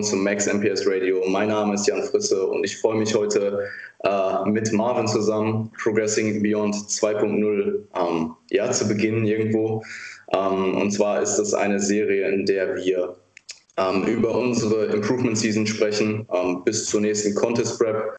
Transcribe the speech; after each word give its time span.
willkommen 0.00 0.02
zum 0.02 0.24
Max 0.24 0.46
MPS 0.46 0.86
Radio. 0.86 1.22
Mein 1.28 1.48
Name 1.48 1.74
ist 1.74 1.86
Jan 1.86 2.02
Frisse 2.02 2.46
und 2.46 2.64
ich 2.64 2.78
freue 2.78 2.96
mich 2.96 3.14
heute 3.14 3.68
äh, 4.02 4.48
mit 4.48 4.72
Marvin 4.72 5.06
zusammen, 5.06 5.70
Progressing 5.82 6.42
Beyond 6.42 6.74
2.0, 6.74 7.82
ähm, 7.94 8.34
ja, 8.50 8.70
zu 8.70 8.88
beginnen 8.88 9.26
irgendwo. 9.26 9.82
Ähm, 10.32 10.78
und 10.78 10.90
zwar 10.90 11.20
ist 11.20 11.36
das 11.36 11.52
eine 11.52 11.80
Serie, 11.80 12.30
in 12.30 12.46
der 12.46 12.76
wir 12.76 13.16
ähm, 13.76 14.04
über 14.04 14.34
unsere 14.34 14.86
Improvement 14.86 15.36
Season 15.36 15.66
sprechen, 15.66 16.26
ähm, 16.32 16.62
bis 16.64 16.86
zur 16.86 17.02
nächsten 17.02 17.34
Contest 17.34 17.78
Prep 17.78 18.16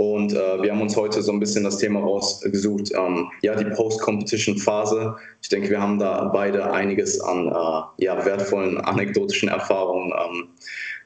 und 0.00 0.32
äh, 0.32 0.62
wir 0.62 0.72
haben 0.72 0.80
uns 0.80 0.96
heute 0.96 1.20
so 1.20 1.30
ein 1.30 1.40
bisschen 1.40 1.62
das 1.64 1.76
Thema 1.76 2.00
rausgesucht, 2.00 2.90
ähm, 2.96 3.30
ja, 3.42 3.54
die 3.54 3.66
Post-Competition-Phase. 3.66 5.16
Ich 5.42 5.50
denke, 5.50 5.68
wir 5.68 5.82
haben 5.82 5.98
da 5.98 6.24
beide 6.32 6.72
einiges 6.72 7.20
an 7.20 7.48
äh, 7.48 8.04
ja, 8.04 8.24
wertvollen 8.24 8.78
anekdotischen 8.78 9.50
Erfahrungen, 9.50 10.10
ähm, 10.10 10.48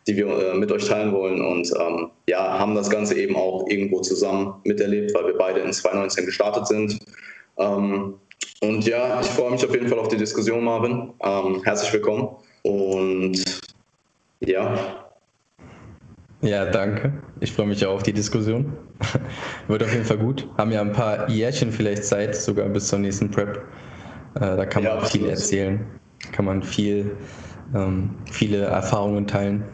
die 0.06 0.16
wir 0.16 0.26
äh, 0.26 0.54
mit 0.54 0.70
euch 0.72 0.86
teilen 0.86 1.12
wollen. 1.12 1.40
Und 1.40 1.72
ähm, 1.78 2.10
ja, 2.28 2.58
haben 2.58 2.74
das 2.74 2.90
Ganze 2.90 3.16
eben 3.16 3.36
auch 3.36 3.66
irgendwo 3.68 4.00
zusammen 4.00 4.54
miterlebt, 4.64 5.14
weil 5.14 5.26
wir 5.26 5.38
beide 5.38 5.60
in 5.60 5.72
2019 5.72 6.26
gestartet 6.26 6.66
sind. 6.66 6.98
Ähm, 7.58 8.14
und 8.60 8.86
ja, 8.86 9.20
ich 9.20 9.26
freue 9.28 9.50
mich 9.50 9.64
auf 9.64 9.72
jeden 9.72 9.88
Fall 9.88 9.98
auf 9.98 10.08
die 10.08 10.16
Diskussion, 10.16 10.64
Marvin. 10.64 11.12
Ähm, 11.22 11.62
herzlich 11.64 11.92
willkommen. 11.92 12.28
Und 12.62 13.42
ja, 14.40 15.04
ja, 16.44 16.66
danke. 16.66 17.10
Ich 17.40 17.52
freue 17.52 17.66
mich 17.66 17.86
auch 17.86 17.94
auf 17.94 18.02
die 18.02 18.12
Diskussion. 18.12 18.74
Wird 19.68 19.82
auf 19.82 19.90
jeden 19.90 20.04
Fall 20.04 20.18
gut. 20.18 20.46
Haben 20.58 20.72
ja 20.72 20.82
ein 20.82 20.92
paar 20.92 21.30
Jährchen 21.30 21.72
vielleicht 21.72 22.04
Zeit, 22.04 22.36
sogar 22.36 22.68
bis 22.68 22.88
zur 22.88 22.98
nächsten 22.98 23.30
Prep. 23.30 23.62
Äh, 24.34 24.40
da 24.40 24.66
kann 24.66 24.84
man 24.84 24.98
ja, 24.98 25.04
viel 25.06 25.26
erzählen, 25.26 25.86
kann 26.32 26.44
man 26.44 26.62
viel, 26.62 27.16
ähm, 27.74 28.10
viele 28.30 28.58
Erfahrungen 28.58 29.26
teilen. 29.26 29.64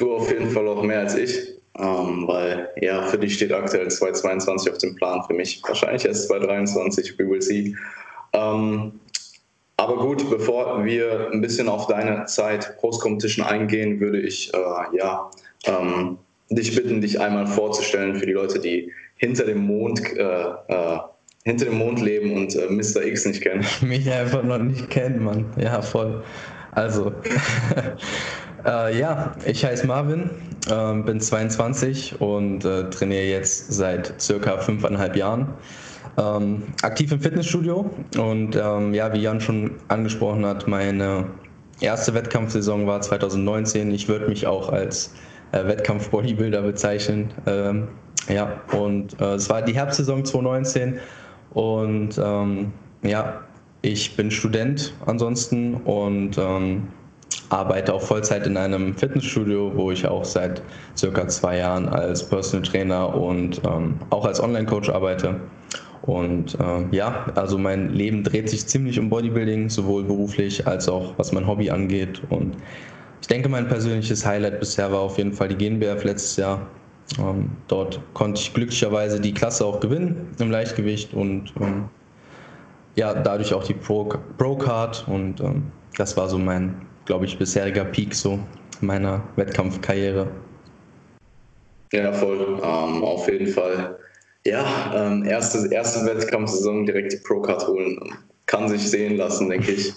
Du 0.00 0.14
auf 0.14 0.30
jeden 0.30 0.50
Fall 0.50 0.66
auch 0.66 0.82
mehr 0.82 1.00
als 1.00 1.14
ich, 1.14 1.56
ähm, 1.78 2.26
weil 2.26 2.70
ja, 2.80 3.02
für 3.02 3.18
dich 3.18 3.34
steht 3.34 3.52
aktuell 3.52 3.90
2022 3.90 4.72
auf 4.72 4.78
dem 4.78 4.96
Plan, 4.96 5.22
für 5.26 5.34
mich 5.34 5.62
wahrscheinlich 5.66 6.06
erst 6.06 6.26
2023, 6.28 7.18
we 7.18 7.28
will 7.28 7.42
see. 7.42 7.76
Ähm, 8.32 8.92
aber 9.76 9.98
gut, 9.98 10.28
bevor 10.30 10.82
wir 10.86 11.28
ein 11.30 11.42
bisschen 11.42 11.68
auf 11.68 11.86
deine 11.86 12.24
Zeit 12.24 12.78
Post-Competition 12.78 13.44
eingehen, 13.44 14.00
würde 14.00 14.20
ich 14.20 14.50
äh, 14.54 14.96
ja, 14.96 15.30
ähm, 15.66 16.16
dich 16.48 16.74
bitten, 16.74 17.02
dich 17.02 17.20
einmal 17.20 17.46
vorzustellen 17.46 18.16
für 18.16 18.24
die 18.24 18.32
Leute, 18.32 18.58
die 18.58 18.90
hinter 19.16 19.44
dem 19.44 19.58
Mond, 19.58 20.00
äh, 20.16 20.22
äh, 20.22 20.98
hinter 21.44 21.66
dem 21.66 21.76
Mond 21.76 22.00
leben 22.00 22.32
und 22.38 22.56
äh, 22.56 22.70
Mr. 22.70 23.04
X 23.04 23.26
nicht 23.26 23.42
kennen. 23.42 23.66
Mich 23.82 24.10
einfach 24.10 24.42
noch 24.42 24.58
nicht 24.58 24.88
kennen, 24.88 25.22
Mann. 25.22 25.44
Ja, 25.58 25.82
voll. 25.82 26.24
Also, 26.72 27.12
äh, 28.64 28.98
ja, 28.98 29.32
ich 29.44 29.64
heiße 29.64 29.86
Marvin, 29.86 30.30
ähm, 30.70 31.04
bin 31.04 31.20
22 31.20 32.20
und 32.20 32.64
äh, 32.64 32.90
trainiere 32.90 33.24
jetzt 33.24 33.72
seit 33.72 34.20
circa 34.20 34.58
fünfeinhalb 34.58 35.16
Jahren. 35.16 35.48
Ähm, 36.18 36.64
aktiv 36.82 37.12
im 37.12 37.20
Fitnessstudio 37.20 37.88
und 38.18 38.56
ähm, 38.56 38.94
ja, 38.94 39.12
wie 39.12 39.20
Jan 39.20 39.40
schon 39.40 39.72
angesprochen 39.88 40.44
hat, 40.44 40.66
meine 40.66 41.26
erste 41.80 42.14
Wettkampfsaison 42.14 42.86
war 42.86 43.00
2019. 43.00 43.92
Ich 43.92 44.08
würde 44.08 44.28
mich 44.28 44.46
auch 44.46 44.70
als 44.70 45.14
äh, 45.52 45.64
Wettkampf-Bodybuilder 45.64 46.62
bezeichnen. 46.62 47.32
Ähm, 47.46 47.88
ja, 48.28 48.60
und 48.72 49.20
äh, 49.20 49.34
es 49.34 49.48
war 49.48 49.62
die 49.62 49.74
Herbstsaison 49.74 50.24
2019 50.24 50.98
und 51.52 52.20
ähm, 52.22 52.72
ja, 53.02 53.40
ich 53.82 54.16
bin 54.16 54.30
Student 54.30 54.92
ansonsten 55.06 55.74
und 55.74 56.36
ähm, 56.38 56.88
arbeite 57.50 57.92
auch 57.92 58.02
Vollzeit 58.02 58.46
in 58.46 58.56
einem 58.56 58.94
Fitnessstudio, 58.94 59.72
wo 59.74 59.90
ich 59.90 60.06
auch 60.06 60.24
seit 60.24 60.62
circa 60.96 61.28
zwei 61.28 61.58
Jahren 61.58 61.88
als 61.88 62.26
Personal 62.26 62.66
Trainer 62.66 63.14
und 63.14 63.60
ähm, 63.64 63.96
auch 64.10 64.24
als 64.24 64.42
Online-Coach 64.42 64.88
arbeite. 64.88 65.36
Und 66.02 66.54
äh, 66.58 66.96
ja, 66.96 67.26
also 67.34 67.58
mein 67.58 67.90
Leben 67.90 68.24
dreht 68.24 68.48
sich 68.48 68.66
ziemlich 68.66 68.98
um 68.98 69.10
Bodybuilding, 69.10 69.68
sowohl 69.68 70.04
beruflich 70.04 70.66
als 70.66 70.88
auch 70.88 71.12
was 71.18 71.32
mein 71.32 71.46
Hobby 71.46 71.70
angeht. 71.70 72.22
Und 72.30 72.56
ich 73.20 73.26
denke, 73.26 73.48
mein 73.48 73.68
persönliches 73.68 74.24
Highlight 74.24 74.60
bisher 74.60 74.90
war 74.90 75.00
auf 75.00 75.18
jeden 75.18 75.32
Fall 75.32 75.48
die 75.48 75.56
GNBF 75.56 76.04
letztes 76.04 76.36
Jahr. 76.36 76.66
Ähm, 77.18 77.50
dort 77.68 78.00
konnte 78.14 78.40
ich 78.40 78.54
glücklicherweise 78.54 79.20
die 79.20 79.34
Klasse 79.34 79.66
auch 79.66 79.80
gewinnen 79.80 80.28
im 80.38 80.50
Leichtgewicht 80.50 81.12
und 81.12 81.52
ähm, 81.60 81.88
ja, 82.94 83.14
dadurch 83.14 83.52
auch 83.52 83.64
die 83.64 83.74
Pro-Card. 83.74 85.04
Pro 85.04 85.12
und 85.12 85.40
ähm, 85.40 85.64
das 85.96 86.16
war 86.16 86.28
so 86.28 86.38
mein, 86.38 86.74
glaube 87.10 87.24
ich, 87.24 87.36
bisheriger 87.36 87.84
Peak 87.84 88.14
so 88.14 88.38
meiner 88.80 89.20
Wettkampfkarriere. 89.34 90.28
Ja, 91.92 92.12
voll. 92.12 92.60
Ähm, 92.62 93.02
auf 93.02 93.28
jeden 93.28 93.48
Fall 93.48 93.98
ja, 94.46 94.92
ähm, 94.94 95.24
erste, 95.24 95.74
erste 95.74 96.06
Wettkampfsaison 96.06 96.86
direkt 96.86 97.12
die 97.12 97.16
Pro-Card 97.16 97.66
holen. 97.66 97.98
Kann 98.46 98.68
sich 98.68 98.88
sehen 98.88 99.16
lassen, 99.16 99.48
denke 99.48 99.72
ich. 99.72 99.92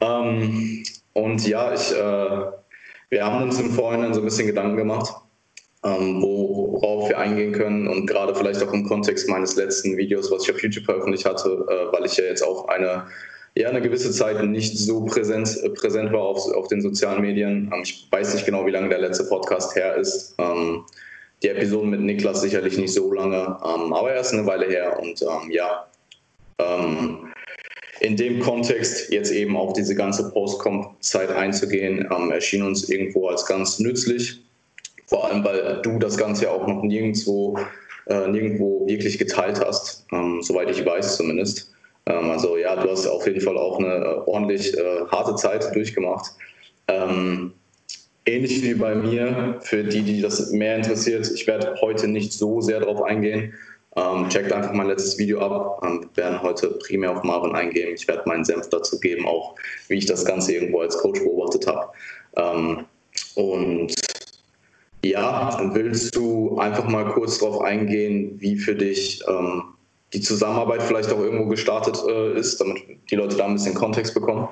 Ähm, 0.00 0.82
und 1.12 1.46
ja, 1.46 1.72
ich, 1.72 1.92
äh, 1.92 2.46
wir 3.10 3.24
haben 3.24 3.44
uns 3.44 3.60
im 3.60 3.70
Vorhinein 3.70 4.12
so 4.12 4.20
ein 4.20 4.24
bisschen 4.24 4.48
Gedanken 4.48 4.76
gemacht, 4.76 5.14
ähm, 5.84 6.20
worauf 6.20 7.10
wir 7.10 7.18
eingehen 7.18 7.52
können 7.52 7.86
und 7.86 8.06
gerade 8.06 8.34
vielleicht 8.34 8.60
auch 8.60 8.72
im 8.72 8.88
Kontext 8.88 9.28
meines 9.28 9.54
letzten 9.54 9.96
Videos, 9.96 10.32
was 10.32 10.42
ich 10.42 10.52
auf 10.52 10.60
YouTube 10.60 10.86
veröffentlicht 10.86 11.26
hatte, 11.26 11.64
äh, 11.70 11.96
weil 11.96 12.06
ich 12.06 12.16
ja 12.16 12.24
jetzt 12.24 12.42
auch 12.42 12.66
eine, 12.66 13.06
ja, 13.56 13.68
eine 13.68 13.80
gewisse 13.80 14.10
Zeit 14.10 14.42
nicht 14.44 14.76
so 14.76 15.04
präsent, 15.04 15.56
äh, 15.62 15.70
präsent 15.70 16.12
war 16.12 16.22
auf, 16.22 16.52
auf 16.54 16.68
den 16.68 16.82
sozialen 16.82 17.22
Medien. 17.22 17.70
Ähm, 17.72 17.82
ich 17.82 18.08
weiß 18.10 18.34
nicht 18.34 18.46
genau, 18.46 18.66
wie 18.66 18.70
lange 18.70 18.88
der 18.88 18.98
letzte 18.98 19.24
Podcast 19.24 19.76
her 19.76 19.96
ist. 19.96 20.34
Ähm, 20.38 20.84
die 21.42 21.48
Episoden 21.48 21.90
mit 21.90 22.00
Niklas 22.00 22.40
sicherlich 22.40 22.78
nicht 22.78 22.92
so 22.92 23.12
lange, 23.12 23.36
ähm, 23.36 23.92
aber 23.92 24.12
er 24.12 24.20
ist 24.20 24.32
eine 24.32 24.46
Weile 24.46 24.66
her 24.66 24.98
und 25.00 25.22
ja, 25.50 25.86
in 28.00 28.16
dem 28.16 28.38
Kontext 28.38 29.12
jetzt 29.12 29.32
eben 29.32 29.56
auf 29.56 29.72
diese 29.72 29.94
ganze 29.96 30.30
Postcom-Zeit 30.30 31.30
einzugehen, 31.30 32.08
erschien 32.30 32.62
uns 32.62 32.88
irgendwo 32.88 33.26
als 33.28 33.44
ganz 33.44 33.80
nützlich. 33.80 34.40
Vor 35.06 35.26
allem, 35.26 35.44
weil 35.44 35.82
du 35.82 35.98
das 35.98 36.16
Ganze 36.16 36.44
ja 36.44 36.50
auch 36.52 36.68
noch 36.68 36.82
nirgendwo, 36.84 37.58
äh, 38.06 38.28
nirgendwo 38.28 38.86
wirklich 38.86 39.18
geteilt 39.18 39.60
hast, 39.62 40.06
soweit 40.40 40.70
ich 40.70 40.86
weiß 40.86 41.16
zumindest. 41.16 41.73
Ähm, 42.06 42.30
also 42.30 42.56
ja, 42.56 42.76
du 42.76 42.90
hast 42.90 43.06
auf 43.06 43.26
jeden 43.26 43.40
Fall 43.40 43.56
auch 43.56 43.78
eine 43.78 43.94
äh, 43.94 44.20
ordentlich 44.26 44.76
äh, 44.76 45.06
harte 45.10 45.34
Zeit 45.36 45.74
durchgemacht. 45.74 46.32
Ähm, 46.88 47.52
ähnlich 48.26 48.62
wie 48.62 48.74
bei 48.74 48.94
mir, 48.94 49.58
für 49.60 49.84
die, 49.84 50.02
die 50.02 50.20
das 50.20 50.50
mehr 50.50 50.76
interessiert. 50.76 51.30
Ich 51.30 51.46
werde 51.46 51.76
heute 51.80 52.08
nicht 52.08 52.32
so 52.32 52.60
sehr 52.60 52.80
darauf 52.80 53.02
eingehen. 53.02 53.54
Ähm, 53.96 54.28
checkt 54.28 54.52
einfach 54.52 54.72
mein 54.72 54.88
letztes 54.88 55.18
Video 55.18 55.40
ab. 55.40 55.82
Ähm, 55.84 56.08
wir 56.14 56.24
werden 56.24 56.42
heute 56.42 56.70
primär 56.86 57.12
auf 57.12 57.22
Marvin 57.22 57.54
eingehen. 57.54 57.94
Ich 57.94 58.08
werde 58.08 58.22
meinen 58.26 58.44
Senf 58.44 58.68
dazu 58.68 58.98
geben, 58.98 59.26
auch 59.26 59.54
wie 59.88 59.98
ich 59.98 60.06
das 60.06 60.24
Ganze 60.24 60.54
irgendwo 60.54 60.80
als 60.80 60.98
Coach 60.98 61.20
beobachtet 61.20 61.66
habe. 61.66 61.92
Ähm, 62.36 62.84
und 63.36 63.94
ja, 65.04 65.70
willst 65.74 66.16
du 66.16 66.58
einfach 66.58 66.88
mal 66.88 67.04
kurz 67.12 67.38
darauf 67.38 67.60
eingehen, 67.60 68.34
wie 68.40 68.56
für 68.56 68.74
dich 68.74 69.22
ähm, 69.28 69.73
die 70.14 70.20
Zusammenarbeit 70.20 70.82
vielleicht 70.82 71.12
auch 71.12 71.18
irgendwo 71.18 71.46
gestartet 71.46 71.98
äh, 72.08 72.38
ist, 72.38 72.60
damit 72.60 72.82
die 73.10 73.16
Leute 73.16 73.36
da 73.36 73.46
ein 73.46 73.54
bisschen 73.54 73.74
Kontext 73.74 74.14
bekommen? 74.14 74.48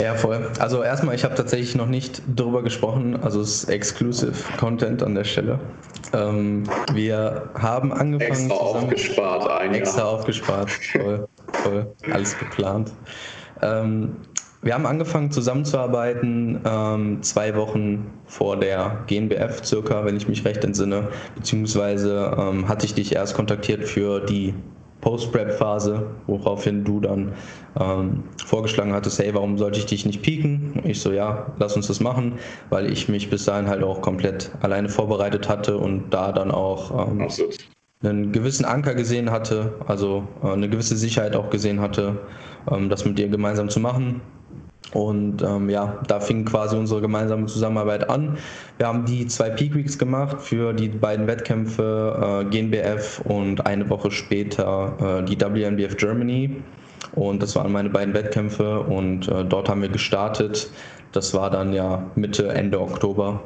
Ja, 0.00 0.14
voll. 0.14 0.50
Also 0.58 0.82
erstmal, 0.82 1.14
ich 1.14 1.24
habe 1.24 1.34
tatsächlich 1.34 1.74
noch 1.74 1.86
nicht 1.86 2.22
darüber 2.34 2.62
gesprochen, 2.62 3.18
also 3.22 3.40
es 3.40 3.64
ist 3.64 3.68
Exclusive 3.68 4.34
Content 4.58 5.02
an 5.02 5.14
der 5.14 5.24
Stelle. 5.24 5.60
Ähm, 6.12 6.64
wir 6.94 7.50
haben 7.54 7.92
angefangen. 7.92 8.48
Extra 8.48 8.54
aufgespart, 8.54 9.50
ein 9.50 9.74
Extra 9.74 9.98
Jahr. 10.00 10.08
aufgespart, 10.08 10.70
voll, 10.70 11.28
voll, 11.52 11.86
alles 12.10 12.38
geplant. 12.38 12.92
Ähm, 13.62 14.16
wir 14.62 14.74
haben 14.74 14.86
angefangen 14.86 15.30
zusammenzuarbeiten 15.30 16.60
ähm, 16.64 17.22
zwei 17.22 17.54
Wochen 17.54 18.10
vor 18.26 18.56
der 18.56 19.04
GNBF 19.06 19.64
circa, 19.64 20.04
wenn 20.04 20.16
ich 20.16 20.26
mich 20.26 20.44
recht 20.44 20.64
entsinne, 20.64 21.08
beziehungsweise 21.36 22.34
ähm, 22.36 22.68
hatte 22.68 22.84
ich 22.84 22.94
dich 22.94 23.14
erst 23.14 23.34
kontaktiert 23.34 23.84
für 23.84 24.20
die 24.20 24.54
Post-Prep-Phase, 25.00 26.06
woraufhin 26.26 26.84
du 26.84 27.00
dann 27.00 27.32
ähm, 27.78 28.24
vorgeschlagen 28.44 28.92
hattest, 28.92 29.18
hey, 29.18 29.32
warum 29.34 29.56
sollte 29.58 29.78
ich 29.78 29.86
dich 29.86 30.04
nicht 30.04 30.22
pieken? 30.22 30.80
Ich 30.84 31.00
so, 31.00 31.12
ja, 31.12 31.52
lass 31.58 31.76
uns 31.76 31.86
das 31.86 32.00
machen, 32.00 32.38
weil 32.70 32.90
ich 32.90 33.08
mich 33.08 33.30
bis 33.30 33.44
dahin 33.44 33.68
halt 33.68 33.82
auch 33.82 34.02
komplett 34.02 34.50
alleine 34.60 34.88
vorbereitet 34.88 35.48
hatte 35.48 35.78
und 35.78 36.10
da 36.10 36.32
dann 36.32 36.50
auch 36.50 37.08
ähm, 37.08 37.28
einen 38.02 38.32
gewissen 38.32 38.64
Anker 38.64 38.94
gesehen 38.94 39.30
hatte, 39.30 39.74
also 39.86 40.26
äh, 40.42 40.48
eine 40.48 40.68
gewisse 40.68 40.96
Sicherheit 40.96 41.36
auch 41.36 41.50
gesehen 41.50 41.80
hatte, 41.80 42.18
ähm, 42.70 42.88
das 42.88 43.04
mit 43.04 43.18
dir 43.18 43.28
gemeinsam 43.28 43.68
zu 43.68 43.80
machen. 43.80 44.20
Und 44.94 45.42
ähm, 45.42 45.68
ja, 45.68 46.00
da 46.06 46.18
fing 46.18 46.44
quasi 46.44 46.76
unsere 46.76 47.00
gemeinsame 47.00 47.46
Zusammenarbeit 47.46 48.08
an. 48.08 48.38
Wir 48.78 48.86
haben 48.86 49.04
die 49.04 49.26
zwei 49.26 49.50
Peak 49.50 49.74
Weeks 49.74 49.98
gemacht 49.98 50.40
für 50.40 50.72
die 50.72 50.88
beiden 50.88 51.26
Wettkämpfe 51.26 52.42
äh, 52.42 52.50
GNBF 52.50 53.20
und 53.24 53.66
eine 53.66 53.88
Woche 53.90 54.10
später 54.10 55.20
äh, 55.20 55.24
die 55.24 55.38
WNBF 55.38 55.96
Germany. 55.96 56.62
Und 57.14 57.42
das 57.42 57.54
waren 57.56 57.70
meine 57.72 57.90
beiden 57.90 58.14
Wettkämpfe 58.14 58.80
und 58.80 59.28
äh, 59.28 59.44
dort 59.44 59.68
haben 59.68 59.82
wir 59.82 59.88
gestartet 59.88 60.70
Das 61.12 61.34
war 61.34 61.50
dann 61.50 61.72
ja 61.72 62.10
Mitte, 62.14 62.48
Ende 62.48 62.80
Oktober, 62.80 63.40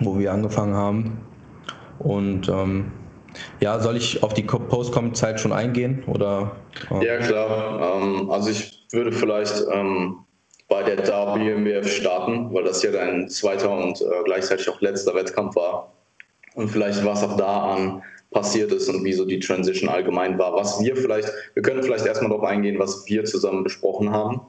wo 0.00 0.18
wir 0.18 0.32
angefangen 0.32 0.74
haben. 0.74 1.20
Und 1.98 2.48
ähm, 2.48 2.92
ja, 3.60 3.80
soll 3.80 3.96
ich 3.96 4.22
auf 4.22 4.34
die 4.34 4.42
Postcom-Zeit 4.42 5.40
schon 5.40 5.52
eingehen? 5.52 6.02
Oder, 6.06 6.52
äh? 6.90 7.06
Ja, 7.06 7.18
klar. 7.18 7.96
Ähm, 7.96 8.30
also 8.30 8.50
ich 8.50 8.86
würde 8.92 9.12
vielleicht 9.12 9.64
ähm, 9.72 10.23
bei 10.74 10.82
der 10.82 11.06
WMWF 11.06 11.88
starten, 11.88 12.52
weil 12.52 12.64
das 12.64 12.82
ja 12.82 12.90
dein 12.90 13.28
zweiter 13.28 13.70
und 13.70 14.00
äh, 14.00 14.24
gleichzeitig 14.24 14.68
auch 14.68 14.80
letzter 14.80 15.14
Wettkampf 15.14 15.54
war. 15.54 15.92
Und 16.56 16.68
vielleicht 16.68 17.04
was 17.04 17.22
auch 17.22 17.36
da 17.36 17.74
an 17.74 18.02
passiert 18.32 18.72
ist 18.72 18.88
und 18.88 19.04
wie 19.04 19.12
so 19.12 19.24
die 19.24 19.38
Transition 19.38 19.88
allgemein 19.88 20.36
war. 20.36 20.52
Was 20.54 20.80
wir 20.82 20.96
vielleicht, 20.96 21.30
wir 21.54 21.62
können 21.62 21.84
vielleicht 21.84 22.06
erstmal 22.06 22.30
darauf 22.30 22.44
eingehen, 22.44 22.80
was 22.80 23.06
wir 23.06 23.24
zusammen 23.24 23.62
besprochen 23.62 24.10
haben. 24.10 24.40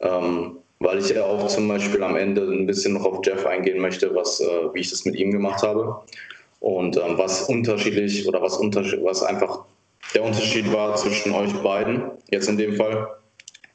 Ähm, 0.00 0.56
weil 0.78 1.00
ich 1.00 1.10
ja 1.10 1.24
auch 1.24 1.46
zum 1.48 1.68
Beispiel 1.68 2.02
am 2.02 2.16
Ende 2.16 2.42
ein 2.42 2.66
bisschen 2.66 2.94
noch 2.94 3.04
auf 3.04 3.20
Jeff 3.24 3.44
eingehen 3.44 3.78
möchte, 3.78 4.14
was, 4.14 4.40
äh, 4.40 4.72
wie 4.72 4.80
ich 4.80 4.88
das 4.88 5.04
mit 5.04 5.16
ihm 5.16 5.32
gemacht 5.32 5.62
habe. 5.62 6.00
Und 6.60 6.96
ähm, 6.96 7.18
was 7.18 7.42
unterschiedlich 7.42 8.26
oder 8.26 8.40
was, 8.40 8.56
unterschied 8.56 9.04
was 9.04 9.22
einfach 9.22 9.64
der 10.14 10.24
Unterschied 10.24 10.72
war 10.72 10.96
zwischen 10.96 11.34
euch 11.34 11.52
beiden, 11.62 12.10
jetzt 12.30 12.48
in 12.48 12.56
dem 12.56 12.76
Fall, 12.76 13.08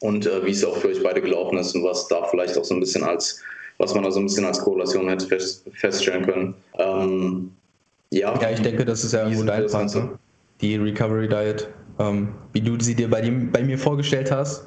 und 0.04 0.26
äh, 0.26 0.44
wie 0.44 0.50
es 0.50 0.62
auch 0.62 0.76
für 0.76 0.88
euch 0.88 1.02
beide 1.02 1.22
gelaufen 1.22 1.56
ist 1.56 1.74
und 1.74 1.82
was 1.82 2.06
da 2.08 2.24
vielleicht 2.24 2.58
auch 2.58 2.64
so 2.64 2.74
ein 2.74 2.80
bisschen 2.80 3.04
als, 3.04 3.40
was 3.78 3.94
man 3.94 4.04
da 4.04 4.10
so 4.10 4.20
ein 4.20 4.26
bisschen 4.26 4.44
als 4.44 4.60
Korrelation 4.60 5.08
hätte 5.08 5.26
fest, 5.26 5.64
feststellen 5.72 6.26
können. 6.26 6.54
Ähm, 6.78 7.52
ja, 8.10 8.38
ja, 8.38 8.50
ich 8.50 8.60
denke, 8.60 8.84
das 8.84 9.02
ist 9.02 9.12
ja 9.12 9.22
irgendwo 9.22 9.44
dein 9.44 9.66
Part, 9.66 9.94
ne? 9.94 10.18
die 10.60 10.76
Recovery 10.76 11.26
Diet, 11.26 11.70
ähm, 11.98 12.34
wie 12.52 12.60
du 12.60 12.76
sie 12.78 12.94
dir 12.94 13.08
bei, 13.08 13.22
dem, 13.22 13.50
bei 13.50 13.62
mir 13.62 13.78
vorgestellt 13.78 14.30
hast. 14.30 14.66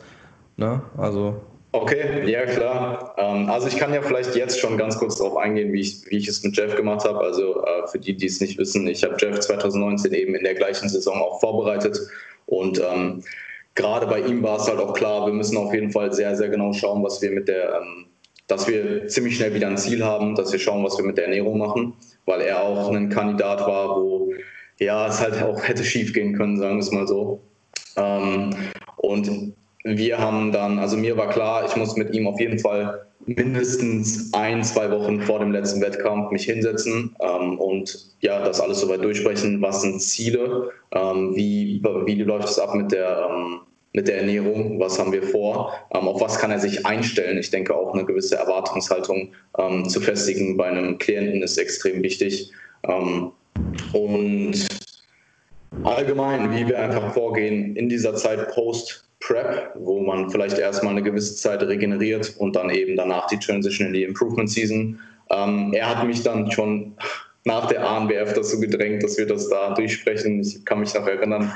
Ne? 0.57 0.81
Also 0.97 1.39
Okay, 1.71 2.27
ja 2.27 2.47
klar. 2.47 3.13
Ähm, 3.19 3.47
also 3.47 3.67
ich 3.67 3.77
kann 3.77 3.93
ja 3.93 4.01
vielleicht 4.01 4.35
jetzt 4.35 4.59
schon 4.59 4.75
ganz 4.75 4.97
kurz 4.97 5.17
darauf 5.19 5.37
eingehen, 5.37 5.71
wie 5.71 5.81
ich, 5.81 6.01
wie 6.09 6.17
ich 6.17 6.27
es 6.27 6.41
mit 6.41 6.57
Jeff 6.57 6.75
gemacht 6.75 7.07
habe. 7.07 7.19
Also 7.19 7.63
äh, 7.63 7.87
für 7.91 7.99
die, 7.99 8.17
die 8.17 8.25
es 8.25 8.41
nicht 8.41 8.57
wissen, 8.57 8.87
ich 8.87 9.03
habe 9.03 9.17
Jeff 9.19 9.39
2019 9.41 10.13
eben 10.13 10.33
in 10.33 10.43
der 10.43 10.55
gleichen 10.55 10.89
Saison 10.89 11.21
auch 11.21 11.39
vorbereitet 11.39 11.99
und 12.47 12.81
ähm, 12.81 13.21
gerade 13.77 14.07
bei 14.07 14.19
ihm 14.19 14.43
war 14.43 14.57
es 14.57 14.67
halt 14.67 14.79
auch 14.79 14.93
klar, 14.93 15.25
wir 15.25 15.33
müssen 15.33 15.55
auf 15.55 15.73
jeden 15.73 15.91
Fall 15.91 16.11
sehr, 16.11 16.35
sehr 16.35 16.49
genau 16.49 16.73
schauen, 16.73 17.03
was 17.03 17.21
wir 17.21 17.31
mit 17.31 17.47
der, 17.47 17.79
ähm, 17.79 18.07
dass 18.47 18.67
wir 18.67 19.07
ziemlich 19.07 19.37
schnell 19.37 19.53
wieder 19.53 19.67
ein 19.67 19.77
Ziel 19.77 20.03
haben, 20.03 20.35
dass 20.35 20.51
wir 20.51 20.59
schauen, 20.59 20.83
was 20.83 20.97
wir 20.97 21.05
mit 21.05 21.17
der 21.17 21.25
Ernährung 21.25 21.57
machen, 21.57 21.93
weil 22.25 22.41
er 22.41 22.63
auch 22.63 22.91
ein 22.91 23.09
Kandidat 23.09 23.61
war, 23.61 23.95
wo 23.95 24.33
ja 24.79 25.07
es 25.07 25.21
halt 25.21 25.41
auch 25.41 25.63
hätte 25.63 25.83
schief 25.83 26.13
gehen 26.13 26.35
können, 26.35 26.57
sagen 26.57 26.75
wir 26.75 26.81
es 26.81 26.91
mal 26.91 27.07
so. 27.07 27.39
Ähm, 27.95 28.49
und 28.97 29.53
wir 29.83 30.17
haben 30.17 30.51
dann, 30.51 30.79
also 30.79 30.97
mir 30.97 31.15
war 31.15 31.29
klar, 31.29 31.65
ich 31.65 31.75
muss 31.75 31.95
mit 31.95 32.13
ihm 32.13 32.27
auf 32.27 32.39
jeden 32.39 32.59
Fall 32.59 33.06
mindestens 33.27 34.33
ein, 34.33 34.63
zwei 34.63 34.89
Wochen 34.89 35.21
vor 35.21 35.39
dem 35.39 35.51
letzten 35.51 35.81
Wettkampf 35.81 36.31
mich 36.31 36.45
hinsetzen 36.45 37.15
ähm, 37.19 37.59
und 37.59 38.07
ja, 38.21 38.43
das 38.43 38.59
alles 38.61 38.79
soweit 38.79 39.03
durchsprechen. 39.03 39.61
Was 39.61 39.81
sind 39.81 40.01
Ziele? 40.01 40.71
Ähm, 40.93 41.35
wie, 41.35 41.81
wie 42.05 42.23
läuft 42.23 42.49
es 42.49 42.57
ab 42.57 42.73
mit 42.73 42.91
der, 42.91 43.29
ähm, 43.29 43.59
mit 43.91 44.07
der 44.07 44.19
Ernährung? 44.19 44.79
Was 44.79 44.97
haben 44.97 45.11
wir 45.11 45.23
vor? 45.23 45.73
Ähm, 45.93 46.07
auf 46.07 46.21
was 46.21 46.39
kann 46.39 46.51
er 46.51 46.59
sich 46.59 46.85
einstellen? 46.85 47.37
Ich 47.37 47.51
denke, 47.51 47.75
auch 47.75 47.93
eine 47.93 48.05
gewisse 48.05 48.37
Erwartungshaltung 48.37 49.33
ähm, 49.57 49.87
zu 49.87 49.99
festigen 49.99 50.55
bei 50.55 50.67
einem 50.67 50.97
Klienten 50.97 51.43
ist 51.43 51.57
extrem 51.57 52.01
wichtig. 52.01 52.51
Ähm, 52.87 53.31
und 53.91 54.67
allgemein, 55.83 56.53
wie 56.55 56.67
wir 56.67 56.79
einfach 56.79 57.13
vorgehen 57.13 57.75
in 57.75 57.89
dieser 57.89 58.15
Zeit 58.15 58.49
post 58.49 59.07
Prep, 59.19 59.71
wo 59.75 59.99
man 60.01 60.29
vielleicht 60.29 60.57
erstmal 60.57 60.91
eine 60.91 61.01
gewisse 61.01 61.35
Zeit 61.35 61.63
regeneriert 61.63 62.35
und 62.37 62.55
dann 62.55 62.69
eben 62.69 62.95
danach 62.95 63.27
die 63.27 63.39
Transition 63.39 63.87
in 63.87 63.93
die 63.93 64.03
Improvement 64.03 64.49
Season. 64.49 64.99
Ähm, 65.31 65.73
er 65.73 65.89
hat 65.89 66.05
mich 66.05 66.23
dann 66.23 66.51
schon 66.51 66.95
nach 67.43 67.67
der 67.67 67.87
ANBF 67.87 68.33
dazu 68.33 68.59
gedrängt, 68.59 69.03
dass 69.03 69.17
wir 69.17 69.25
das 69.25 69.49
da 69.49 69.73
durchsprechen. 69.73 70.39
Ich 70.41 70.63
kann 70.65 70.79
mich 70.79 70.93
noch 70.93 71.07
erinnern, 71.07 71.51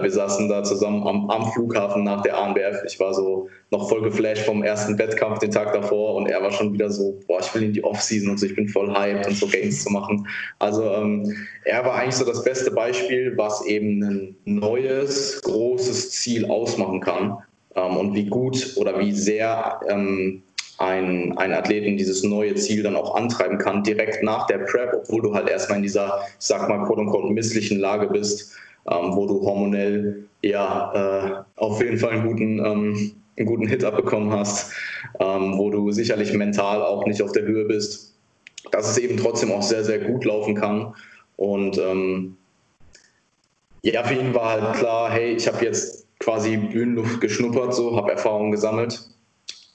wir 0.00 0.10
saßen 0.10 0.48
da 0.48 0.62
zusammen 0.62 1.06
am, 1.06 1.28
am, 1.28 1.52
Flughafen 1.52 2.04
nach 2.04 2.22
der 2.22 2.38
ANBF. 2.38 2.82
Ich 2.86 2.98
war 3.00 3.12
so 3.12 3.48
noch 3.70 3.88
voll 3.88 4.02
geflasht 4.02 4.44
vom 4.44 4.62
ersten 4.62 4.98
Wettkampf 4.98 5.40
den 5.40 5.50
Tag 5.50 5.72
davor 5.72 6.14
und 6.14 6.26
er 6.26 6.42
war 6.42 6.52
schon 6.52 6.72
wieder 6.72 6.90
so, 6.90 7.18
boah, 7.26 7.40
ich 7.40 7.54
will 7.54 7.64
in 7.64 7.72
die 7.72 7.84
Offseason 7.84 8.30
und 8.30 8.38
so, 8.38 8.46
ich 8.46 8.54
bin 8.54 8.68
voll 8.68 8.94
hyped 8.94 9.26
und 9.26 9.36
so 9.36 9.46
Gains 9.46 9.82
zu 9.82 9.90
machen. 9.90 10.26
Also 10.58 10.90
ähm, 10.92 11.34
er 11.64 11.84
war 11.84 11.94
eigentlich 11.94 12.14
so 12.14 12.24
das 12.24 12.44
beste 12.44 12.70
Beispiel, 12.70 13.36
was 13.36 13.64
eben 13.66 14.02
ein 14.02 14.36
neues, 14.44 15.42
großes 15.42 16.12
Ziel 16.12 16.46
ausmachen 16.46 17.00
kann 17.00 17.38
ähm, 17.74 17.96
und 17.96 18.14
wie 18.14 18.26
gut 18.26 18.74
oder 18.76 18.98
wie 18.98 19.12
sehr 19.12 19.80
ähm, 19.88 20.42
ein, 20.78 21.36
ein 21.38 21.52
Athleten 21.52 21.96
dieses 21.96 22.22
neue 22.24 22.54
Ziel 22.54 22.82
dann 22.82 22.96
auch 22.96 23.14
antreiben 23.14 23.58
kann, 23.58 23.84
direkt 23.84 24.22
nach 24.22 24.46
der 24.46 24.58
Prep, 24.58 24.94
obwohl 24.94 25.22
du 25.22 25.34
halt 25.34 25.48
erstmal 25.48 25.76
in 25.76 25.82
dieser, 25.82 26.20
ich 26.38 26.46
sag 26.46 26.68
mal, 26.68 26.84
quote 26.84 27.02
unquote, 27.02 27.32
misslichen 27.32 27.78
Lage 27.78 28.08
bist, 28.08 28.52
ähm, 28.90 29.14
wo 29.16 29.26
du 29.26 29.40
hormonell 29.42 30.24
ja 30.42 30.92
äh, 30.94 31.60
auf 31.60 31.80
jeden 31.80 31.98
Fall 31.98 32.10
einen 32.10 32.26
guten, 32.26 32.58
ähm, 32.64 33.12
einen 33.36 33.46
guten 33.46 33.66
Hit 33.66 33.84
abbekommen 33.84 34.32
hast, 34.32 34.72
ähm, 35.20 35.58
wo 35.58 35.70
du 35.70 35.90
sicherlich 35.92 36.32
mental 36.32 36.82
auch 36.82 37.06
nicht 37.06 37.22
auf 37.22 37.32
der 37.32 37.44
Höhe 37.44 37.64
bist, 37.64 38.14
dass 38.70 38.90
es 38.90 38.98
eben 38.98 39.16
trotzdem 39.16 39.52
auch 39.52 39.62
sehr, 39.62 39.84
sehr 39.84 39.98
gut 39.98 40.24
laufen 40.24 40.54
kann. 40.54 40.94
Und 41.36 41.78
ähm, 41.78 42.36
ja, 43.82 44.04
für 44.04 44.14
ihn 44.14 44.34
war 44.34 44.60
halt 44.60 44.76
klar, 44.76 45.10
hey, 45.10 45.34
ich 45.34 45.46
habe 45.46 45.64
jetzt 45.64 46.06
quasi 46.18 46.56
Bühnenluft 46.56 47.20
geschnuppert, 47.20 47.74
so, 47.74 47.96
habe 47.96 48.12
Erfahrungen 48.12 48.52
gesammelt 48.52 49.12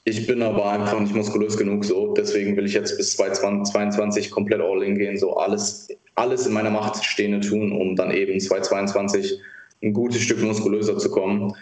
ich 0.07 0.25
bin 0.25 0.41
aber 0.41 0.71
einfach 0.71 0.97
nicht 1.01 1.13
muskulös 1.13 1.57
genug 1.57 1.83
so. 1.83 2.13
Deswegen 2.13 2.55
will 2.55 2.65
ich 2.65 2.73
jetzt 2.73 2.95
bis 2.95 3.17
2022 3.17 4.31
komplett 4.31 4.61
all 4.61 4.81
in 4.81 4.97
gehen, 4.97 5.17
so 5.17 5.35
alles, 5.35 5.89
alles 6.17 6.47
in 6.47 6.53
meiner 6.53 6.71
Macht 6.71 7.03
Stehende 7.05 7.39
tun, 7.47 7.71
um 7.71 7.95
dann 7.95 8.11
eben 8.11 8.39
2022 8.39 9.39
ein 9.83 9.93
gutes 9.93 10.21
Stück 10.21 10.41
muskulöser 10.41 10.97
zu 10.97 11.11
kommen. 11.11 11.53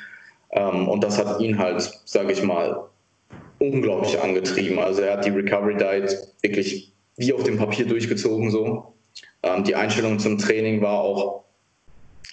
Ähm, 0.52 0.88
und 0.88 1.04
das 1.04 1.18
hat 1.18 1.42
ihn 1.42 1.59
halt, 1.59 1.92
sage 2.06 2.31
ich 2.31 2.42
mal, 2.42 2.88
unglaublich 3.59 4.19
angetrieben. 4.19 4.80
Also 4.80 5.02
er 5.02 5.18
hat 5.18 5.26
die 5.26 5.30
Recovery 5.30 5.76
Diet 5.76 6.18
wirklich 6.42 6.94
wie 7.18 7.33
auf 7.33 7.44
dem 7.44 7.57
Papier 7.57 7.85
durchgezogen 7.85 8.50
so. 8.50 8.94
Ähm, 9.44 9.64
die 9.64 9.76
Einstellung 9.76 10.19
zum 10.19 10.38
Training 10.38 10.81
war 10.81 11.00
auch, 11.00 11.44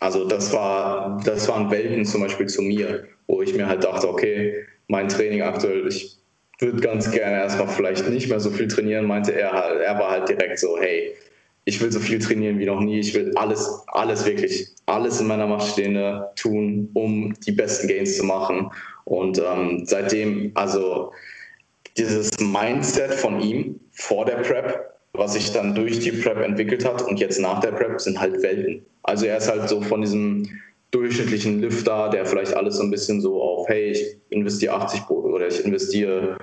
also 0.01 0.27
das 0.27 0.53
war, 0.53 1.21
das 1.25 1.49
waren 1.49 1.71
Welten 1.71 2.05
zum 2.05 2.23
Beispiel 2.23 2.47
zu 2.47 2.63
mir, 2.63 3.05
wo 3.27 3.43
ich 3.43 3.55
mir 3.55 3.67
halt 3.67 3.85
dachte, 3.85 4.09
okay, 4.09 4.65
mein 4.87 5.09
Training 5.09 5.43
aktuell, 5.43 5.87
ich 5.89 6.19
würde 6.59 6.81
ganz 6.81 7.11
gerne 7.11 7.39
erstmal 7.39 7.69
vielleicht 7.69 8.09
nicht 8.09 8.29
mehr 8.29 8.41
so 8.41 8.51
viel 8.51 8.69
trainieren, 8.69 9.07
meinte 9.07 9.33
er 9.33 9.53
halt, 9.53 9.81
er 9.81 9.99
war 9.99 10.11
halt 10.11 10.29
direkt 10.29 10.59
so, 10.59 10.79
hey, 10.79 11.15
ich 11.65 11.81
will 11.81 11.93
so 11.93 12.01
viel 12.01 12.19
trainieren 12.19 12.59
wie 12.59 12.67
noch 12.67 12.81
nie, 12.81 12.99
ich 12.99 13.15
will 13.15 13.33
alles, 13.37 13.83
alles 13.89 14.27
wirklich, 14.27 14.69
alles 14.87 15.21
in 15.21 15.29
meiner 15.29 15.47
Macht 15.47 15.69
Stehende 15.69 16.31
tun, 16.37 16.91
um 16.95 17.35
die 17.47 17.53
besten 17.53 17.89
Gains 17.89 18.17
zu 18.17 18.25
machen. 18.25 18.71
Und 19.05 19.39
ähm, 19.39 19.85
seitdem, 19.87 20.51
also 20.55 21.13
dieses 21.97 22.31
Mindset 22.41 23.15
von 23.15 23.41
ihm 23.41 23.79
vor 23.93 24.25
der 24.25 24.37
Prep, 24.37 24.93
was 25.13 25.35
sich 25.35 25.53
dann 25.53 25.75
durch 25.75 26.01
die 26.01 26.13
Prep 26.13 26.39
entwickelt 26.39 26.85
hat 26.85 27.03
und 27.03 27.21
jetzt 27.21 27.39
nach 27.39 27.61
der 27.61 27.73
Prep, 27.73 28.01
sind 28.01 28.19
halt 28.19 28.43
Welten. 28.43 28.85
Also 29.03 29.27
er 29.27 29.37
ist 29.37 29.51
halt 29.51 29.69
so 29.69 29.81
von 29.83 30.01
diesem 30.01 30.49
durchschnittlichen 30.91 31.61
Lifter, 31.61 32.11
der 32.11 32.27
vielleicht 32.27 32.55
alles 32.55 32.77
so 32.77 32.83
ein 32.83 32.91
bisschen 32.91 33.21
so 33.21 33.43
auf, 33.43 33.69
hey, 33.69 33.91
ich 33.93 34.17
investiere 34.31 34.75
80 34.75 35.09
oder 35.11 35.49
ich 35.49 35.65
investiere 35.65 36.37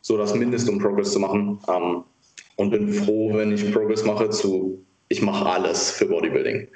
so 0.00 0.16
das 0.16 0.34
Mindeste, 0.34 0.70
um 0.70 0.78
Progress 0.78 1.12
zu 1.12 1.20
machen. 1.20 1.58
Ähm, 1.68 2.04
und 2.58 2.70
bin 2.70 2.92
froh, 2.92 3.34
wenn 3.34 3.52
ich 3.52 3.72
Progress 3.72 4.04
mache, 4.04 4.30
zu 4.30 4.84
ich 5.08 5.22
mache 5.22 5.46
alles 5.46 5.90
für 5.90 6.06
Bodybuilding. 6.06 6.68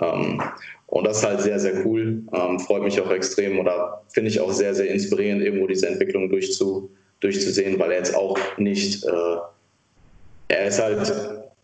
Ähm, 0.00 0.42
und 0.86 1.06
das 1.06 1.18
ist 1.18 1.26
halt 1.26 1.40
sehr, 1.40 1.58
sehr 1.58 1.86
cool. 1.86 2.22
Ähm, 2.32 2.60
freut 2.60 2.82
mich 2.82 3.00
auch 3.00 3.10
extrem 3.10 3.58
oder 3.58 4.02
finde 4.08 4.30
ich 4.30 4.40
auch 4.40 4.52
sehr, 4.52 4.74
sehr 4.74 4.90
inspirierend, 4.90 5.42
irgendwo 5.42 5.66
diese 5.66 5.88
Entwicklung 5.88 6.28
durchzu, 6.28 6.90
durchzusehen, 7.20 7.78
weil 7.78 7.92
er 7.92 7.98
jetzt 7.98 8.14
auch 8.14 8.38
nicht, 8.58 9.04
äh, 9.04 9.36
er 10.48 10.66
ist 10.66 10.80
halt 10.80 11.12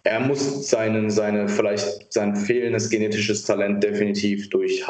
er 0.07 0.21
muss 0.21 0.69
seinen, 0.69 1.11
seine, 1.11 1.49
vielleicht 1.49 2.13
sein 2.13 2.37
fehlendes 2.37 2.91
genetisches 2.91 3.43
Talent 3.45 3.83
definitiv 3.83 4.51
durch 4.51 4.85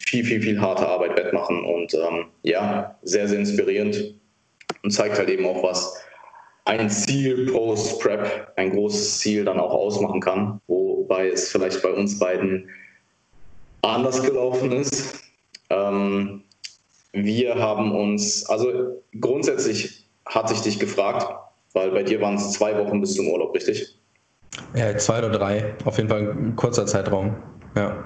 viel, 0.00 0.24
viel, 0.24 0.42
viel 0.42 0.60
harte 0.60 0.86
Arbeit 0.86 1.16
wettmachen. 1.16 1.64
Und 1.64 1.94
ähm, 1.94 2.26
ja, 2.42 2.98
sehr, 3.02 3.28
sehr 3.28 3.38
inspirierend 3.38 4.14
und 4.82 4.90
zeigt 4.90 5.18
halt 5.18 5.28
eben 5.28 5.46
auch, 5.46 5.62
was 5.62 6.04
ein 6.66 6.90
Ziel 6.90 7.52
post-Prep, 7.52 8.52
ein 8.56 8.70
großes 8.70 9.18
Ziel 9.20 9.44
dann 9.44 9.58
auch 9.58 9.72
ausmachen 9.72 10.20
kann, 10.20 10.60
wobei 10.66 11.28
es 11.28 11.48
vielleicht 11.48 11.80
bei 11.82 11.90
uns 11.90 12.18
beiden 12.18 12.68
anders 13.82 14.22
gelaufen 14.22 14.72
ist. 14.72 15.14
Ähm, 15.70 16.42
wir 17.12 17.54
haben 17.56 17.92
uns, 17.92 18.44
also 18.46 19.02
grundsätzlich 19.20 20.06
hatte 20.26 20.52
ich 20.52 20.60
dich 20.60 20.78
gefragt, 20.78 21.26
weil 21.72 21.90
bei 21.92 22.02
dir 22.02 22.20
waren 22.20 22.34
es 22.34 22.52
zwei 22.52 22.76
Wochen 22.78 23.00
bis 23.00 23.14
zum 23.14 23.28
Urlaub, 23.28 23.54
richtig? 23.54 23.96
Ja, 24.74 24.96
zwei 24.96 25.18
oder 25.18 25.30
drei. 25.30 25.74
Auf 25.84 25.96
jeden 25.98 26.08
Fall 26.08 26.30
ein 26.30 26.56
kurzer 26.56 26.86
Zeitraum. 26.86 27.36
Ja. 27.76 28.04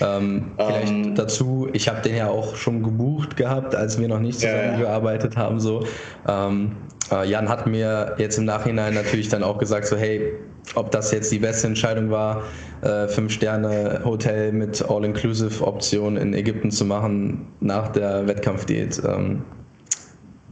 Ähm, 0.00 0.52
vielleicht 0.56 0.92
ähm, 0.92 1.14
dazu, 1.14 1.68
ich 1.72 1.88
habe 1.88 2.00
den 2.02 2.16
ja 2.16 2.28
auch 2.28 2.56
schon 2.56 2.82
gebucht 2.82 3.36
gehabt, 3.36 3.74
als 3.74 3.98
wir 3.98 4.08
noch 4.08 4.20
nicht 4.20 4.40
zusammengearbeitet 4.40 5.34
ja, 5.34 5.40
ja. 5.40 5.46
haben. 5.46 5.60
So. 5.60 5.86
Ähm, 6.28 6.76
äh, 7.10 7.28
Jan 7.28 7.48
hat 7.48 7.66
mir 7.66 8.14
jetzt 8.18 8.38
im 8.38 8.44
Nachhinein 8.44 8.94
natürlich 8.94 9.28
dann 9.28 9.42
auch 9.42 9.58
gesagt, 9.58 9.86
so 9.86 9.96
hey, 9.96 10.32
ob 10.74 10.90
das 10.90 11.12
jetzt 11.12 11.30
die 11.30 11.38
beste 11.38 11.68
Entscheidung 11.68 12.10
war, 12.10 12.42
äh, 12.82 13.08
Fünf-Sterne-Hotel 13.08 14.52
mit 14.52 14.84
All-Inclusive-Option 14.88 16.16
in 16.16 16.34
Ägypten 16.34 16.70
zu 16.70 16.84
machen 16.84 17.46
nach 17.60 17.88
der 17.88 18.26
Wettkampfdiät. 18.26 19.00
Ähm, 19.06 19.42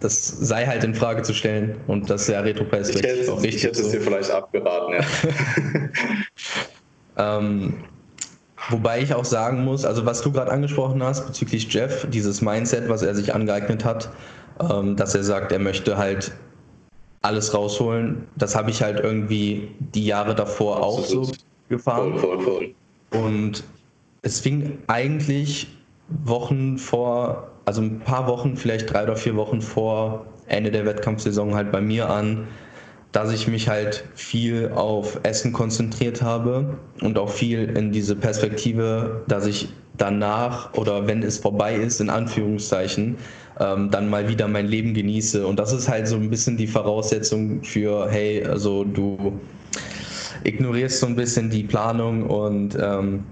das 0.00 0.26
sei 0.26 0.66
halt 0.66 0.84
in 0.84 0.94
Frage 0.94 1.22
zu 1.22 1.32
stellen 1.32 1.76
und 1.86 2.10
das 2.10 2.22
ist 2.22 2.28
ja 2.28 2.40
Retropreis 2.40 2.90
ich 2.90 3.02
hätte, 3.02 3.32
auch 3.32 3.42
richtig. 3.42 3.56
Ich 3.56 3.64
hätte 3.64 3.80
es 3.80 3.90
dir 3.90 4.00
vielleicht 4.00 4.30
abgeraten, 4.30 4.94
ja. 4.94 5.00
ähm, 7.38 7.74
wobei 8.70 9.00
ich 9.00 9.14
auch 9.14 9.24
sagen 9.24 9.64
muss, 9.64 9.84
also 9.84 10.06
was 10.06 10.22
du 10.22 10.32
gerade 10.32 10.50
angesprochen 10.50 11.02
hast 11.02 11.26
bezüglich 11.26 11.72
Jeff, 11.72 12.06
dieses 12.10 12.40
Mindset, 12.40 12.88
was 12.88 13.02
er 13.02 13.14
sich 13.14 13.34
angeeignet 13.34 13.84
hat, 13.84 14.10
ähm, 14.60 14.96
dass 14.96 15.14
er 15.14 15.24
sagt, 15.24 15.52
er 15.52 15.58
möchte 15.58 15.96
halt 15.96 16.32
alles 17.22 17.54
rausholen. 17.54 18.26
Das 18.36 18.54
habe 18.54 18.70
ich 18.70 18.82
halt 18.82 19.00
irgendwie 19.00 19.70
die 19.78 20.06
Jahre 20.06 20.34
davor 20.34 20.82
auch 20.82 21.04
so 21.04 21.30
gefahren. 21.68 22.18
Voll, 22.18 22.40
voll, 22.40 22.74
voll. 23.10 23.22
Und 23.22 23.64
es 24.22 24.40
fing 24.40 24.78
eigentlich 24.86 25.68
Wochen 26.08 26.78
vor, 26.78 27.50
also 27.64 27.80
ein 27.80 28.00
paar 28.00 28.26
Wochen, 28.26 28.56
vielleicht 28.56 28.92
drei 28.92 29.04
oder 29.04 29.16
vier 29.16 29.36
Wochen 29.36 29.60
vor 29.62 30.26
Ende 30.46 30.70
der 30.70 30.84
Wettkampfsaison 30.84 31.54
halt 31.54 31.72
bei 31.72 31.80
mir 31.80 32.10
an, 32.10 32.46
dass 33.14 33.32
ich 33.32 33.46
mich 33.46 33.68
halt 33.68 34.04
viel 34.16 34.72
auf 34.74 35.20
Essen 35.22 35.52
konzentriert 35.52 36.20
habe 36.20 36.76
und 37.00 37.16
auch 37.16 37.30
viel 37.30 37.62
in 37.76 37.92
diese 37.92 38.16
Perspektive, 38.16 39.22
dass 39.28 39.46
ich 39.46 39.68
danach 39.96 40.74
oder 40.74 41.06
wenn 41.06 41.22
es 41.22 41.38
vorbei 41.38 41.76
ist, 41.76 42.00
in 42.00 42.10
Anführungszeichen, 42.10 43.16
ähm, 43.60 43.92
dann 43.92 44.10
mal 44.10 44.28
wieder 44.28 44.48
mein 44.48 44.66
Leben 44.66 44.94
genieße. 44.94 45.46
Und 45.46 45.60
das 45.60 45.72
ist 45.72 45.88
halt 45.88 46.08
so 46.08 46.16
ein 46.16 46.28
bisschen 46.28 46.56
die 46.56 46.66
Voraussetzung 46.66 47.62
für, 47.62 48.10
hey, 48.10 48.44
also 48.44 48.82
du 48.82 49.38
ignorierst 50.42 50.98
so 50.98 51.06
ein 51.06 51.14
bisschen 51.14 51.50
die 51.50 51.62
Planung 51.62 52.24
und 52.24 52.76
ähm, 52.82 53.22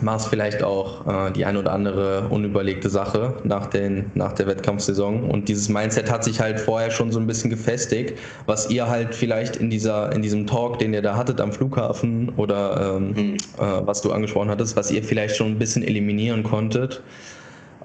machst 0.00 0.28
vielleicht 0.28 0.62
auch 0.62 1.06
äh, 1.06 1.32
die 1.32 1.44
ein 1.44 1.56
oder 1.56 1.72
andere 1.72 2.28
unüberlegte 2.28 2.88
Sache 2.88 3.34
nach, 3.44 3.66
den, 3.66 4.10
nach 4.14 4.32
der 4.32 4.46
Wettkampfsaison. 4.46 5.30
Und 5.30 5.48
dieses 5.48 5.68
Mindset 5.68 6.10
hat 6.10 6.24
sich 6.24 6.40
halt 6.40 6.58
vorher 6.58 6.90
schon 6.90 7.12
so 7.12 7.20
ein 7.20 7.26
bisschen 7.26 7.50
gefestigt, 7.50 8.18
was 8.46 8.70
ihr 8.70 8.88
halt 8.88 9.14
vielleicht 9.14 9.56
in, 9.56 9.70
dieser, 9.70 10.12
in 10.12 10.22
diesem 10.22 10.46
Talk, 10.46 10.78
den 10.78 10.94
ihr 10.94 11.02
da 11.02 11.16
hattet 11.16 11.40
am 11.40 11.52
Flughafen 11.52 12.30
oder 12.36 12.96
ähm, 12.96 13.08
mhm. 13.10 13.34
äh, 13.34 13.86
was 13.86 14.02
du 14.02 14.12
angesprochen 14.12 14.50
hattest, 14.50 14.76
was 14.76 14.90
ihr 14.90 15.02
vielleicht 15.02 15.36
schon 15.36 15.48
ein 15.48 15.58
bisschen 15.58 15.82
eliminieren 15.82 16.42
konntet. 16.42 17.02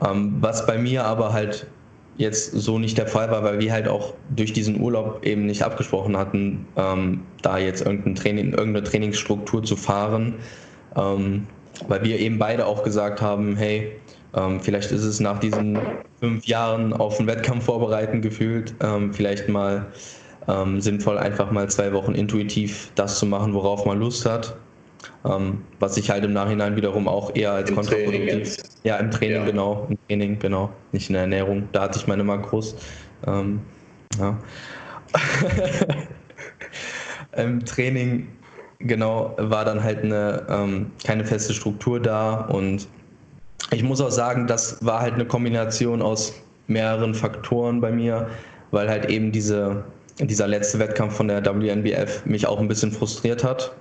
Ähm, 0.05 0.37
was 0.39 0.65
bei 0.65 0.77
mir 0.77 1.05
aber 1.05 1.33
halt 1.33 1.67
jetzt 2.17 2.51
so 2.51 2.79
nicht 2.79 2.97
der 2.97 3.07
Fall 3.07 3.31
war, 3.31 3.43
weil 3.43 3.59
wir 3.59 3.71
halt 3.71 3.87
auch 3.87 4.13
durch 4.35 4.51
diesen 4.51 4.81
Urlaub 4.81 5.25
eben 5.25 5.45
nicht 5.45 5.63
abgesprochen 5.63 6.17
hatten, 6.17 6.67
ähm, 6.75 7.21
da 7.41 7.57
jetzt 7.57 7.85
irgendein 7.85 8.15
Training, 8.15 8.49
irgendeine 8.51 8.83
Trainingsstruktur 8.83 9.63
zu 9.63 9.77
fahren, 9.77 10.35
ähm, 10.97 11.47
weil 11.87 12.03
wir 12.03 12.19
eben 12.19 12.37
beide 12.37 12.65
auch 12.65 12.83
gesagt 12.83 13.21
haben, 13.21 13.55
hey, 13.55 13.91
ähm, 14.35 14.59
vielleicht 14.59 14.91
ist 14.91 15.03
es 15.03 15.19
nach 15.19 15.39
diesen 15.39 15.79
fünf 16.19 16.45
Jahren 16.45 16.93
auf 16.93 17.19
einen 17.19 17.27
Wettkampf 17.27 17.65
vorbereiten 17.65 18.21
gefühlt, 18.21 18.73
ähm, 18.81 19.13
vielleicht 19.13 19.49
mal 19.49 19.87
ähm, 20.47 20.81
sinnvoll, 20.81 21.17
einfach 21.17 21.51
mal 21.51 21.69
zwei 21.69 21.93
Wochen 21.93 22.13
intuitiv 22.13 22.91
das 22.95 23.19
zu 23.19 23.25
machen, 23.25 23.53
worauf 23.53 23.85
man 23.85 23.99
Lust 23.99 24.25
hat 24.25 24.55
ähm, 25.25 25.63
was 25.79 25.97
ich 25.97 26.09
halt 26.09 26.23
im 26.23 26.33
Nachhinein 26.33 26.75
wiederum 26.75 27.07
auch 27.07 27.35
eher 27.35 27.51
als 27.51 27.69
Im 27.69 27.75
kontraproduktiv. 27.75 28.57
Ja, 28.83 28.97
im 28.97 29.11
Training, 29.11 29.41
ja. 29.41 29.45
genau. 29.45 29.87
Im 29.89 29.97
Training, 30.07 30.39
genau. 30.39 30.71
Nicht 30.91 31.09
in 31.09 31.13
der 31.13 31.23
Ernährung. 31.23 31.67
Da 31.71 31.83
hatte 31.83 31.99
ich 31.99 32.07
meine 32.07 32.23
Makros. 32.23 32.75
Ähm, 33.27 33.61
ja. 34.17 34.37
Im 37.37 37.63
Training, 37.65 38.27
genau, 38.79 39.35
war 39.37 39.65
dann 39.65 39.83
halt 39.83 40.03
eine, 40.03 40.45
ähm, 40.49 40.91
keine 41.03 41.25
feste 41.25 41.53
Struktur 41.53 41.99
da 41.99 42.45
und 42.45 42.87
ich 43.71 43.83
muss 43.83 44.01
auch 44.01 44.11
sagen, 44.11 44.47
das 44.47 44.83
war 44.83 45.01
halt 45.01 45.13
eine 45.13 45.25
Kombination 45.25 46.01
aus 46.01 46.33
mehreren 46.67 47.13
Faktoren 47.13 47.81
bei 47.81 47.91
mir, 47.91 48.27
weil 48.71 48.89
halt 48.89 49.05
eben 49.09 49.31
diese, 49.31 49.83
dieser 50.19 50.47
letzte 50.47 50.79
Wettkampf 50.79 51.15
von 51.15 51.27
der 51.27 51.43
WNBF 51.45 52.25
mich 52.25 52.47
auch 52.47 52.59
ein 52.59 52.67
bisschen 52.67 52.91
frustriert 52.91 53.43
hat. 53.43 53.73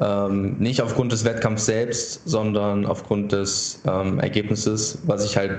Ähm, 0.00 0.56
nicht 0.58 0.80
aufgrund 0.80 1.12
des 1.12 1.24
Wettkampfs 1.24 1.66
selbst, 1.66 2.22
sondern 2.24 2.86
aufgrund 2.86 3.30
des 3.32 3.82
ähm, 3.86 4.18
Ergebnisses, 4.18 4.98
was 5.06 5.24
ich 5.24 5.36
halt 5.36 5.58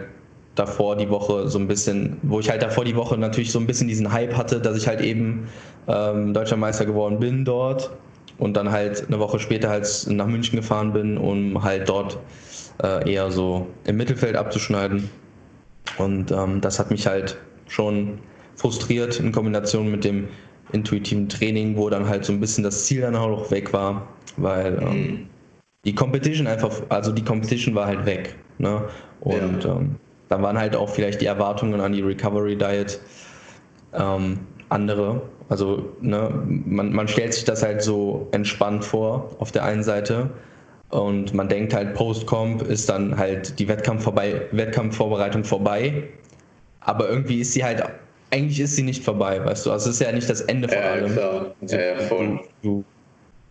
davor 0.56 0.98
die 0.98 1.10
Woche 1.10 1.48
so 1.48 1.60
ein 1.60 1.68
bisschen, 1.68 2.18
wo 2.24 2.40
ich 2.40 2.50
halt 2.50 2.62
davor 2.62 2.84
die 2.84 2.96
Woche 2.96 3.18
natürlich 3.18 3.52
so 3.52 3.60
ein 3.60 3.68
bisschen 3.68 3.88
diesen 3.88 4.12
Hype 4.12 4.36
hatte, 4.36 4.60
dass 4.60 4.76
ich 4.76 4.88
halt 4.88 5.02
eben 5.02 5.48
ähm, 5.88 6.34
deutscher 6.34 6.58
Meister 6.58 6.86
geworden 6.86 7.20
bin 7.20 7.46
dort 7.46 7.92
und 8.38 8.56
dann 8.56 8.72
halt 8.72 9.06
eine 9.08 9.20
Woche 9.20 9.40
später 9.40 9.70
halt 9.70 10.06
nach 10.10 10.28
München 10.28 10.56
gefahren 10.56 10.94
bin, 10.94 11.18
um 11.18 11.64
halt 11.64 11.88
dort 11.90 12.20
äh, 12.82 13.12
eher 13.12 13.32
so 13.32 13.68
im 13.86 13.98
Mittelfeld 13.98 14.36
abzuschneiden. 14.36 15.10
Und 15.98 16.32
ähm, 16.32 16.62
das 16.62 16.80
hat 16.80 16.92
mich 16.92 17.08
halt 17.08 17.38
schon 17.68 18.20
frustriert 18.56 19.20
in 19.20 19.32
Kombination 19.32 19.90
mit 19.92 20.04
dem 20.04 20.28
intuitiven 20.72 21.30
Training, 21.30 21.78
wo 21.78 21.90
dann 21.90 22.08
halt 22.08 22.26
so 22.26 22.34
ein 22.34 22.40
bisschen 22.40 22.64
das 22.64 22.86
Ziel 22.86 23.02
dann 23.02 23.16
auch 23.16 23.52
weg 23.52 23.74
war, 23.74 24.08
weil 24.38 24.80
ähm, 24.82 24.90
mhm. 24.90 25.28
die 25.86 25.94
Competition 25.94 26.48
einfach, 26.48 26.72
also 26.90 27.12
die 27.12 27.24
Competition 27.24 27.76
war 27.76 27.86
halt 27.86 28.06
weg. 28.06 28.36
Ne? 28.58 28.84
Und 29.22 29.64
ja. 29.64 29.76
ähm, 29.76 29.96
da 30.30 30.42
waren 30.42 30.58
halt 30.58 30.76
auch 30.76 30.90
vielleicht 30.90 31.22
die 31.22 31.28
Erwartungen 31.28 31.80
an 31.80 31.94
die 31.94 32.02
Recovery 32.02 32.56
Diet 32.58 33.00
ähm, 33.94 34.40
andere. 34.70 35.22
Also 35.54 35.88
ne, 36.02 36.32
man, 36.66 36.92
man 36.92 37.08
stellt 37.08 37.36
sich 37.36 37.44
das 37.44 37.62
halt 37.62 37.84
so 37.84 38.28
entspannt 38.32 38.84
vor 38.84 39.30
auf 39.38 39.52
der 39.52 39.64
einen 39.64 39.84
Seite 39.84 40.32
und 40.90 41.36
man 41.36 41.48
denkt 41.48 41.76
halt, 41.76 41.94
Post-Comp 41.94 42.64
ist 42.64 42.90
dann 42.90 43.16
halt 43.16 43.60
die 43.60 43.68
Wettkampf 43.68 44.04
vorbei, 44.04 44.42
Wettkampfvorbereitung 44.52 45.44
vorbei. 45.44 46.06
Aber 46.80 47.08
irgendwie 47.08 47.42
ist 47.42 47.54
sie 47.54 47.64
halt 47.64 47.84
eigentlich 48.32 48.60
ist 48.62 48.76
sie 48.78 48.82
nicht 48.82 49.04
vorbei, 49.04 49.46
weißt 49.46 49.68
du. 49.68 49.72
Also 49.72 49.92
es 49.92 49.98
ist 49.98 50.02
ja 50.02 50.12
nicht 50.12 50.28
das 50.28 50.42
Ende 50.42 50.68
von 50.68 50.78
ja, 50.80 50.84
allem. 50.86 51.14
Klar. 51.14 51.54
Also, 51.62 51.76
ja, 51.76 52.00
voll. 52.00 52.40
Du, 52.64 52.84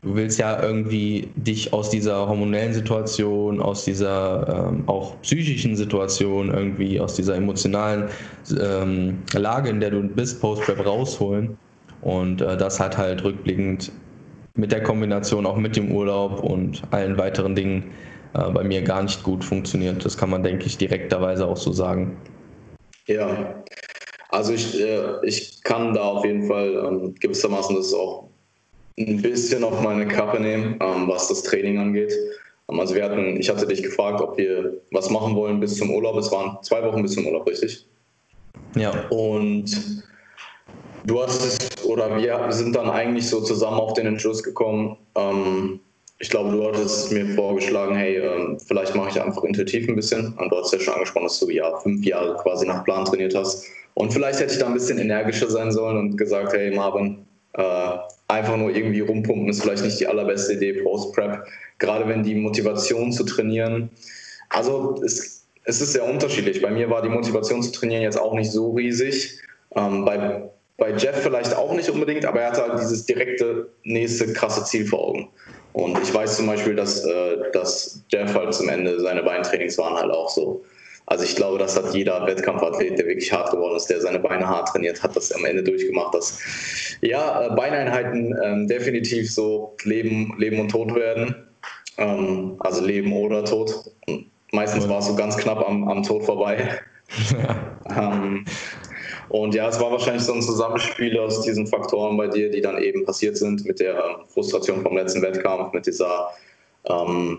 du, 0.02 0.16
willst 0.16 0.40
ja 0.40 0.60
irgendwie 0.60 1.28
dich 1.36 1.72
aus 1.72 1.88
dieser 1.88 2.26
hormonellen 2.28 2.74
Situation, 2.74 3.62
aus 3.62 3.84
dieser 3.84 4.70
ähm, 4.72 4.82
auch 4.88 5.14
psychischen 5.22 5.76
Situation, 5.76 6.52
irgendwie 6.52 6.98
aus 6.98 7.14
dieser 7.14 7.36
emotionalen 7.36 8.08
ähm, 8.60 9.18
Lage, 9.34 9.68
in 9.70 9.78
der 9.78 9.90
du 9.90 10.02
bist, 10.02 10.40
Post-Prep 10.40 10.84
rausholen. 10.84 11.56
Und 12.02 12.40
äh, 12.40 12.56
das 12.56 12.78
hat 12.80 12.98
halt 12.98 13.24
rückblickend 13.24 13.92
mit 14.54 14.72
der 14.72 14.82
Kombination 14.82 15.46
auch 15.46 15.56
mit 15.56 15.76
dem 15.76 15.92
Urlaub 15.92 16.42
und 16.42 16.82
allen 16.90 17.16
weiteren 17.16 17.54
Dingen 17.54 17.92
äh, 18.34 18.50
bei 18.50 18.64
mir 18.64 18.82
gar 18.82 19.02
nicht 19.02 19.22
gut 19.22 19.44
funktioniert. 19.44 20.04
Das 20.04 20.16
kann 20.16 20.30
man, 20.30 20.42
denke 20.42 20.66
ich, 20.66 20.76
direkterweise 20.76 21.46
auch 21.46 21.56
so 21.56 21.72
sagen. 21.72 22.16
Ja, 23.06 23.62
also 24.28 24.52
ich, 24.52 24.80
äh, 24.80 25.24
ich 25.24 25.62
kann 25.62 25.94
da 25.94 26.02
auf 26.02 26.24
jeden 26.24 26.46
Fall 26.46 26.74
ähm, 26.86 27.14
gewissermaßen 27.20 27.76
das 27.76 27.92
auch 27.92 28.28
ein 28.98 29.22
bisschen 29.22 29.64
auf 29.64 29.80
meine 29.82 30.06
Kappe 30.06 30.40
nehmen, 30.40 30.78
ähm, 30.80 31.08
was 31.08 31.28
das 31.28 31.42
Training 31.42 31.78
angeht. 31.78 32.12
Ähm, 32.70 32.80
also 32.80 32.94
wir 32.94 33.04
hatten, 33.04 33.36
ich 33.38 33.48
hatte 33.48 33.66
dich 33.66 33.82
gefragt, 33.82 34.20
ob 34.20 34.36
wir 34.36 34.80
was 34.90 35.10
machen 35.10 35.34
wollen 35.34 35.60
bis 35.60 35.76
zum 35.76 35.90
Urlaub. 35.90 36.16
Es 36.16 36.30
waren 36.32 36.58
zwei 36.62 36.82
Wochen 36.82 37.02
bis 37.02 37.12
zum 37.12 37.26
Urlaub, 37.26 37.46
richtig? 37.46 37.86
Ja. 38.74 38.92
Und 39.10 40.02
du 41.04 41.22
hast 41.22 41.44
es, 41.44 41.84
oder 41.84 42.16
wir 42.16 42.52
sind 42.52 42.74
dann 42.74 42.90
eigentlich 42.90 43.28
so 43.28 43.40
zusammen 43.40 43.78
auf 43.78 43.94
den 43.94 44.06
Entschluss 44.06 44.42
gekommen. 44.42 44.96
Ähm, 45.14 45.80
ich 46.18 46.30
glaube, 46.30 46.52
du 46.52 46.64
hattest 46.64 47.10
mir 47.10 47.26
vorgeschlagen, 47.34 47.96
hey, 47.96 48.16
ähm, 48.18 48.58
vielleicht 48.60 48.94
mache 48.94 49.10
ich 49.10 49.20
einfach 49.20 49.42
intuitiv 49.42 49.88
ein 49.88 49.96
bisschen. 49.96 50.34
Und 50.34 50.50
du 50.50 50.56
hast 50.56 50.72
ja 50.72 50.78
schon 50.78 50.94
angesprochen, 50.94 51.24
dass 51.24 51.40
du 51.40 51.50
ja 51.50 51.76
fünf 51.80 52.04
Jahre 52.04 52.36
quasi 52.36 52.66
nach 52.66 52.84
Plan 52.84 53.04
trainiert 53.04 53.34
hast. 53.34 53.66
Und 53.94 54.12
vielleicht 54.12 54.40
hätte 54.40 54.52
ich 54.52 54.60
da 54.60 54.66
ein 54.66 54.74
bisschen 54.74 54.98
energischer 54.98 55.50
sein 55.50 55.72
sollen 55.72 55.98
und 55.98 56.16
gesagt, 56.16 56.52
hey 56.52 56.74
Marvin, 56.74 57.26
äh, 57.54 57.96
einfach 58.28 58.56
nur 58.56 58.70
irgendwie 58.70 59.00
rumpumpen 59.00 59.48
ist 59.48 59.62
vielleicht 59.62 59.84
nicht 59.84 60.00
die 60.00 60.06
allerbeste 60.06 60.54
Idee 60.54 60.82
Post-Prep, 60.82 61.44
gerade 61.78 62.08
wenn 62.08 62.22
die 62.22 62.34
Motivation 62.34 63.12
zu 63.12 63.24
trainieren. 63.24 63.90
Also 64.48 65.02
es, 65.04 65.44
es 65.64 65.80
ist 65.80 65.92
sehr 65.92 66.04
unterschiedlich. 66.04 66.62
Bei 66.62 66.70
mir 66.70 66.88
war 66.88 67.02
die 67.02 67.08
Motivation 67.08 67.62
zu 67.62 67.72
trainieren 67.72 68.02
jetzt 68.02 68.18
auch 68.18 68.34
nicht 68.34 68.50
so 68.50 68.70
riesig. 68.70 69.40
Ähm, 69.74 70.04
bei, 70.04 70.48
bei 70.76 70.92
Jeff 70.92 71.22
vielleicht 71.22 71.54
auch 71.54 71.74
nicht 71.74 71.90
unbedingt, 71.90 72.24
aber 72.24 72.40
er 72.40 72.50
hatte 72.50 72.62
halt 72.62 72.80
dieses 72.80 73.06
direkte 73.06 73.68
nächste 73.84 74.32
krasse 74.32 74.64
Ziel 74.64 74.86
vor 74.86 75.08
Augen. 75.08 75.28
Und 75.72 75.98
ich 76.02 76.12
weiß 76.12 76.36
zum 76.36 76.46
Beispiel, 76.46 76.74
dass, 76.74 77.04
äh, 77.04 77.36
dass 77.52 78.02
Jeff 78.08 78.34
halt 78.34 78.52
zum 78.52 78.68
Ende 78.68 79.00
seine 79.00 79.22
Beintrainings 79.22 79.78
waren 79.78 79.94
halt 79.94 80.10
auch 80.10 80.28
so 80.28 80.64
also 81.06 81.24
ich 81.24 81.36
glaube, 81.36 81.58
das 81.58 81.76
hat 81.76 81.94
jeder 81.94 82.26
Wettkampfathlet, 82.26 82.98
der 82.98 83.06
wirklich 83.06 83.32
hart 83.32 83.50
geworden 83.50 83.76
ist, 83.76 83.86
der 83.86 84.00
seine 84.00 84.18
Beine 84.18 84.46
hart 84.46 84.68
trainiert 84.68 85.02
hat, 85.02 85.16
das 85.16 85.32
am 85.32 85.44
Ende 85.44 85.62
durchgemacht, 85.62 86.14
dass 86.14 86.38
ja, 87.00 87.46
äh, 87.46 87.54
Beineinheiten 87.54 88.34
ähm, 88.42 88.68
definitiv 88.68 89.32
so 89.32 89.76
Leben, 89.84 90.32
Leben 90.38 90.60
und 90.60 90.70
Tod 90.70 90.94
werden. 90.94 91.34
Ähm, 91.98 92.56
also 92.60 92.84
Leben 92.84 93.12
oder 93.12 93.44
Tod. 93.44 93.92
Und 94.06 94.26
meistens 94.52 94.88
war 94.88 95.00
es 95.00 95.06
so 95.06 95.16
ganz 95.16 95.36
knapp 95.36 95.68
am, 95.68 95.88
am 95.88 96.02
Tod 96.02 96.24
vorbei. 96.24 96.80
ähm, 97.94 98.44
und 99.32 99.54
ja, 99.54 99.66
es 99.66 99.80
war 99.80 99.90
wahrscheinlich 99.90 100.24
so 100.24 100.34
ein 100.34 100.42
Zusammenspiel 100.42 101.18
aus 101.18 101.40
diesen 101.40 101.66
Faktoren 101.66 102.18
bei 102.18 102.28
dir, 102.28 102.50
die 102.50 102.60
dann 102.60 102.76
eben 102.76 103.06
passiert 103.06 103.38
sind, 103.38 103.64
mit 103.64 103.80
der 103.80 104.20
Frustration 104.28 104.82
vom 104.82 104.94
letzten 104.94 105.22
Wettkampf, 105.22 105.72
mit 105.72 105.86
dieser, 105.86 106.28
ähm, 106.84 107.38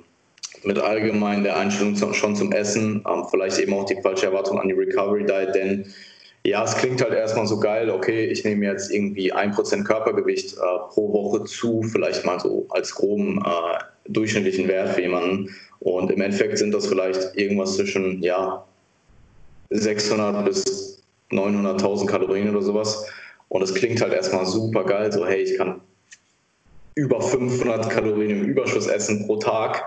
mit 0.64 0.80
allgemein 0.80 1.44
der 1.44 1.56
Einstellung 1.56 1.96
zum, 1.96 2.16
schon 2.16 2.36
zum 2.36 2.52
Essen, 2.52 3.06
ähm, 3.08 3.26
vielleicht 3.30 3.60
eben 3.60 3.76
auch 3.76 3.86
die 3.86 4.02
falsche 4.02 4.26
Erwartung 4.26 4.60
an 4.60 4.70
die 4.70 4.74
Recovery 4.74 5.24
Diet, 5.24 5.54
denn 5.54 5.86
ja, 6.44 6.64
es 6.64 6.76
klingt 6.76 7.00
halt 7.00 7.14
erstmal 7.14 7.46
so 7.46 7.60
geil, 7.60 7.92
okay, 7.92 8.26
ich 8.26 8.44
nehme 8.44 8.66
jetzt 8.66 8.92
irgendwie 8.92 9.32
ein 9.32 9.52
Prozent 9.52 9.86
Körpergewicht 9.86 10.58
äh, 10.58 10.60
pro 10.90 11.14
Woche 11.14 11.44
zu, 11.44 11.84
vielleicht 11.84 12.26
mal 12.26 12.40
so 12.40 12.66
als 12.70 12.96
groben 12.96 13.38
äh, 13.46 14.10
durchschnittlichen 14.10 14.68
Wert 14.68 14.90
für 14.90 15.02
jemanden. 15.02 15.56
Und 15.80 16.12
im 16.12 16.20
Endeffekt 16.20 16.58
sind 16.58 16.74
das 16.74 16.88
vielleicht 16.88 17.36
irgendwas 17.36 17.76
zwischen, 17.76 18.24
ja, 18.24 18.66
600 19.70 20.44
bis 20.44 21.03
900.000 21.34 22.06
Kalorien 22.08 22.50
oder 22.50 22.62
sowas. 22.62 23.06
Und 23.50 23.62
es 23.62 23.74
klingt 23.74 24.02
halt 24.02 24.14
erstmal 24.14 24.46
super 24.46 24.84
geil, 24.84 25.12
so 25.12 25.26
hey, 25.26 25.44
ich 25.44 25.58
kann 25.58 25.82
über 26.96 27.22
500 27.22 27.90
Kalorien 27.90 28.32
im 28.32 28.44
Überschuss 28.46 28.88
essen 28.88 29.26
pro 29.26 29.38
Tag. 29.38 29.84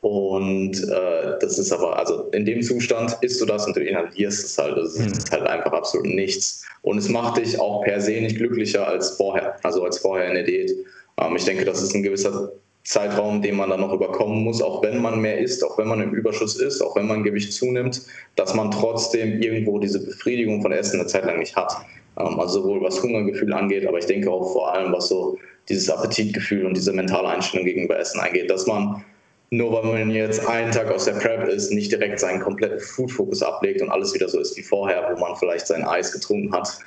Und 0.00 0.82
äh, 0.82 1.38
das 1.40 1.58
ist 1.58 1.70
aber, 1.72 1.96
also 1.96 2.28
in 2.32 2.44
dem 2.44 2.60
Zustand 2.62 3.16
isst 3.20 3.40
du 3.40 3.46
das 3.46 3.66
und 3.66 3.76
du 3.76 3.80
inhalierst 3.80 4.44
es 4.44 4.58
halt. 4.58 4.76
Das 4.76 4.94
ist 4.94 5.30
mhm. 5.30 5.32
halt 5.32 5.46
einfach 5.46 5.72
absolut 5.72 6.08
nichts. 6.08 6.64
Und 6.82 6.98
es 6.98 7.08
macht 7.08 7.36
dich 7.36 7.60
auch 7.60 7.82
per 7.84 8.00
se 8.00 8.20
nicht 8.20 8.36
glücklicher 8.36 8.86
als 8.86 9.10
vorher, 9.10 9.56
also 9.62 9.84
als 9.84 9.98
vorher 9.98 10.26
in 10.26 10.34
der 10.34 10.42
Diät. 10.42 10.72
Ähm, 11.18 11.36
ich 11.36 11.44
denke, 11.44 11.64
das 11.64 11.80
ist 11.82 11.94
ein 11.94 12.02
gewisser 12.02 12.50
Zeitraum, 12.84 13.42
den 13.42 13.56
man 13.56 13.70
dann 13.70 13.80
noch 13.80 13.92
überkommen 13.92 14.42
muss, 14.42 14.60
auch 14.60 14.82
wenn 14.82 15.00
man 15.00 15.20
mehr 15.20 15.38
isst, 15.38 15.64
auch 15.64 15.78
wenn 15.78 15.86
man 15.86 16.02
im 16.02 16.14
Überschuss 16.14 16.56
ist, 16.56 16.82
auch 16.82 16.96
wenn 16.96 17.06
man 17.06 17.22
Gewicht 17.22 17.52
zunimmt, 17.52 18.02
dass 18.34 18.54
man 18.54 18.72
trotzdem 18.72 19.40
irgendwo 19.40 19.78
diese 19.78 20.04
Befriedigung 20.04 20.62
von 20.62 20.72
Essen 20.72 20.98
eine 20.98 21.08
Zeit 21.08 21.24
lang 21.24 21.38
nicht 21.38 21.54
hat. 21.54 21.72
Ähm, 22.18 22.40
also 22.40 22.62
sowohl 22.62 22.82
was 22.82 23.00
Hungergefühl 23.02 23.52
angeht, 23.52 23.86
aber 23.86 23.98
ich 23.98 24.06
denke 24.06 24.30
auch 24.30 24.52
vor 24.52 24.74
allem, 24.74 24.92
was 24.92 25.08
so 25.08 25.38
dieses 25.68 25.88
Appetitgefühl 25.88 26.66
und 26.66 26.76
diese 26.76 26.92
mentale 26.92 27.28
Einstellung 27.28 27.64
gegenüber 27.64 27.96
Essen 27.98 28.20
angeht, 28.20 28.50
dass 28.50 28.66
man 28.66 29.04
nur 29.50 29.70
weil 29.72 29.84
man 29.84 30.10
jetzt 30.10 30.44
einen 30.46 30.72
Tag 30.72 30.90
aus 30.90 31.04
der 31.04 31.12
Prep 31.12 31.46
ist, 31.46 31.70
nicht 31.72 31.92
direkt 31.92 32.18
seinen 32.18 32.40
kompletten 32.40 32.80
Food-Fokus 32.80 33.42
ablegt 33.42 33.82
und 33.82 33.90
alles 33.90 34.14
wieder 34.14 34.26
so 34.28 34.40
ist 34.40 34.56
wie 34.56 34.62
vorher, 34.62 35.14
wo 35.14 35.20
man 35.20 35.36
vielleicht 35.36 35.66
sein 35.66 35.84
Eis 35.84 36.10
getrunken 36.10 36.52
hat. 36.54 36.78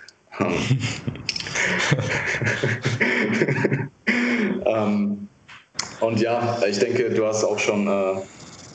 ähm, 4.66 5.28
und 6.02 6.20
ja, 6.20 6.58
ich 6.68 6.80
denke, 6.80 7.10
du 7.10 7.26
hast 7.26 7.44
auch 7.44 7.60
schon 7.60 7.88
äh, 7.88 8.16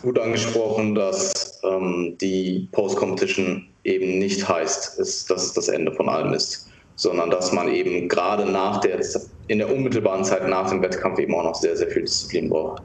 gut 0.02 0.18
angesprochen, 0.18 0.94
dass 0.94 1.60
ähm, 1.64 2.16
die 2.20 2.68
Post-Competition 2.72 3.66
eben 3.84 4.18
nicht 4.18 4.48
heißt, 4.48 4.98
ist, 4.98 5.30
dass 5.30 5.46
es 5.46 5.52
das 5.52 5.68
Ende 5.68 5.92
von 5.92 6.08
allem 6.08 6.32
ist, 6.32 6.68
sondern 6.96 7.30
dass 7.30 7.52
man 7.52 7.68
eben 7.68 8.08
gerade 8.08 8.50
nach 8.50 8.80
der, 8.80 9.00
in 9.48 9.58
der 9.58 9.72
unmittelbaren 9.72 10.24
Zeit 10.24 10.48
nach 10.48 10.70
dem 10.70 10.82
Wettkampf 10.82 11.18
eben 11.18 11.34
auch 11.34 11.44
noch 11.44 11.54
sehr, 11.54 11.76
sehr 11.76 11.88
viel 11.88 12.02
Disziplin 12.02 12.48
braucht. 12.48 12.82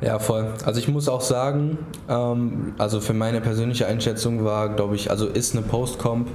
Ja, 0.00 0.20
voll. 0.20 0.52
Also 0.64 0.78
ich 0.78 0.86
muss 0.86 1.08
auch 1.08 1.20
sagen, 1.20 1.78
ähm, 2.08 2.74
also 2.78 3.00
für 3.00 3.14
meine 3.14 3.40
persönliche 3.40 3.86
Einschätzung 3.86 4.44
war, 4.44 4.68
glaube 4.68 4.94
ich, 4.94 5.10
also 5.10 5.26
ist 5.26 5.56
eine 5.56 5.62
Post-Comp 5.66 6.28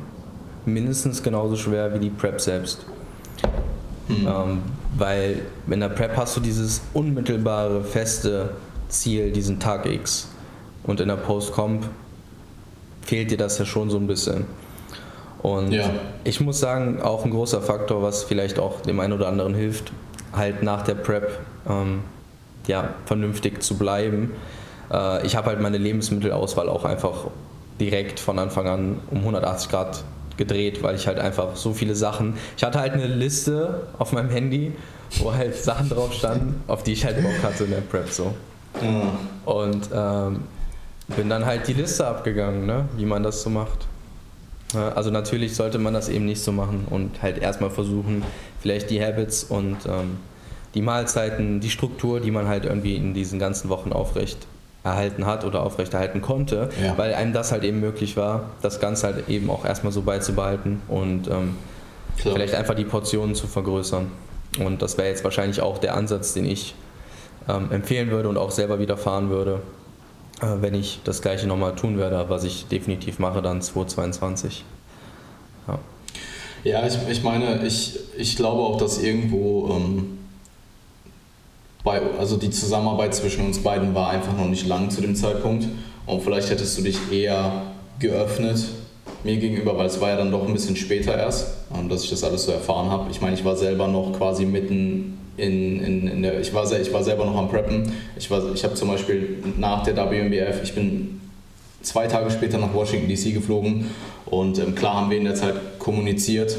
mindestens 0.65 1.23
genauso 1.23 1.55
schwer 1.55 1.93
wie 1.93 1.99
die 1.99 2.09
Prep 2.09 2.41
selbst. 2.41 2.85
Mhm. 4.07 4.27
Ähm, 4.27 4.61
weil 4.97 5.41
in 5.67 5.79
der 5.79 5.89
Prep 5.89 6.15
hast 6.17 6.35
du 6.37 6.41
dieses 6.41 6.81
unmittelbare, 6.93 7.83
feste 7.83 8.51
Ziel, 8.89 9.31
diesen 9.31 9.59
Tag 9.59 9.85
X. 9.85 10.29
Und 10.83 10.99
in 10.99 11.07
der 11.07 11.15
Post-Comp 11.15 11.85
fehlt 13.01 13.31
dir 13.31 13.37
das 13.37 13.57
ja 13.57 13.65
schon 13.65 13.89
so 13.89 13.97
ein 13.97 14.07
bisschen. 14.07 14.45
Und 15.41 15.71
ja. 15.71 15.89
ich 16.23 16.39
muss 16.39 16.59
sagen, 16.59 17.01
auch 17.01 17.25
ein 17.25 17.31
großer 17.31 17.61
Faktor, 17.61 18.01
was 18.01 18.23
vielleicht 18.23 18.59
auch 18.59 18.81
dem 18.81 18.99
einen 18.99 19.13
oder 19.13 19.27
anderen 19.27 19.53
hilft, 19.53 19.91
halt 20.33 20.63
nach 20.63 20.83
der 20.83 20.95
Prep 20.95 21.39
ähm, 21.67 22.01
ja, 22.67 22.93
vernünftig 23.05 23.61
zu 23.61 23.77
bleiben. 23.77 24.31
Äh, 24.91 25.25
ich 25.25 25.35
habe 25.35 25.47
halt 25.47 25.61
meine 25.61 25.77
Lebensmittelauswahl 25.77 26.69
auch 26.69 26.85
einfach 26.85 27.25
direkt 27.79 28.19
von 28.19 28.39
Anfang 28.39 28.67
an 28.67 28.99
um 29.11 29.19
180 29.19 29.69
Grad 29.69 30.03
gedreht, 30.37 30.83
weil 30.83 30.95
ich 30.95 31.07
halt 31.07 31.19
einfach 31.19 31.55
so 31.55 31.73
viele 31.73 31.95
Sachen. 31.95 32.35
Ich 32.57 32.63
hatte 32.63 32.79
halt 32.79 32.93
eine 32.93 33.07
Liste 33.07 33.87
auf 33.99 34.11
meinem 34.11 34.29
Handy, 34.29 34.73
wo 35.19 35.33
halt 35.33 35.55
Sachen 35.55 35.89
drauf 35.89 36.13
standen, 36.13 36.63
auf 36.67 36.83
die 36.83 36.93
ich 36.93 37.05
halt 37.05 37.21
Bock 37.21 37.43
hatte 37.43 37.65
in 37.65 37.71
der 37.71 37.81
Prep 37.81 38.09
so. 38.09 38.33
Mhm. 38.81 39.09
Und 39.45 39.89
ähm, 39.93 40.41
bin 41.15 41.29
dann 41.29 41.45
halt 41.45 41.67
die 41.67 41.73
Liste 41.73 42.07
abgegangen, 42.07 42.65
ne? 42.65 42.85
wie 42.97 43.05
man 43.05 43.23
das 43.23 43.41
so 43.41 43.49
macht. 43.49 43.87
Also 44.73 45.11
natürlich 45.11 45.55
sollte 45.55 45.77
man 45.77 45.93
das 45.93 46.09
eben 46.09 46.25
nicht 46.25 46.41
so 46.41 46.51
machen 46.51 46.87
und 46.89 47.21
halt 47.21 47.37
erstmal 47.37 47.69
versuchen, 47.69 48.23
vielleicht 48.59 48.89
die 48.89 49.03
Habits 49.03 49.43
und 49.43 49.77
ähm, 49.85 50.17
die 50.73 50.81
Mahlzeiten, 50.81 51.59
die 51.59 51.69
Struktur, 51.69 52.19
die 52.19 52.31
man 52.31 52.47
halt 52.47 52.65
irgendwie 52.65 52.95
in 52.95 53.13
diesen 53.13 53.37
ganzen 53.37 53.69
Wochen 53.69 53.93
aufrecht 53.93 54.47
erhalten 54.83 55.25
hat 55.25 55.45
oder 55.45 55.63
aufrechterhalten 55.63 56.21
konnte, 56.21 56.69
ja. 56.83 56.97
weil 56.97 57.13
einem 57.13 57.33
das 57.33 57.51
halt 57.51 57.63
eben 57.63 57.79
möglich 57.79 58.17
war, 58.17 58.51
das 58.61 58.79
Ganze 58.79 59.07
halt 59.07 59.29
eben 59.29 59.49
auch 59.49 59.63
erstmal 59.63 59.93
so 59.93 60.01
beizubehalten 60.01 60.81
und 60.89 61.27
ähm, 61.27 61.55
vielleicht 62.17 62.53
einfach 62.53 62.75
die 62.75 62.83
Portionen 62.83 63.33
zu 63.33 63.47
vergrößern. 63.47 64.11
Und 64.59 64.81
das 64.81 64.97
wäre 64.97 65.07
jetzt 65.07 65.23
wahrscheinlich 65.23 65.61
auch 65.61 65.77
der 65.77 65.95
Ansatz, 65.95 66.33
den 66.33 66.45
ich 66.45 66.75
ähm, 67.47 67.71
empfehlen 67.71 68.11
würde 68.11 68.29
und 68.29 68.37
auch 68.37 68.51
selber 68.51 68.79
wieder 68.79 68.97
fahren 68.97 69.29
würde, 69.29 69.61
äh, 70.41 70.47
wenn 70.59 70.75
ich 70.75 70.99
das 71.05 71.21
gleiche 71.21 71.47
nochmal 71.47 71.75
tun 71.75 71.97
werde, 71.97 72.25
was 72.27 72.43
ich 72.43 72.67
definitiv 72.67 73.19
mache 73.19 73.41
dann 73.41 73.61
2022. 73.61 74.65
Ja, 75.67 75.79
ja 76.63 76.85
ich, 76.85 76.97
ich 77.09 77.23
meine, 77.23 77.65
ich, 77.65 77.99
ich 78.17 78.35
glaube 78.35 78.61
auch, 78.61 78.77
dass 78.77 79.01
irgendwo 79.01 79.69
ähm, 79.75 80.19
bei, 81.83 82.01
also 82.17 82.37
die 82.37 82.49
Zusammenarbeit 82.49 83.13
zwischen 83.13 83.45
uns 83.45 83.59
beiden 83.59 83.93
war 83.93 84.09
einfach 84.09 84.35
noch 84.37 84.47
nicht 84.47 84.67
lang 84.67 84.89
zu 84.89 85.01
dem 85.01 85.15
Zeitpunkt. 85.15 85.67
Und 86.05 86.21
vielleicht 86.21 86.49
hättest 86.49 86.77
du 86.77 86.81
dich 86.81 86.97
eher 87.11 87.63
geöffnet 87.99 88.65
mir 89.23 89.37
gegenüber, 89.37 89.77
weil 89.77 89.87
es 89.87 90.01
war 90.01 90.09
ja 90.09 90.17
dann 90.17 90.31
doch 90.31 90.45
ein 90.45 90.53
bisschen 90.53 90.75
später 90.75 91.17
erst, 91.17 91.47
ähm, 91.75 91.89
dass 91.89 92.03
ich 92.03 92.09
das 92.09 92.23
alles 92.23 92.43
so 92.45 92.51
erfahren 92.51 92.89
habe. 92.89 93.09
Ich 93.11 93.21
meine, 93.21 93.35
ich 93.35 93.45
war 93.45 93.55
selber 93.55 93.87
noch 93.87 94.13
quasi 94.17 94.45
mitten 94.45 95.17
in, 95.37 95.81
in, 95.81 96.07
in 96.07 96.21
der, 96.21 96.39
ich 96.39 96.53
war, 96.53 96.69
ich 96.71 96.93
war 96.93 97.03
selber 97.03 97.25
noch 97.25 97.35
am 97.35 97.49
Preppen. 97.49 97.91
Ich, 98.17 98.29
ich 98.29 98.63
habe 98.63 98.73
zum 98.75 98.89
Beispiel 98.89 99.37
nach 99.57 99.83
der 99.83 99.95
WMBF, 99.95 100.61
ich 100.63 100.75
bin 100.75 101.21
zwei 101.81 102.07
Tage 102.07 102.29
später 102.31 102.57
nach 102.57 102.73
Washington 102.73 103.09
DC 103.09 103.33
geflogen 103.33 103.89
und 104.25 104.59
ähm, 104.59 104.75
klar 104.75 104.95
haben 104.95 105.09
wir 105.09 105.17
in 105.17 105.25
der 105.25 105.35
Zeit 105.35 105.55
kommuniziert, 105.79 106.55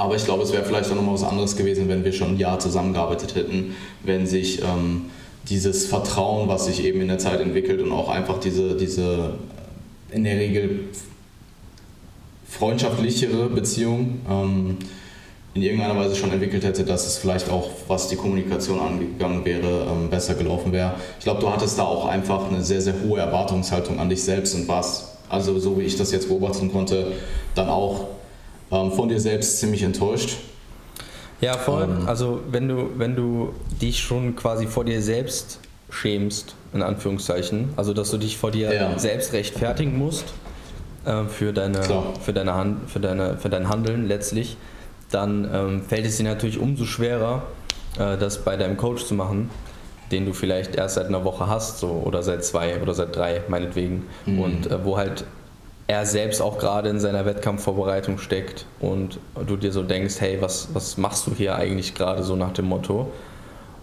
aber 0.00 0.16
ich 0.16 0.24
glaube, 0.24 0.42
es 0.42 0.52
wäre 0.52 0.64
vielleicht 0.64 0.90
auch 0.90 0.94
nochmal 0.94 1.14
was 1.14 1.24
anderes 1.24 1.56
gewesen, 1.56 1.88
wenn 1.88 2.04
wir 2.04 2.12
schon 2.12 2.28
ein 2.28 2.38
Jahr 2.38 2.58
zusammengearbeitet 2.58 3.34
hätten, 3.34 3.76
wenn 4.02 4.26
sich 4.26 4.62
ähm, 4.62 5.10
dieses 5.50 5.86
Vertrauen, 5.86 6.48
was 6.48 6.64
sich 6.64 6.82
eben 6.82 7.02
in 7.02 7.08
der 7.08 7.18
Zeit 7.18 7.38
entwickelt 7.38 7.82
und 7.82 7.92
auch 7.92 8.08
einfach 8.08 8.40
diese, 8.40 8.76
diese 8.76 9.34
in 10.10 10.24
der 10.24 10.38
Regel 10.38 10.88
freundschaftlichere 12.48 13.50
Beziehung 13.50 14.20
ähm, 14.28 14.78
in 15.52 15.62
irgendeiner 15.62 15.96
Weise 15.96 16.16
schon 16.16 16.32
entwickelt 16.32 16.64
hätte, 16.64 16.84
dass 16.84 17.06
es 17.06 17.18
vielleicht 17.18 17.50
auch, 17.50 17.68
was 17.86 18.08
die 18.08 18.16
Kommunikation 18.16 18.80
angegangen 18.80 19.44
wäre, 19.44 19.86
ähm, 19.90 20.08
besser 20.08 20.32
gelaufen 20.32 20.72
wäre. 20.72 20.94
Ich 21.18 21.24
glaube, 21.24 21.42
du 21.42 21.52
hattest 21.52 21.78
da 21.78 21.82
auch 21.82 22.06
einfach 22.06 22.48
eine 22.48 22.64
sehr, 22.64 22.80
sehr 22.80 22.94
hohe 23.06 23.20
Erwartungshaltung 23.20 23.98
an 23.98 24.08
dich 24.08 24.22
selbst 24.22 24.54
und 24.54 24.66
warst, 24.66 25.18
also 25.28 25.58
so 25.58 25.78
wie 25.78 25.82
ich 25.82 25.96
das 25.96 26.10
jetzt 26.10 26.28
beobachten 26.28 26.72
konnte, 26.72 27.12
dann 27.54 27.68
auch 27.68 28.06
ähm, 28.70 28.92
von 28.92 29.08
dir 29.08 29.20
selbst 29.20 29.58
ziemlich 29.58 29.82
enttäuscht. 29.82 30.36
Ja, 31.40 31.54
voll. 31.54 31.84
Ähm, 31.84 32.06
also 32.06 32.40
wenn 32.50 32.68
du, 32.68 32.90
wenn 32.96 33.16
du 33.16 33.54
dich 33.80 34.00
schon 34.00 34.36
quasi 34.36 34.66
vor 34.66 34.84
dir 34.84 35.00
selbst 35.02 35.60
schämst, 35.90 36.54
in 36.72 36.82
Anführungszeichen, 36.82 37.70
also 37.76 37.92
dass 37.92 38.10
du 38.10 38.18
dich 38.18 38.36
vor 38.36 38.50
dir 38.50 38.72
ja. 38.72 38.98
selbst 38.98 39.32
rechtfertigen 39.32 39.98
musst 39.98 40.26
äh, 41.04 41.24
für, 41.24 41.52
deine, 41.52 41.82
für, 42.20 42.32
deine 42.32 42.54
Hand, 42.54 42.90
für, 42.90 43.00
deine, 43.00 43.38
für 43.38 43.48
dein 43.48 43.68
Handeln 43.68 44.06
letztlich, 44.06 44.56
dann 45.10 45.48
ähm, 45.52 45.82
fällt 45.82 46.06
es 46.06 46.16
dir 46.18 46.24
natürlich 46.24 46.58
umso 46.58 46.84
schwerer, 46.84 47.42
äh, 47.98 48.16
das 48.16 48.44
bei 48.44 48.56
deinem 48.56 48.76
Coach 48.76 49.04
zu 49.04 49.14
machen, 49.14 49.50
den 50.12 50.26
du 50.26 50.32
vielleicht 50.32 50.76
erst 50.76 50.96
seit 50.96 51.06
einer 51.06 51.24
Woche 51.24 51.48
hast 51.48 51.78
so, 51.78 52.02
oder 52.04 52.22
seit 52.22 52.44
zwei 52.44 52.80
oder 52.80 52.94
seit 52.94 53.16
drei 53.16 53.42
meinetwegen 53.48 54.06
mhm. 54.26 54.40
und 54.40 54.66
äh, 54.70 54.84
wo 54.84 54.96
halt 54.96 55.24
er 55.90 56.06
selbst 56.06 56.40
auch 56.40 56.58
gerade 56.58 56.88
in 56.88 57.00
seiner 57.00 57.26
Wettkampfvorbereitung 57.26 58.18
steckt 58.18 58.64
und 58.78 59.18
du 59.44 59.56
dir 59.56 59.72
so 59.72 59.82
denkst, 59.82 60.20
hey, 60.20 60.40
was, 60.40 60.68
was 60.72 60.96
machst 60.96 61.26
du 61.26 61.34
hier 61.34 61.56
eigentlich 61.56 61.96
gerade 61.96 62.22
so 62.22 62.36
nach 62.36 62.52
dem 62.52 62.66
Motto? 62.66 63.10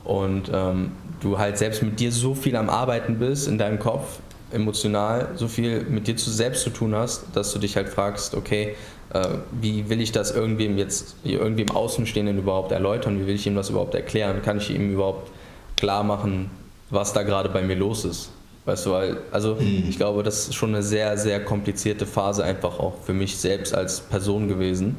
Und 0.06 0.50
ähm, 0.54 0.94
du 1.20 1.38
halt 1.38 1.58
selbst 1.58 1.84
mit 1.84 2.00
dir 2.00 2.14
so 2.14 2.34
viel 2.34 2.56
am 2.56 2.70
Arbeiten 2.70 3.20
bist 3.20 3.50
in 3.50 3.58
deinem 3.58 3.78
Kopf, 3.78 4.20
emotional, 4.54 5.32
so 5.36 5.50
viel 5.50 5.82
mit 5.82 6.08
dir 6.08 6.16
zu 6.16 6.30
selbst 6.30 6.64
zu 6.64 6.70
tun 6.70 6.96
hast, 6.96 7.26
dass 7.34 7.52
du 7.52 7.60
dich 7.60 7.76
halt 7.76 7.90
fragst, 7.90 8.36
okay, 8.36 8.76
äh, 9.14 9.28
wie 9.52 9.90
will 9.90 10.00
ich 10.00 10.14
das 10.14 10.32
irgendwem 10.32 10.78
jetzt, 10.78 11.18
irgendwem 11.26 11.72
Außenstehenden 11.72 12.38
überhaupt 12.38 12.72
erläutern? 12.72 13.20
Wie 13.20 13.28
will 13.28 13.36
ich 13.36 13.46
ihm 13.46 13.56
das 13.56 13.70
überhaupt 13.70 13.96
erklären? 13.96 14.42
Kann 14.44 14.60
ich 14.60 14.70
ihm 14.70 14.94
überhaupt 14.94 15.30
klar 15.76 16.06
machen, 16.06 16.52
was 16.90 17.12
da 17.12 17.24
gerade 17.24 17.50
bei 17.50 17.64
mir 17.64 17.76
los 17.76 18.06
ist. 18.06 18.30
Weißt 18.68 18.86
du, 18.86 18.92
weil, 18.92 19.18
also 19.32 19.56
mhm. 19.56 19.86
ich 19.88 19.96
glaube, 19.96 20.24
das 20.24 20.50
ist 20.50 20.56
schon 20.56 20.76
eine 20.76 20.84
sehr, 20.84 21.18
sehr 21.18 21.42
komplizierte 21.42 22.06
Phase 22.06 22.44
einfach 22.44 22.80
auch 22.80 22.96
für 23.02 23.14
mich 23.14 23.38
selbst 23.38 23.74
als 23.74 24.02
Person 24.02 24.50
gewesen, 24.50 24.98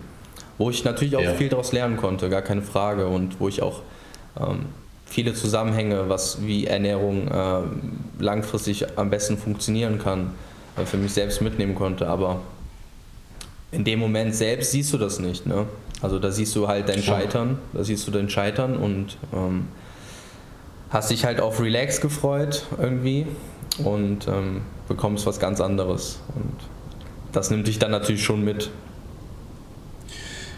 wo 0.57 0.70
ich 0.70 0.85
natürlich 0.85 1.16
auch 1.16 1.20
ja. 1.20 1.35
viel 1.35 1.50
daraus 1.50 1.72
lernen 1.72 1.98
konnte, 1.98 2.31
gar 2.31 2.40
keine 2.40 2.62
Frage, 2.62 3.09
und 3.09 3.38
wo 3.40 3.46
ich 3.46 3.61
auch 3.61 3.83
ähm, 4.40 4.61
viele 5.04 5.35
Zusammenhänge, 5.35 6.09
was 6.09 6.40
wie 6.40 6.66
Ernährung 6.66 7.28
äh, 7.28 8.22
langfristig 8.24 8.87
am 8.96 9.11
besten 9.11 9.37
funktionieren 9.37 9.98
kann, 9.98 10.31
äh, 10.78 10.87
für 10.87 10.96
mich 10.96 11.12
selbst 11.12 11.42
mitnehmen 11.42 11.74
konnte. 11.74 12.09
Aber 12.09 12.40
in 13.70 13.85
dem 13.85 13.98
Moment 13.98 14.35
selbst 14.35 14.70
siehst 14.70 14.94
du 14.94 14.96
das 14.96 15.18
nicht. 15.18 15.44
Ne? 15.44 15.66
Also 16.00 16.18
da 16.18 16.31
siehst 16.31 16.57
du 16.57 16.68
halt 16.68 16.88
dein 16.88 17.02
Scheitern, 17.02 17.59
da 17.74 17.85
siehst 17.85 18.07
du 18.07 18.12
dein 18.12 18.31
Scheitern 18.31 18.78
und 18.78 19.18
ähm, 19.35 19.68
hast 20.88 21.11
dich 21.11 21.26
halt 21.26 21.42
auf 21.42 21.61
Relax 21.61 22.00
gefreut 22.00 22.64
irgendwie 22.81 23.26
und 23.85 24.26
ähm, 24.28 24.62
bekommst 24.88 25.26
was 25.26 25.38
ganz 25.38 25.61
anderes. 25.61 26.20
Und 26.35 26.54
das 27.33 27.50
nimmt 27.50 27.66
dich 27.66 27.78
dann 27.78 27.90
natürlich 27.90 28.24
schon 28.24 28.44
mit. 28.44 28.70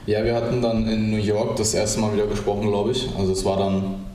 Ja, 0.07 0.25
wir 0.25 0.35
hatten 0.35 0.63
dann 0.63 0.89
in 0.89 1.11
New 1.11 1.19
York 1.19 1.57
das 1.57 1.75
erste 1.75 2.01
Mal 2.01 2.13
wieder 2.15 2.27
gesprochen, 2.27 2.69
glaube 2.69 2.93
ich. 2.93 3.09
Also 3.19 3.33
es 3.33 3.45
war 3.45 3.59
dann 3.59 4.07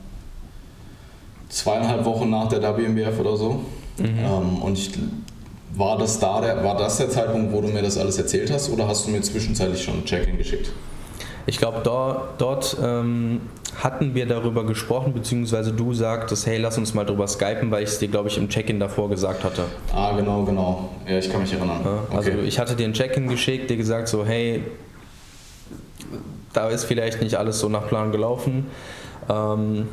zweieinhalb 1.48 2.04
Wochen 2.04 2.28
nach 2.30 2.48
der 2.48 2.60
WMBF 2.60 3.18
oder 3.20 3.36
so. 3.36 3.60
Mhm. 3.98 4.18
Ähm, 4.18 4.62
und 4.62 4.78
ich, 4.78 4.90
war 5.74 5.98
das 5.98 6.18
da 6.18 6.40
der, 6.40 6.64
war 6.64 6.76
das 6.76 6.96
der 6.98 7.10
Zeitpunkt, 7.10 7.52
wo 7.52 7.60
du 7.60 7.68
mir 7.68 7.82
das 7.82 7.98
alles 7.98 8.18
erzählt 8.18 8.50
hast 8.50 8.70
oder 8.70 8.88
hast 8.88 9.06
du 9.06 9.10
mir 9.10 9.20
zwischenzeitlich 9.20 9.82
schon 9.82 9.98
ein 9.98 10.04
Check-in 10.04 10.38
geschickt? 10.38 10.70
Ich 11.46 11.58
glaube, 11.58 11.80
dort, 11.84 12.40
dort 12.40 12.76
ähm, 12.82 13.40
hatten 13.82 14.14
wir 14.14 14.26
darüber 14.26 14.66
gesprochen, 14.66 15.12
beziehungsweise 15.12 15.72
du 15.72 15.94
sagtest, 15.94 16.46
hey, 16.46 16.58
lass 16.58 16.76
uns 16.76 16.92
mal 16.92 17.04
drüber 17.04 17.28
skypen, 17.28 17.70
weil 17.70 17.84
ich 17.84 17.90
es 17.90 17.98
dir, 18.00 18.08
glaube 18.08 18.28
ich, 18.28 18.36
im 18.36 18.48
Check-in 18.48 18.80
davor 18.80 19.08
gesagt 19.08 19.44
hatte. 19.44 19.64
Ah, 19.94 20.12
genau, 20.16 20.44
genau. 20.44 20.90
Ja, 21.08 21.18
ich 21.18 21.30
kann 21.30 21.42
mich 21.42 21.52
erinnern. 21.52 21.80
Ja, 21.84 22.16
also 22.16 22.30
okay. 22.30 22.40
ich 22.44 22.58
hatte 22.58 22.74
dir 22.74 22.86
ein 22.86 22.94
Check-in 22.94 23.28
geschickt, 23.28 23.70
dir 23.70 23.76
gesagt 23.76 24.08
so, 24.08 24.26
hey, 24.26 24.64
da 26.52 26.68
ist 26.68 26.84
vielleicht 26.84 27.22
nicht 27.22 27.36
alles 27.36 27.60
so 27.60 27.68
nach 27.68 27.86
Plan 27.86 28.10
gelaufen. 28.10 28.66
Ähm, 29.28 29.88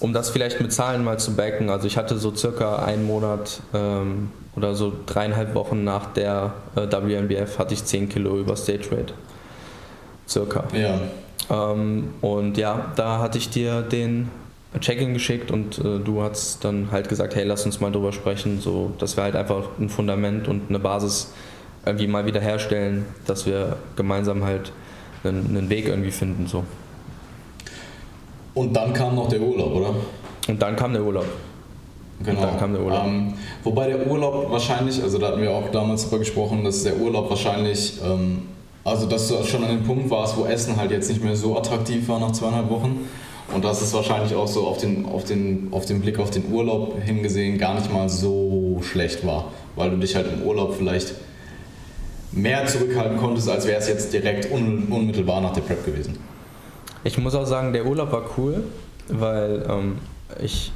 um 0.00 0.12
das 0.12 0.30
vielleicht 0.30 0.60
mit 0.60 0.72
Zahlen 0.72 1.04
mal 1.04 1.18
zu 1.18 1.34
backen, 1.36 1.70
also 1.70 1.86
ich 1.86 1.96
hatte 1.96 2.18
so 2.18 2.34
circa 2.34 2.76
einen 2.76 3.06
Monat 3.06 3.60
ähm, 3.74 4.30
oder 4.54 4.74
so 4.74 4.92
dreieinhalb 5.06 5.54
Wochen 5.54 5.84
nach 5.84 6.12
der 6.12 6.54
äh, 6.74 6.86
WNBF 6.90 7.58
hatte 7.58 7.74
ich 7.74 7.84
10 7.84 8.08
Kilo 8.08 8.38
über 8.38 8.56
Stage 8.56 8.90
Weight 8.90 9.14
circa. 10.28 10.64
Ja. 10.72 11.00
Ähm, 11.50 12.14
und 12.20 12.56
ja, 12.58 12.92
da 12.96 13.18
hatte 13.18 13.38
ich 13.38 13.50
dir 13.50 13.82
den 13.82 14.30
Check-in 14.80 15.14
geschickt 15.14 15.50
und 15.50 15.78
äh, 15.78 15.98
du 15.98 16.22
hast 16.22 16.64
dann 16.64 16.90
halt 16.90 17.08
gesagt, 17.08 17.34
hey, 17.34 17.44
lass 17.44 17.64
uns 17.64 17.80
mal 17.80 17.90
drüber 17.90 18.12
sprechen, 18.12 18.60
so 18.60 18.92
dass 18.98 19.16
wir 19.16 19.24
halt 19.24 19.36
einfach 19.36 19.64
ein 19.78 19.88
Fundament 19.88 20.48
und 20.48 20.68
eine 20.68 20.78
Basis 20.78 21.32
irgendwie 21.84 22.08
mal 22.08 22.26
wieder 22.26 22.40
herstellen, 22.40 23.06
dass 23.26 23.46
wir 23.46 23.76
gemeinsam 23.94 24.44
halt 24.44 24.72
einen, 25.24 25.46
einen 25.46 25.70
Weg 25.70 25.88
irgendwie 25.88 26.10
finden. 26.10 26.46
So. 26.46 26.64
Und 28.54 28.74
dann 28.74 28.92
kam 28.92 29.14
noch 29.14 29.28
der 29.28 29.40
Urlaub, 29.40 29.72
oder? 29.72 29.94
Und 30.48 30.60
dann 30.60 30.76
kam 30.76 30.92
der 30.92 31.02
Urlaub. 31.02 31.26
Genau. 32.24 32.40
Und 32.40 32.46
dann 32.46 32.58
kam 32.58 32.72
der 32.72 32.82
Urlaub. 32.82 33.06
Ähm, 33.06 33.34
wobei 33.62 33.88
der 33.88 34.06
Urlaub 34.06 34.50
wahrscheinlich, 34.50 35.02
also 35.02 35.18
da 35.18 35.28
hatten 35.28 35.42
wir 35.42 35.50
auch 35.50 35.70
damals 35.70 36.02
darüber 36.02 36.20
gesprochen, 36.20 36.64
dass 36.64 36.82
der 36.82 36.96
Urlaub 36.96 37.30
wahrscheinlich 37.30 38.00
ähm, 38.04 38.42
also, 38.86 39.06
dass 39.06 39.26
du 39.26 39.42
schon 39.42 39.64
an 39.64 39.70
dem 39.70 39.82
Punkt 39.82 40.08
warst, 40.10 40.36
wo 40.36 40.44
Essen 40.44 40.76
halt 40.76 40.92
jetzt 40.92 41.08
nicht 41.08 41.22
mehr 41.22 41.34
so 41.34 41.58
attraktiv 41.58 42.08
war 42.08 42.20
nach 42.20 42.30
zweieinhalb 42.30 42.70
Wochen. 42.70 43.08
Und 43.52 43.64
dass 43.64 43.82
es 43.82 43.92
wahrscheinlich 43.92 44.34
auch 44.36 44.46
so 44.46 44.64
auf 44.64 44.78
den, 44.78 45.06
auf, 45.06 45.24
den, 45.24 45.68
auf 45.72 45.86
den 45.86 46.00
Blick 46.00 46.20
auf 46.20 46.30
den 46.30 46.52
Urlaub 46.52 46.96
hingesehen 47.02 47.58
gar 47.58 47.74
nicht 47.74 47.92
mal 47.92 48.08
so 48.08 48.80
schlecht 48.82 49.26
war. 49.26 49.52
Weil 49.74 49.90
du 49.90 49.96
dich 49.96 50.14
halt 50.14 50.32
im 50.32 50.42
Urlaub 50.42 50.74
vielleicht 50.76 51.14
mehr 52.30 52.64
zurückhalten 52.66 53.18
konntest, 53.18 53.48
als 53.48 53.66
wäre 53.66 53.80
es 53.80 53.88
jetzt 53.88 54.12
direkt 54.12 54.52
un, 54.52 54.86
unmittelbar 54.88 55.40
nach 55.40 55.52
der 55.52 55.62
Prep 55.62 55.84
gewesen. 55.84 56.18
Ich 57.02 57.18
muss 57.18 57.34
auch 57.34 57.46
sagen, 57.46 57.72
der 57.72 57.86
Urlaub 57.86 58.12
war 58.12 58.22
cool, 58.38 58.62
weil 59.08 59.66
ähm, 59.68 59.98
ich, 60.40 60.70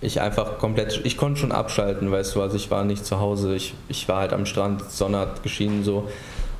ich 0.00 0.20
einfach 0.20 0.58
komplett, 0.58 1.00
ich 1.02 1.16
konnte 1.16 1.40
schon 1.40 1.50
abschalten, 1.50 2.12
weißt 2.12 2.36
du, 2.36 2.42
also 2.42 2.54
ich 2.54 2.70
war 2.70 2.84
nicht 2.84 3.04
zu 3.04 3.18
Hause, 3.18 3.56
ich, 3.56 3.74
ich 3.88 4.08
war 4.08 4.20
halt 4.20 4.32
am 4.32 4.46
Strand, 4.46 4.88
Sonne 4.90 5.18
hat 5.18 5.42
geschienen 5.42 5.82
so 5.82 6.06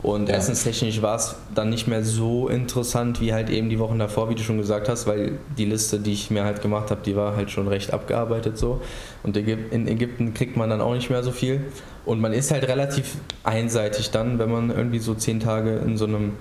und 0.02 0.28
ja. 0.28 0.36
essenstechnisch 0.36 1.00
war 1.02 1.16
es 1.16 1.36
dann 1.54 1.70
nicht 1.70 1.88
mehr 1.88 2.04
so 2.04 2.48
interessant 2.48 3.20
wie 3.20 3.32
halt 3.32 3.50
eben 3.50 3.70
die 3.70 3.78
Wochen 3.78 3.98
davor, 3.98 4.28
wie 4.28 4.34
du 4.34 4.42
schon 4.42 4.58
gesagt 4.58 4.88
hast, 4.88 5.06
weil 5.06 5.38
die 5.56 5.64
Liste, 5.64 5.98
die 5.98 6.12
ich 6.12 6.30
mir 6.30 6.44
halt 6.44 6.62
gemacht 6.62 6.90
habe, 6.90 7.00
die 7.04 7.16
war 7.16 7.34
halt 7.34 7.50
schon 7.50 7.66
recht 7.66 7.92
abgearbeitet 7.92 8.58
so. 8.58 8.80
Und 9.22 9.36
in 9.36 9.88
Ägypten 9.88 10.34
kriegt 10.34 10.56
man 10.56 10.70
dann 10.70 10.80
auch 10.80 10.94
nicht 10.94 11.10
mehr 11.10 11.22
so 11.22 11.32
viel. 11.32 11.64
Und 12.04 12.20
man 12.20 12.32
ist 12.32 12.50
halt 12.52 12.68
relativ 12.68 13.16
einseitig 13.42 14.10
dann, 14.10 14.38
wenn 14.38 14.50
man 14.50 14.70
irgendwie 14.70 14.98
so 14.98 15.14
zehn 15.14 15.40
Tage 15.40 15.76
in 15.76 15.96
so 15.96 16.04
einem 16.04 16.34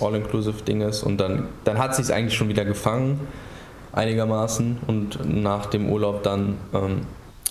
All-Inclusive-Ding 0.00 0.80
ist. 0.80 1.02
Und 1.02 1.18
dann, 1.18 1.48
dann 1.64 1.78
hat 1.78 1.94
sich 1.94 2.12
eigentlich 2.14 2.34
schon 2.34 2.48
wieder 2.48 2.64
gefangen, 2.64 3.20
einigermaßen. 3.92 4.78
Und 4.86 5.18
nach 5.28 5.66
dem 5.66 5.90
Urlaub 5.90 6.22
dann 6.22 6.56
ähm, 6.72 7.00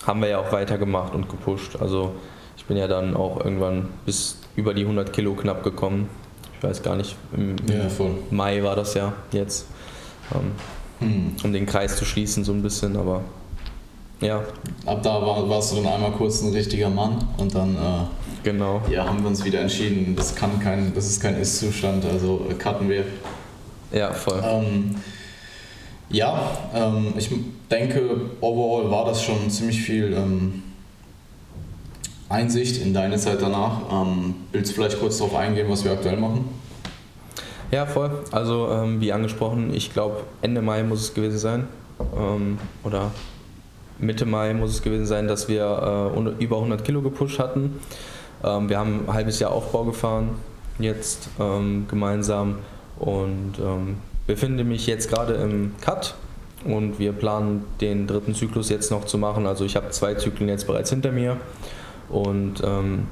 haben 0.06 0.20
wir 0.22 0.28
ja 0.28 0.38
auch 0.38 0.50
weitergemacht 0.50 1.14
und 1.14 1.28
gepusht. 1.28 1.76
Also 1.78 2.14
ich 2.56 2.64
bin 2.64 2.76
ja 2.76 2.88
dann 2.88 3.16
auch 3.16 3.44
irgendwann 3.44 3.90
bis 4.06 4.41
über 4.56 4.74
die 4.74 4.82
100 4.82 5.12
Kilo 5.12 5.34
knapp 5.34 5.62
gekommen. 5.62 6.08
Ich 6.56 6.62
weiß 6.62 6.82
gar 6.82 6.96
nicht, 6.96 7.16
im, 7.36 7.56
ja, 7.68 7.88
Mai 8.30 8.62
war 8.62 8.76
das 8.76 8.94
ja 8.94 9.12
jetzt, 9.32 9.66
ähm, 10.34 10.52
hm. 11.00 11.36
um 11.42 11.52
den 11.52 11.66
Kreis 11.66 11.96
zu 11.96 12.04
schließen 12.04 12.44
so 12.44 12.52
ein 12.52 12.62
bisschen, 12.62 12.96
aber 12.96 13.22
ja. 14.20 14.44
Ab 14.86 15.02
da 15.02 15.20
war, 15.20 15.48
warst 15.48 15.72
du 15.72 15.76
dann 15.76 15.86
einmal 15.86 16.12
kurz 16.12 16.42
ein 16.42 16.52
richtiger 16.52 16.88
Mann 16.88 17.26
und 17.38 17.54
dann 17.54 17.74
äh, 17.74 17.78
genau. 18.44 18.80
ja, 18.88 19.04
haben 19.04 19.20
wir 19.20 19.28
uns 19.28 19.44
wieder 19.44 19.60
entschieden, 19.60 20.14
das, 20.14 20.34
kann 20.36 20.60
kein, 20.60 20.94
das 20.94 21.06
ist 21.06 21.20
kein 21.20 21.36
Ist-Zustand, 21.40 22.04
also 22.04 22.46
äh, 22.48 22.54
cutten 22.54 22.88
wir. 22.88 23.04
Ja, 23.90 24.12
voll. 24.12 24.40
Ähm, 24.44 24.94
ja, 26.08 26.50
ähm, 26.74 27.14
ich 27.16 27.30
denke, 27.70 28.20
overall 28.40 28.90
war 28.90 29.06
das 29.06 29.22
schon 29.22 29.50
ziemlich 29.50 29.82
viel 29.82 30.12
ähm, 30.12 30.61
Einsicht 32.28 32.82
in 32.82 32.94
deine 32.94 33.16
Zeit 33.18 33.42
danach. 33.42 33.80
Ähm, 33.90 34.34
willst 34.52 34.70
du 34.70 34.74
vielleicht 34.76 34.98
kurz 35.00 35.18
darauf 35.18 35.34
eingehen, 35.34 35.68
was 35.68 35.84
wir 35.84 35.92
aktuell 35.92 36.16
machen? 36.16 36.48
Ja, 37.70 37.86
voll. 37.86 38.10
Also 38.30 38.68
ähm, 38.70 39.00
wie 39.00 39.12
angesprochen, 39.12 39.72
ich 39.74 39.92
glaube 39.92 40.24
Ende 40.42 40.60
Mai 40.60 40.82
muss 40.82 41.00
es 41.00 41.14
gewesen 41.14 41.38
sein 41.38 41.68
ähm, 42.16 42.58
oder 42.84 43.10
Mitte 43.98 44.26
Mai 44.26 44.52
muss 44.52 44.72
es 44.72 44.82
gewesen 44.82 45.06
sein, 45.06 45.26
dass 45.26 45.48
wir 45.48 46.12
äh, 46.14 46.44
über 46.44 46.56
100 46.56 46.84
Kilo 46.84 47.00
gepusht 47.00 47.38
hatten. 47.38 47.80
Ähm, 48.44 48.68
wir 48.68 48.78
haben 48.78 49.04
ein 49.06 49.14
halbes 49.14 49.38
Jahr 49.38 49.52
Aufbau 49.52 49.84
gefahren, 49.84 50.30
jetzt 50.78 51.28
ähm, 51.40 51.86
gemeinsam 51.88 52.58
und 52.98 53.54
ähm, 53.58 53.96
befinde 54.26 54.64
mich 54.64 54.86
jetzt 54.86 55.08
gerade 55.08 55.34
im 55.34 55.72
Cut 55.80 56.14
und 56.64 56.98
wir 56.98 57.12
planen 57.12 57.64
den 57.80 58.06
dritten 58.06 58.34
Zyklus 58.34 58.68
jetzt 58.68 58.90
noch 58.90 59.04
zu 59.04 59.18
machen. 59.18 59.46
Also 59.46 59.64
ich 59.64 59.76
habe 59.76 59.90
zwei 59.90 60.14
Zyklen 60.14 60.48
jetzt 60.48 60.66
bereits 60.66 60.90
hinter 60.90 61.12
mir 61.12 61.38
und 62.08 62.62
ähm, 62.64 63.06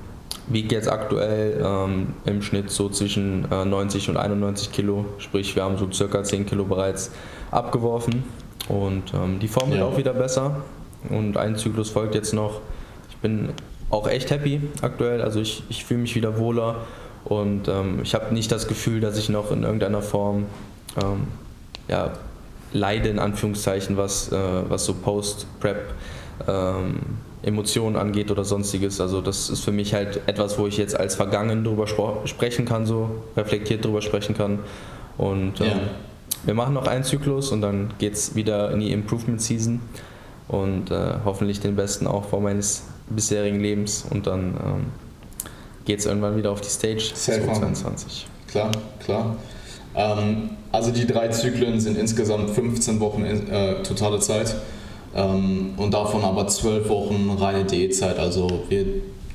wiegt 0.48 0.72
jetzt 0.72 0.90
aktuell 0.90 1.62
ähm, 1.64 2.14
im 2.24 2.42
Schnitt 2.42 2.70
so 2.70 2.88
zwischen 2.88 3.50
äh, 3.50 3.64
90 3.64 4.10
und 4.10 4.16
91 4.16 4.72
Kilo, 4.72 5.06
sprich 5.18 5.54
wir 5.56 5.64
haben 5.64 5.78
so 5.78 5.90
circa 5.90 6.22
10 6.22 6.46
Kilo 6.46 6.64
bereits 6.64 7.10
abgeworfen. 7.50 8.24
Und 8.68 9.14
ähm, 9.14 9.38
die 9.40 9.48
Form 9.48 9.70
wird 9.70 9.80
ja. 9.80 9.86
auch 9.86 9.96
wieder 9.96 10.12
besser. 10.12 10.62
Und 11.08 11.36
ein 11.36 11.56
Zyklus 11.56 11.90
folgt 11.90 12.14
jetzt 12.14 12.32
noch. 12.34 12.60
Ich 13.08 13.16
bin 13.16 13.50
auch 13.90 14.06
echt 14.08 14.30
happy 14.30 14.60
aktuell, 14.82 15.22
also 15.22 15.40
ich, 15.40 15.64
ich 15.68 15.84
fühle 15.84 16.00
mich 16.00 16.14
wieder 16.14 16.38
wohler. 16.38 16.76
Und 17.24 17.68
ähm, 17.68 18.00
ich 18.02 18.14
habe 18.14 18.32
nicht 18.32 18.50
das 18.52 18.68
Gefühl, 18.68 19.00
dass 19.00 19.18
ich 19.18 19.28
noch 19.28 19.50
in 19.50 19.62
irgendeiner 19.62 20.02
Form 20.02 20.46
ähm, 21.02 21.26
ja, 21.88 22.12
leide, 22.72 23.08
in 23.08 23.18
Anführungszeichen, 23.18 23.96
was, 23.96 24.32
äh, 24.32 24.36
was 24.68 24.84
so 24.84 24.94
Post-Prep 24.94 25.94
ähm, 26.48 27.00
Emotionen 27.42 27.96
angeht 27.96 28.30
oder 28.30 28.44
sonstiges. 28.44 29.00
Also 29.00 29.20
das 29.20 29.48
ist 29.48 29.64
für 29.64 29.72
mich 29.72 29.94
halt 29.94 30.20
etwas, 30.26 30.58
wo 30.58 30.66
ich 30.66 30.76
jetzt 30.76 30.98
als 30.98 31.14
vergangen 31.14 31.64
drüber 31.64 31.86
sprechen 31.86 32.64
kann, 32.64 32.86
so 32.86 33.10
reflektiert 33.36 33.84
drüber 33.84 34.02
sprechen 34.02 34.36
kann. 34.36 34.58
Und 35.16 35.60
ähm, 35.60 35.66
ja. 35.66 35.76
wir 36.44 36.54
machen 36.54 36.74
noch 36.74 36.86
einen 36.86 37.04
Zyklus 37.04 37.52
und 37.52 37.62
dann 37.62 37.94
geht 37.98 38.14
es 38.14 38.34
wieder 38.34 38.70
in 38.72 38.80
die 38.80 38.92
Improvement 38.92 39.40
Season 39.40 39.80
und 40.48 40.90
äh, 40.90 41.14
hoffentlich 41.24 41.60
den 41.60 41.76
besten 41.76 42.06
Aufbau 42.06 42.40
meines 42.40 42.84
bisherigen 43.08 43.60
Lebens 43.60 44.04
und 44.08 44.26
dann 44.26 44.54
ähm, 44.64 44.86
geht 45.84 46.00
es 46.00 46.06
irgendwann 46.06 46.36
wieder 46.36 46.50
auf 46.50 46.60
die 46.60 46.68
Stage 46.68 47.12
2022. 47.14 48.26
Klar, 48.48 48.70
klar. 49.04 49.36
Ähm, 49.94 50.50
also 50.72 50.90
die 50.90 51.06
drei 51.06 51.28
Zyklen 51.28 51.80
sind 51.80 51.98
insgesamt 51.98 52.50
15 52.50 53.00
Wochen 53.00 53.24
äh, 53.24 53.82
totale 53.82 54.20
Zeit. 54.20 54.54
Ähm, 55.14 55.74
und 55.76 55.92
davon 55.92 56.24
aber 56.24 56.46
zwölf 56.46 56.88
Wochen 56.88 57.36
reine 57.38 57.64
Diätzeit. 57.64 58.18
Also 58.18 58.48
wir 58.68 58.84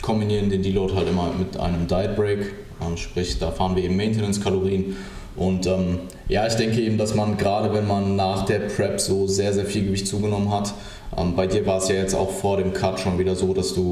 kombinieren 0.01 0.49
den 0.49 0.61
Deload 0.61 0.93
halt 0.95 1.09
immer 1.09 1.31
mit 1.37 1.59
einem 1.59 1.87
Diet 1.87 2.15
Break. 2.15 2.53
Ähm, 2.81 2.97
sprich, 2.97 3.39
da 3.39 3.51
fahren 3.51 3.75
wir 3.75 3.83
eben 3.83 3.95
Maintenance-Kalorien 3.95 4.95
Und 5.35 5.67
ähm, 5.67 5.99
ja, 6.27 6.47
ich 6.47 6.55
denke 6.55 6.79
eben, 6.81 6.97
dass 6.97 7.13
man 7.13 7.37
gerade, 7.37 7.73
wenn 7.73 7.87
man 7.87 8.15
nach 8.15 8.45
der 8.45 8.59
Prep 8.59 8.99
so 8.99 9.27
sehr, 9.27 9.53
sehr 9.53 9.65
viel 9.65 9.85
Gewicht 9.85 10.07
zugenommen 10.07 10.51
hat, 10.51 10.73
ähm, 11.17 11.35
bei 11.35 11.47
dir 11.47 11.65
war 11.65 11.77
es 11.77 11.89
ja 11.89 11.95
jetzt 11.95 12.15
auch 12.15 12.29
vor 12.29 12.57
dem 12.57 12.73
Cut 12.73 12.99
schon 12.99 13.19
wieder 13.19 13.35
so, 13.35 13.53
dass 13.53 13.73
du, 13.73 13.91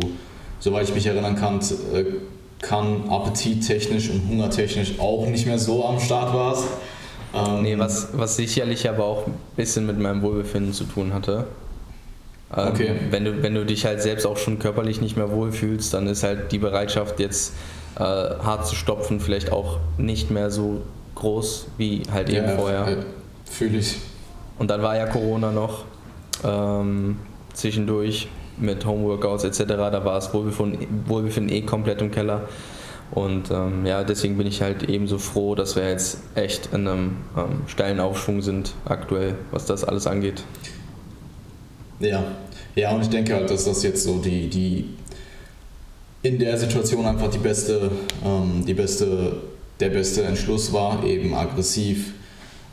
soweit 0.60 0.88
ich 0.88 0.96
mich 0.96 1.06
erinnern 1.06 1.36
kann, 1.36 1.60
äh, 1.94 2.06
kann 2.62 3.10
appetittechnisch 3.10 4.10
und 4.10 4.30
hungertechnisch 4.30 5.00
auch 5.00 5.28
nicht 5.28 5.46
mehr 5.46 5.60
so 5.60 5.86
am 5.86 6.00
Start 6.00 6.34
warst. 6.34 6.66
Ähm, 7.36 7.64
nee, 7.64 7.78
was, 7.78 8.10
was 8.14 8.38
sicherlich 8.38 8.88
aber 8.88 9.06
auch 9.06 9.28
ein 9.28 9.34
bisschen 9.56 9.86
mit 9.86 10.00
meinem 10.00 10.22
Wohlbefinden 10.22 10.72
zu 10.72 10.86
tun 10.86 11.14
hatte. 11.14 11.48
Ähm, 12.56 12.68
okay. 12.68 12.92
Wenn 13.10 13.26
du, 13.26 13.44
wenn 13.44 13.56
du 13.56 13.66
dich 13.66 13.86
halt 13.86 14.02
selbst 14.02 14.26
auch 14.26 14.38
schon 14.38 14.60
körperlich 14.60 15.02
nicht 15.02 15.18
mehr 15.18 15.32
wohlfühlst, 15.32 15.94
dann 15.94 16.08
ist 16.08 16.24
halt 16.24 16.52
die 16.52 16.60
Bereitschaft 16.60 17.20
jetzt 17.20 17.54
äh, 17.96 18.00
hart 18.00 18.68
zu 18.68 18.76
stopfen 18.76 19.20
vielleicht 19.20 19.52
auch 19.52 19.80
nicht 19.98 20.32
mehr 20.32 20.50
so 20.50 20.82
groß 21.16 21.68
wie 21.78 22.04
halt 22.12 22.30
eben 22.30 22.48
ja, 22.48 22.56
vorher. 22.56 22.88
Äh, 22.88 22.96
Fühle 23.50 23.78
ich. 23.78 23.98
Und 24.58 24.70
dann 24.70 24.82
war 24.82 24.96
ja 24.96 25.06
Corona 25.06 25.52
noch 25.52 25.86
ähm, 26.44 27.18
zwischendurch 27.54 28.28
mit 28.58 28.86
Homeworkouts 28.86 29.44
etc. 29.44 29.64
Da 29.68 30.06
war 30.06 30.18
es 30.18 30.34
Wohlbefinden, 30.34 31.04
Wohlbefinden 31.08 31.56
eh 31.56 31.62
komplett 31.62 32.02
im 32.02 32.12
Keller. 32.12 32.48
Und 33.12 33.52
ähm, 33.52 33.86
ja, 33.86 34.04
deswegen 34.04 34.38
bin 34.38 34.48
ich 34.48 34.62
halt 34.62 34.90
ebenso 34.90 35.20
froh, 35.20 35.54
dass 35.54 35.76
wir 35.76 35.88
jetzt 35.88 36.18
echt 36.34 36.74
in 36.74 36.88
einem 36.88 37.18
ähm, 37.38 37.62
steilen 37.68 38.00
Aufschwung 38.00 38.42
sind 38.42 38.74
aktuell, 38.86 39.36
was 39.52 39.66
das 39.66 39.84
alles 39.84 40.08
angeht. 40.08 40.44
Ja, 42.04 42.24
ja, 42.76 42.92
und 42.92 43.02
ich 43.02 43.10
denke 43.10 43.34
halt, 43.34 43.50
dass 43.50 43.66
das 43.66 43.82
jetzt 43.84 44.04
so 44.04 44.18
die, 44.18 44.50
die 44.50 44.86
in 46.22 46.38
der 46.38 46.58
Situation 46.58 47.06
einfach 47.06 47.30
die 47.30 47.38
beste, 47.38 47.92
ähm, 48.26 48.64
die 48.66 48.74
beste, 48.74 49.38
der 49.80 49.90
beste 49.90 50.24
Entschluss 50.24 50.74
war, 50.74 51.04
eben 51.06 51.34
aggressiv. 51.34 52.14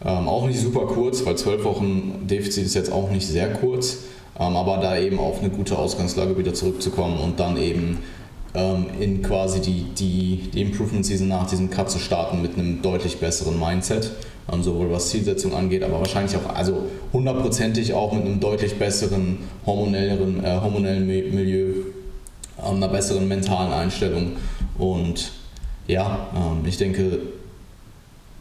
Ähm, 0.05 0.29
auch 0.29 0.47
nicht 0.47 0.59
super 0.59 0.87
kurz, 0.87 1.25
weil 1.27 1.37
zwölf 1.37 1.63
Wochen 1.65 2.27
Defizit 2.27 2.65
ist 2.65 2.75
jetzt 2.75 2.91
auch 2.91 3.11
nicht 3.11 3.27
sehr 3.27 3.53
kurz, 3.53 3.99
ähm, 4.39 4.57
aber 4.57 4.79
da 4.79 4.97
eben 4.99 5.19
auf 5.19 5.41
eine 5.41 5.51
gute 5.51 5.79
Ausgangslage 5.79 6.37
wieder 6.39 6.55
zurückzukommen 6.55 7.19
und 7.19 7.39
dann 7.39 7.57
eben 7.57 7.99
ähm, 8.55 8.87
in 8.99 9.23
quasi 9.23 9.61
die, 9.61 9.85
die, 9.97 10.51
die 10.53 10.63
Improvement 10.63 11.05
Season 11.05 11.29
nach 11.29 11.47
diesem 11.47 11.71
Cut 11.71 11.91
zu 11.91 11.99
starten 11.99 12.41
mit 12.41 12.57
einem 12.57 12.83
deutlich 12.83 13.19
besseren 13.19 13.61
Mindset 13.61 14.11
sowohl 14.63 14.91
was 14.91 15.09
Zielsetzung 15.11 15.55
angeht, 15.55 15.83
aber 15.83 16.01
wahrscheinlich 16.01 16.37
auch, 16.37 16.55
also 16.55 16.87
hundertprozentig 17.13 17.95
auch 17.95 18.13
mit 18.13 18.25
einem 18.25 18.41
deutlich 18.41 18.79
besseren 18.79 19.39
hormonelleren, 19.65 20.45
äh, 20.45 20.61
hormonellen 20.61 21.07
Milieu, 21.07 21.73
ähm, 22.59 22.77
einer 22.77 22.89
besseren 22.89 23.29
mentalen 23.29 23.73
Einstellung 23.73 24.33
und 24.77 25.33
ja, 25.87 26.29
ähm, 26.35 26.67
ich 26.67 26.79
denke, 26.79 27.21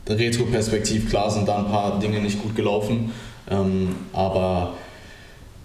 retroperspektiv, 0.08 1.10
klar 1.10 1.30
sind 1.30 1.48
da 1.48 1.60
ein 1.60 1.68
paar 1.68 2.00
Dinge 2.00 2.20
nicht 2.20 2.42
gut 2.42 2.56
gelaufen, 2.56 3.12
ähm, 3.50 3.96
aber 4.14 4.74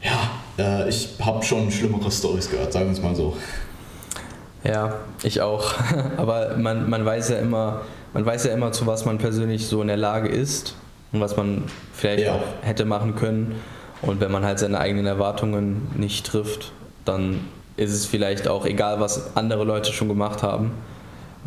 ja, 0.03 0.31
äh, 0.59 0.89
ich 0.89 1.09
habe 1.21 1.43
schon 1.43 1.71
schlimmere 1.71 2.11
Stories 2.11 2.51
gehört, 2.51 2.73
sagen 2.73 2.87
wir 2.87 2.93
es 2.93 3.03
mal 3.03 3.17
so. 3.17 3.37
Ja, 4.65 4.95
ich 5.23 5.41
auch. 5.41 5.75
aber 6.17 6.57
man, 6.57 6.89
man 6.89 7.05
weiß 7.05 7.29
ja 7.29 7.37
immer, 7.37 7.83
man 8.13 8.25
weiß 8.25 8.45
ja 8.45 8.53
immer, 8.53 8.73
zu 8.73 8.87
was 8.87 9.05
man 9.05 9.19
persönlich 9.19 9.67
so 9.67 9.83
in 9.83 9.89
der 9.89 9.97
Lage 9.97 10.29
ist 10.29 10.75
und 11.13 11.21
was 11.21 11.37
man 11.37 11.65
vielleicht 11.93 12.25
ja. 12.25 12.33
auch 12.33 12.43
hätte 12.63 12.85
machen 12.85 13.15
können. 13.15 13.57
Und 14.03 14.21
wenn 14.21 14.33
man 14.33 14.45
halt 14.45 14.59
seine 14.59 14.79
eigenen 14.79 15.07
Erwartungen 15.07 15.89
nicht 15.97 16.27
trifft, 16.27 16.73
dann 17.05 17.41
ist 17.77 17.93
es 17.93 18.07
vielleicht 18.07 18.49
auch 18.49 18.67
egal, 18.67 19.01
was 19.01 19.37
andere 19.37 19.65
Leute 19.65 19.93
schon 19.93 20.09
gemacht 20.09 20.43
haben. 20.43 20.73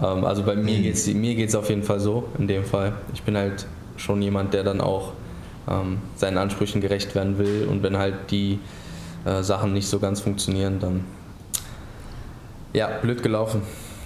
Ähm, 0.02 0.26
also 0.26 0.44
bei 0.44 0.56
mir 0.56 0.78
mhm. 0.78 0.84
geht 0.84 0.96
es 0.96 1.08
mir 1.08 1.36
geht's 1.36 1.56
auf 1.56 1.70
jeden 1.70 1.84
Fall 1.84 2.00
so, 2.00 2.30
in 2.38 2.48
dem 2.48 2.66
Fall. 2.66 2.94
Ich 3.14 3.24
bin 3.24 3.38
halt 3.38 3.66
schon 3.98 4.22
jemand, 4.22 4.54
der 4.54 4.64
dann 4.64 4.82
auch 4.82 5.14
ähm, 5.70 6.00
seinen 6.16 6.38
Ansprüchen 6.38 6.82
gerecht 6.82 7.16
werden 7.16 7.38
will. 7.38 7.68
Und 7.70 7.84
wenn 7.84 7.98
halt 7.98 8.16
die 8.32 8.60
äh, 9.26 9.42
Sachen 9.42 9.74
nicht 9.74 9.88
so 9.88 10.00
ganz 10.00 10.22
funktionieren, 10.22 10.80
dann 10.80 11.04
ja, 12.74 12.88
blöd 13.02 13.24
gelaufen. 13.24 13.62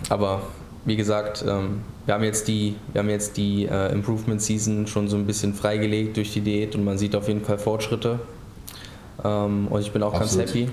Aber 0.09 0.41
wie 0.85 0.95
gesagt, 0.95 1.43
ähm, 1.47 1.81
wir 2.05 2.15
haben 2.15 2.23
jetzt 2.23 2.47
die, 2.47 2.75
wir 2.91 2.99
haben 2.99 3.09
jetzt 3.09 3.37
die 3.37 3.65
äh, 3.65 3.91
Improvement 3.91 4.41
Season 4.41 4.87
schon 4.87 5.07
so 5.07 5.17
ein 5.17 5.27
bisschen 5.27 5.53
freigelegt 5.53 6.17
durch 6.17 6.33
die 6.33 6.41
Diät 6.41 6.75
und 6.75 6.83
man 6.83 6.97
sieht 6.97 7.15
auf 7.15 7.27
jeden 7.27 7.43
Fall 7.43 7.57
Fortschritte. 7.57 8.19
Ähm, 9.23 9.67
und 9.67 9.81
ich 9.81 9.91
bin 9.91 10.01
auch 10.03 10.13
Absolut. 10.13 10.45
ganz 10.45 10.55
happy. 10.55 10.69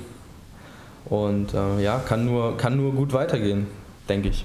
Und 1.07 1.55
äh, 1.55 1.83
ja, 1.83 1.99
kann 1.99 2.25
nur, 2.25 2.57
kann 2.57 2.77
nur 2.77 2.93
gut 2.93 3.13
weitergehen, 3.13 3.67
denke 4.09 4.29
ich. 4.29 4.45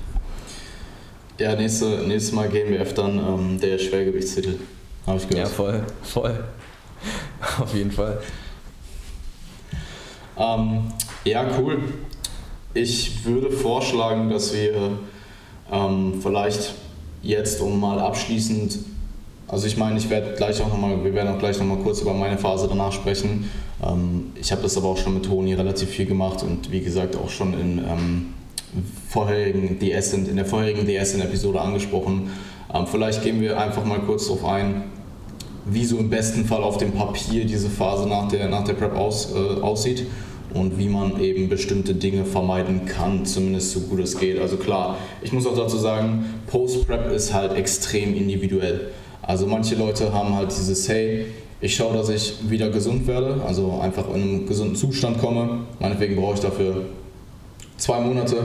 Ja, 1.40 1.56
nächste, 1.56 1.86
nächstes 2.08 2.32
Mal 2.34 2.48
GmbF 2.48 2.94
dann 2.94 3.18
ähm, 3.18 3.60
der 3.60 3.78
Schwergewichtstitel. 3.78 4.60
Habe 5.08 5.18
ich 5.18 5.28
gehört. 5.28 5.48
Ja, 5.48 5.54
voll, 5.54 5.84
voll. 6.04 6.44
Auf 7.60 7.74
jeden 7.74 7.92
Fall. 7.92 8.20
Ähm, 10.38 10.92
ja, 11.26 11.46
cool. 11.58 11.80
Ich 12.76 13.24
würde 13.24 13.52
vorschlagen, 13.52 14.32
dass 14.32 14.52
wir 14.54 14.98
ähm, 15.72 16.14
vielleicht 16.24 16.74
jetzt, 17.22 17.62
um 17.62 17.80
mal 17.80 18.00
abschließend, 18.00 18.80
also 19.48 19.68
ich 19.68 19.78
meine, 19.78 20.00
ich 20.00 20.10
werde 20.10 20.34
gleich 20.36 20.60
auch 20.60 20.70
nochmal, 20.70 21.04
wir 21.04 21.14
werden 21.14 21.36
auch 21.36 21.38
gleich 21.38 21.60
nochmal 21.60 21.78
kurz 21.78 22.02
über 22.02 22.16
meine 22.16 22.40
Phase 22.40 22.68
danach 22.68 22.92
sprechen. 22.92 23.52
Ähm, 23.84 24.32
ich 24.42 24.52
habe 24.52 24.64
das 24.64 24.76
aber 24.76 24.88
auch 24.88 24.98
schon 24.98 25.14
mit 25.14 25.26
Toni 25.26 25.54
relativ 25.54 25.90
viel 25.90 26.08
gemacht 26.08 26.42
und 26.42 26.72
wie 26.72 26.82
gesagt 26.82 27.16
auch 27.16 27.30
schon 27.30 27.54
in, 27.54 27.78
ähm, 27.78 28.34
vorherigen 29.08 29.78
DS, 29.78 30.14
in 30.14 30.36
der 30.36 30.46
vorherigen 30.46 30.88
DS-Episode 30.88 31.62
angesprochen. 31.62 32.32
Ähm, 32.74 32.88
vielleicht 32.88 33.22
gehen 33.22 33.40
wir 33.40 33.60
einfach 33.60 33.86
mal 33.86 34.00
kurz 34.00 34.26
darauf 34.26 34.46
ein, 34.46 34.86
wie 35.66 35.86
so 35.86 36.00
im 36.00 36.10
besten 36.10 36.46
Fall 36.46 36.64
auf 36.64 36.78
dem 36.78 36.92
Papier 36.92 37.46
diese 37.46 37.70
Phase 37.70 38.10
nach 38.10 38.30
der, 38.30 38.50
nach 38.50 38.64
der 38.64 38.74
Prep 38.74 38.98
aus, 38.98 39.32
äh, 39.32 39.62
aussieht 39.62 40.08
und 40.54 40.78
wie 40.78 40.88
man 40.88 41.20
eben 41.20 41.50
bestimmte 41.50 41.96
Dinge 41.96 42.26
vermeiden 42.26 42.86
kann, 42.86 43.26
zumindest 43.26 43.72
so 43.72 43.82
gut 43.82 44.00
es 44.00 44.18
geht. 44.18 44.40
Also 44.40 44.58
klar, 44.58 44.98
ich 45.22 45.32
muss 45.32 45.48
auch 45.48 45.56
dazu 45.56 45.78
sagen, 45.78 46.26
Post-Prep 46.48 47.12
ist 47.12 47.34
halt 47.34 47.54
extrem 47.54 48.16
individuell. 48.16 48.92
Also 49.22 49.48
manche 49.48 49.76
Leute 49.76 50.14
haben 50.14 50.36
halt 50.36 50.52
dieses, 50.52 50.88
hey, 50.90 51.26
ich 51.62 51.76
schaue, 51.76 51.96
dass 51.96 52.10
ich 52.10 52.50
wieder 52.50 52.70
gesund 52.70 53.08
werde, 53.08 53.42
also 53.48 53.80
einfach 53.82 54.08
in 54.10 54.22
einen 54.22 54.46
gesunden 54.46 54.76
Zustand 54.76 55.20
komme. 55.20 55.62
Meinetwegen 55.80 56.18
brauche 56.18 56.36
ich 56.36 56.42
dafür 56.42 56.84
zwei 57.78 58.02
Monate 58.02 58.36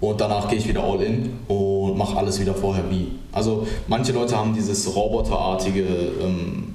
und 0.00 0.20
danach 0.20 0.48
gehe 0.48 0.58
ich 0.58 0.68
wieder 0.68 0.84
all 0.84 1.02
in 1.02 1.32
und 1.48 1.98
mache 1.98 2.16
alles 2.16 2.40
wieder 2.40 2.54
vorher 2.54 2.84
wie. 2.90 3.08
Also 3.32 3.66
manche 3.88 4.12
Leute 4.12 4.36
haben 4.36 4.54
dieses 4.54 4.94
roboterartige 4.94 5.82
ähm, 6.22 6.74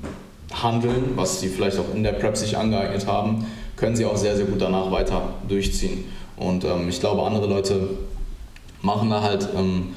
Handeln, 0.52 1.14
was 1.16 1.40
sie 1.40 1.48
vielleicht 1.48 1.80
auch 1.80 1.96
in 1.96 2.04
der 2.04 2.12
Prep 2.12 2.36
sich 2.36 2.58
angeeignet 2.58 3.08
haben 3.08 3.46
können 3.76 3.96
sie 3.96 4.06
auch 4.06 4.18
sehr, 4.18 4.36
sehr 4.36 4.46
gut 4.46 4.62
danach 4.62 4.92
weiter 4.92 5.34
durchziehen. 5.48 6.06
Und 6.38 6.64
ähm, 6.64 6.90
ich 6.90 7.00
glaube, 7.00 7.24
andere 7.24 7.48
Leute 7.48 7.90
machen 8.82 9.10
da 9.10 9.22
halt 9.22 9.50
ähm, 9.56 9.94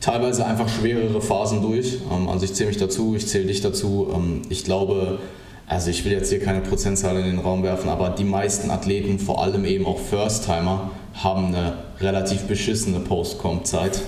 teilweise 0.00 0.46
einfach 0.46 0.68
schwerere 0.68 1.20
Phasen 1.20 1.62
durch. 1.62 1.98
Ähm, 2.10 2.28
also 2.28 2.44
ich 2.44 2.54
zähle 2.54 2.68
mich 2.68 2.78
dazu, 2.78 3.14
ich 3.16 3.26
zähle 3.26 3.46
dich 3.46 3.60
dazu. 3.60 4.08
Ähm, 4.14 4.42
ich 4.48 4.64
glaube, 4.64 5.18
also 5.66 5.90
ich 5.90 6.04
will 6.04 6.12
jetzt 6.12 6.30
hier 6.30 6.40
keine 6.40 6.60
Prozentzahl 6.60 7.16
in 7.18 7.24
den 7.24 7.38
Raum 7.38 7.62
werfen, 7.62 7.90
aber 7.90 8.10
die 8.10 8.24
meisten 8.24 8.70
Athleten, 8.70 9.18
vor 9.18 9.42
allem 9.42 9.64
eben 9.64 9.84
auch 9.84 9.98
First-Timer, 9.98 10.90
haben 11.14 11.46
eine 11.46 11.78
relativ 12.00 12.42
beschissene 12.42 13.00
Post-Comp-Zeit. 13.00 14.00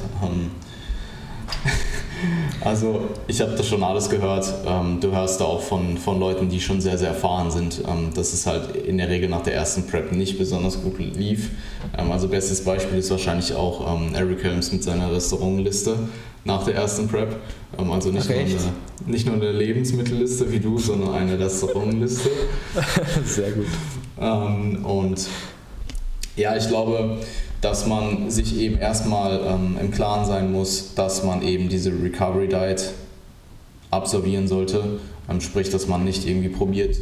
Also 2.61 3.09
ich 3.27 3.41
habe 3.41 3.53
das 3.53 3.67
schon 3.67 3.83
alles 3.83 4.11
gehört. 4.11 4.53
Ähm, 4.67 4.99
du 5.01 5.13
hörst 5.13 5.41
da 5.41 5.45
auch 5.45 5.61
von, 5.61 5.97
von 5.97 6.19
Leuten, 6.19 6.49
die 6.49 6.61
schon 6.61 6.81
sehr, 6.81 6.99
sehr 6.99 7.09
erfahren 7.09 7.51
sind, 7.51 7.83
ähm, 7.87 8.11
dass 8.15 8.33
es 8.33 8.47
halt 8.47 8.77
in 8.77 8.99
der 8.99 9.09
Regel 9.09 9.29
nach 9.29 9.43
der 9.43 9.55
ersten 9.55 9.87
Prep 9.87 10.13
nicht 10.13 10.39
besonders 10.39 10.83
gut 10.83 10.99
lief. 10.99 11.51
Ähm, 11.97 12.11
also 12.11 12.29
bestes 12.29 12.65
Beispiel 12.65 12.99
ist 12.99 13.11
wahrscheinlich 13.11 13.55
auch 13.55 13.87
Eric 14.15 14.43
Helms 14.43 14.73
mit 14.73 14.83
seiner 14.83 15.13
Restaurantliste 15.13 15.97
nach 16.45 16.65
der 16.65 16.75
ersten 16.75 17.09
Prep. 17.09 17.37
also 17.77 18.11
nicht, 18.11 18.29
okay, 18.29 18.45
nur 18.45 18.59
eine, 18.61 19.13
nicht 19.13 19.27
nur 19.27 19.35
eine 19.37 19.53
Lebensmittelliste 19.53 20.51
wie 20.51 20.61
du, 20.61 20.79
sondern 20.79 21.15
eine 21.15 21.39
Restaurantliste. 21.39 22.31
sehr 23.25 23.53
gut. 23.53 23.67
und 24.85 25.29
ja, 26.37 26.57
ich 26.57 26.69
glaube, 26.69 27.19
dass 27.61 27.87
man 27.87 28.31
sich 28.31 28.57
eben 28.59 28.79
erstmal 28.79 29.41
ähm, 29.47 29.77
im 29.81 29.91
Klaren 29.91 30.25
sein 30.25 30.53
muss, 30.53 30.95
dass 30.95 31.25
man 31.25 31.43
eben 31.43 31.69
diese 31.69 31.91
Recovery 31.91 32.49
Diet 32.49 32.93
absolvieren 33.91 34.47
sollte. 34.47 35.01
Ähm, 35.29 35.41
sprich, 35.41 35.71
dass 35.71 35.89
man 35.89 36.05
nicht 36.05 36.27
irgendwie 36.27 36.49
probiert, 36.49 36.97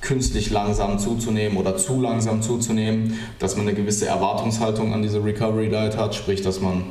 künstlich 0.00 0.50
langsam 0.50 0.98
zuzunehmen 0.98 1.58
oder 1.58 1.76
zu 1.76 2.00
langsam 2.00 2.40
zuzunehmen, 2.40 3.18
dass 3.38 3.56
man 3.56 3.66
eine 3.66 3.76
gewisse 3.76 4.06
Erwartungshaltung 4.06 4.94
an 4.94 5.02
diese 5.02 5.22
Recovery 5.22 5.68
Diet 5.68 5.96
hat, 5.96 6.14
sprich, 6.14 6.40
dass 6.40 6.60
man 6.60 6.84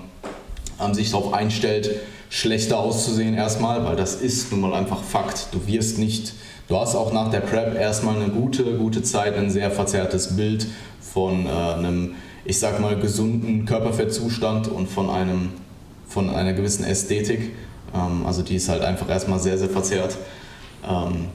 ähm, 0.79 0.93
sich 0.93 1.11
darauf 1.11 1.33
einstellt, 1.33 1.99
schlechter 2.29 2.77
auszusehen 2.77 3.33
erstmal, 3.33 3.85
weil 3.85 3.95
das 3.95 4.15
ist 4.15 4.51
nun 4.51 4.61
mal 4.61 4.73
einfach 4.73 5.01
Fakt. 5.01 5.47
Du 5.51 5.65
wirst 5.65 5.97
nicht, 5.97 6.33
du 6.67 6.77
hast 6.77 6.95
auch 6.95 7.13
nach 7.13 7.31
der 7.31 7.39
Prep 7.39 7.75
erstmal 7.75 8.17
eine 8.17 8.29
gute, 8.29 8.63
gute 8.77 9.01
Zeit, 9.01 9.35
ein 9.35 9.49
sehr 9.49 9.71
verzerrtes 9.71 10.35
Bild 10.35 10.67
von 10.99 11.45
äh, 11.45 11.49
einem 11.49 12.15
ich 12.47 12.59
sag 12.59 12.79
mal, 12.79 12.97
gesunden 12.97 13.65
Körperfettzustand 13.65 14.69
und 14.69 14.87
von, 14.87 15.09
einem, 15.09 15.49
von 16.07 16.29
einer 16.29 16.53
gewissen 16.53 16.85
Ästhetik. 16.85 17.51
Ähm, 17.93 18.25
also 18.25 18.41
die 18.41 18.55
ist 18.55 18.69
halt 18.69 18.81
einfach 18.81 19.09
erstmal 19.09 19.39
sehr, 19.39 19.57
sehr 19.57 19.69
verzerrt. 19.69 20.17
Ähm, 20.87 21.25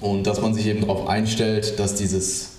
und 0.00 0.26
dass 0.26 0.40
man 0.40 0.54
sich 0.54 0.66
eben 0.66 0.80
darauf 0.80 1.06
einstellt, 1.06 1.78
dass 1.78 1.94
dieses 1.94 2.56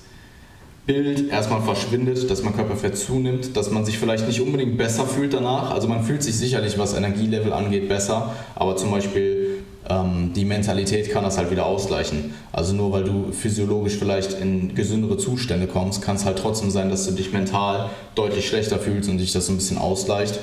Bild 0.85 1.29
erstmal 1.29 1.61
verschwindet, 1.61 2.29
dass 2.31 2.43
man 2.43 2.55
Körperfett 2.55 2.97
zunimmt, 2.97 3.57
dass 3.57 3.69
man 3.69 3.83
sich 3.83 3.99
vielleicht 3.99 4.25
nicht 4.25 4.39
unbedingt 4.39 4.77
besser 4.77 5.05
fühlt 5.05 5.33
danach. 5.33 5.71
Also 5.71 5.89
man 5.89 6.03
fühlt 6.03 6.23
sich 6.23 6.35
sicherlich, 6.35 6.77
was 6.77 6.93
Energielevel 6.93 7.51
angeht, 7.51 7.89
besser, 7.89 8.33
aber 8.55 8.77
zum 8.77 8.91
Beispiel 8.91 9.42
die 9.85 10.45
Mentalität 10.45 11.11
kann 11.11 11.25
das 11.25 11.37
halt 11.37 11.51
wieder 11.51 11.65
ausgleichen. 11.65 12.33
Also 12.53 12.73
nur 12.73 12.93
weil 12.93 13.03
du 13.03 13.33
physiologisch 13.33 13.97
vielleicht 13.97 14.33
in 14.39 14.75
gesündere 14.75 15.17
Zustände 15.17 15.67
kommst, 15.67 16.01
kann 16.01 16.15
es 16.15 16.23
halt 16.23 16.39
trotzdem 16.39 16.71
sein, 16.71 16.89
dass 16.89 17.05
du 17.05 17.11
dich 17.11 17.33
mental 17.33 17.89
deutlich 18.15 18.47
schlechter 18.47 18.79
fühlst 18.79 19.09
und 19.09 19.17
dich 19.17 19.33
das 19.33 19.47
so 19.47 19.51
ein 19.51 19.57
bisschen 19.57 19.77
ausgleicht. 19.77 20.39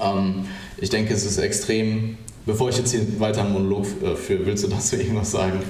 Ähm, 0.00 0.46
ich 0.78 0.90
denke, 0.90 1.12
es 1.12 1.24
ist 1.24 1.38
extrem. 1.38 2.18
Bevor 2.44 2.68
ich 2.68 2.78
jetzt 2.78 2.92
hier 2.92 3.18
weiter 3.18 3.40
einen 3.40 3.52
Monolog 3.52 3.86
äh, 4.02 4.14
führe, 4.14 4.46
willst 4.46 4.62
du 4.62 4.68
dazu 4.68 4.94
irgendwas 4.94 5.32
sagen? 5.32 5.60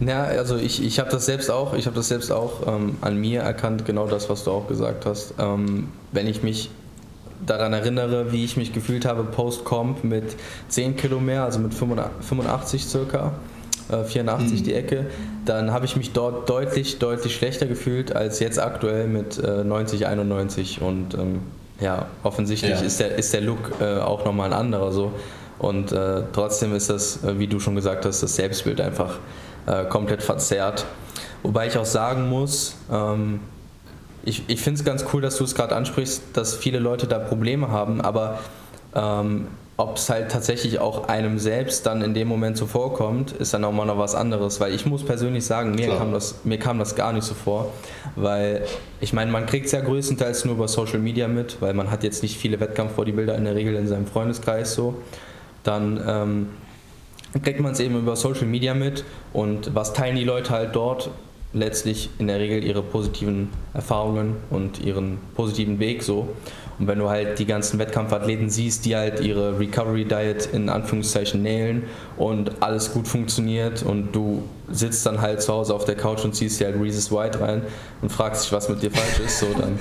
Ja, 0.00 0.24
also 0.24 0.56
ich, 0.56 0.84
ich 0.84 0.98
habe 0.98 1.10
das 1.10 1.26
selbst 1.26 1.50
auch, 1.50 1.74
ich 1.74 1.86
habe 1.86 1.96
das 1.96 2.08
selbst 2.08 2.32
auch 2.32 2.66
ähm, 2.66 2.96
an 3.00 3.18
mir 3.18 3.40
erkannt, 3.40 3.86
genau 3.86 4.06
das, 4.06 4.28
was 4.28 4.44
du 4.44 4.50
auch 4.50 4.66
gesagt 4.66 5.06
hast. 5.06 5.34
Ähm, 5.38 5.88
wenn 6.12 6.26
ich 6.26 6.42
mich 6.42 6.70
daran 7.44 7.72
erinnere, 7.72 8.32
wie 8.32 8.44
ich 8.44 8.56
mich 8.56 8.72
gefühlt 8.72 9.04
habe 9.04 9.24
post-Comp 9.24 10.04
mit 10.04 10.36
10 10.68 10.96
Kilo 10.96 11.20
mehr, 11.20 11.44
also 11.44 11.58
mit 11.58 11.74
85 11.74 12.86
circa, 12.86 13.32
äh, 13.90 14.04
84 14.04 14.60
mhm. 14.60 14.64
die 14.64 14.74
Ecke, 14.74 15.06
dann 15.44 15.72
habe 15.72 15.84
ich 15.84 15.96
mich 15.96 16.12
dort 16.12 16.48
deutlich, 16.48 16.98
deutlich 16.98 17.34
schlechter 17.34 17.66
gefühlt 17.66 18.14
als 18.14 18.40
jetzt 18.40 18.58
aktuell 18.58 19.06
mit 19.06 19.38
äh, 19.38 19.64
90, 19.64 20.06
91 20.06 20.80
und 20.80 21.14
ähm, 21.14 21.40
ja, 21.80 22.06
offensichtlich 22.22 22.72
ja. 22.72 22.80
Ist, 22.80 23.00
der, 23.00 23.16
ist 23.16 23.34
der 23.34 23.42
Look 23.42 23.72
äh, 23.80 23.98
auch 23.98 24.24
nochmal 24.24 24.52
ein 24.52 24.58
anderer 24.58 24.92
so 24.92 25.12
und 25.58 25.92
äh, 25.92 26.22
trotzdem 26.32 26.74
ist 26.74 26.90
das, 26.90 27.22
äh, 27.24 27.38
wie 27.38 27.46
du 27.46 27.60
schon 27.60 27.74
gesagt 27.74 28.04
hast, 28.04 28.22
das 28.22 28.36
Selbstbild 28.36 28.80
einfach 28.80 29.18
äh, 29.66 29.84
komplett 29.84 30.22
verzerrt. 30.22 30.84
Wobei 31.42 31.66
ich 31.66 31.78
auch 31.78 31.86
sagen 31.86 32.28
muss, 32.28 32.76
ähm, 32.90 33.40
ich, 34.26 34.42
ich 34.48 34.60
finde 34.60 34.78
es 34.78 34.84
ganz 34.84 35.06
cool, 35.12 35.22
dass 35.22 35.38
du 35.38 35.44
es 35.44 35.54
gerade 35.54 35.74
ansprichst, 35.74 36.22
dass 36.34 36.54
viele 36.54 36.78
Leute 36.78 37.06
da 37.06 37.18
Probleme 37.18 37.68
haben, 37.70 38.00
aber 38.00 38.40
ähm, 38.94 39.46
ob 39.78 39.96
es 39.96 40.08
halt 40.08 40.30
tatsächlich 40.30 40.78
auch 40.78 41.08
einem 41.08 41.38
selbst 41.38 41.84
dann 41.84 42.00
in 42.00 42.14
dem 42.14 42.28
Moment 42.28 42.56
so 42.56 42.66
vorkommt, 42.66 43.32
ist 43.32 43.52
dann 43.52 43.62
auch 43.64 43.72
mal 43.72 43.84
noch 43.84 43.98
was 43.98 44.14
anderes. 44.14 44.58
Weil 44.58 44.74
ich 44.74 44.86
muss 44.86 45.04
persönlich 45.04 45.44
sagen, 45.44 45.74
mir, 45.74 45.88
kam 45.96 46.12
das, 46.12 46.44
mir 46.44 46.58
kam 46.58 46.78
das 46.78 46.96
gar 46.96 47.12
nicht 47.12 47.24
so 47.24 47.34
vor. 47.34 47.72
Weil 48.14 48.64
ich 49.00 49.12
meine, 49.12 49.30
man 49.30 49.44
kriegt 49.44 49.66
es 49.66 49.72
ja 49.72 49.82
größtenteils 49.82 50.46
nur 50.46 50.54
über 50.54 50.66
Social 50.66 50.98
Media 50.98 51.28
mit, 51.28 51.58
weil 51.60 51.74
man 51.74 51.90
hat 51.90 52.04
jetzt 52.04 52.22
nicht 52.22 52.38
viele 52.38 52.58
Wettkampf-Bodybuilder 52.58 53.36
in 53.36 53.44
der 53.44 53.54
Regel 53.54 53.74
in 53.74 53.86
seinem 53.86 54.06
Freundeskreis 54.06 54.74
so. 54.74 54.94
Dann 55.62 56.02
ähm, 56.06 56.48
kriegt 57.42 57.60
man 57.60 57.72
es 57.72 57.80
eben 57.80 57.98
über 57.98 58.16
Social 58.16 58.46
Media 58.46 58.72
mit 58.72 59.04
und 59.34 59.74
was 59.74 59.92
teilen 59.92 60.16
die 60.16 60.24
Leute 60.24 60.52
halt 60.52 60.74
dort? 60.74 61.10
Letztlich 61.52 62.10
in 62.18 62.26
der 62.26 62.38
Regel 62.38 62.64
ihre 62.64 62.82
positiven 62.82 63.50
Erfahrungen 63.72 64.36
und 64.50 64.80
ihren 64.80 65.18
positiven 65.34 65.78
Weg 65.78 66.02
so. 66.02 66.28
Und 66.78 66.88
wenn 66.88 66.98
du 66.98 67.08
halt 67.08 67.38
die 67.38 67.46
ganzen 67.46 67.78
Wettkampfathleten 67.78 68.50
siehst, 68.50 68.84
die 68.84 68.96
halt 68.96 69.20
ihre 69.20 69.58
Recovery 69.58 70.04
Diet 70.04 70.48
in 70.52 70.68
Anführungszeichen 70.68 71.42
nailen 71.42 71.84
und 72.16 72.62
alles 72.62 72.92
gut 72.92 73.08
funktioniert 73.08 73.82
und 73.82 74.12
du 74.12 74.42
sitzt 74.70 75.06
dann 75.06 75.20
halt 75.20 75.40
zu 75.40 75.52
Hause 75.52 75.74
auf 75.74 75.84
der 75.84 75.94
Couch 75.94 76.24
und 76.24 76.34
ziehst 76.34 76.60
dir 76.60 76.66
halt 76.66 76.80
Reese's 76.80 77.10
White 77.10 77.40
rein 77.40 77.62
und 78.02 78.10
fragst 78.10 78.44
dich, 78.44 78.52
was 78.52 78.68
mit 78.68 78.82
dir 78.82 78.90
falsch 78.90 79.20
ist, 79.24 79.38
so 79.38 79.46
dann. 79.58 79.78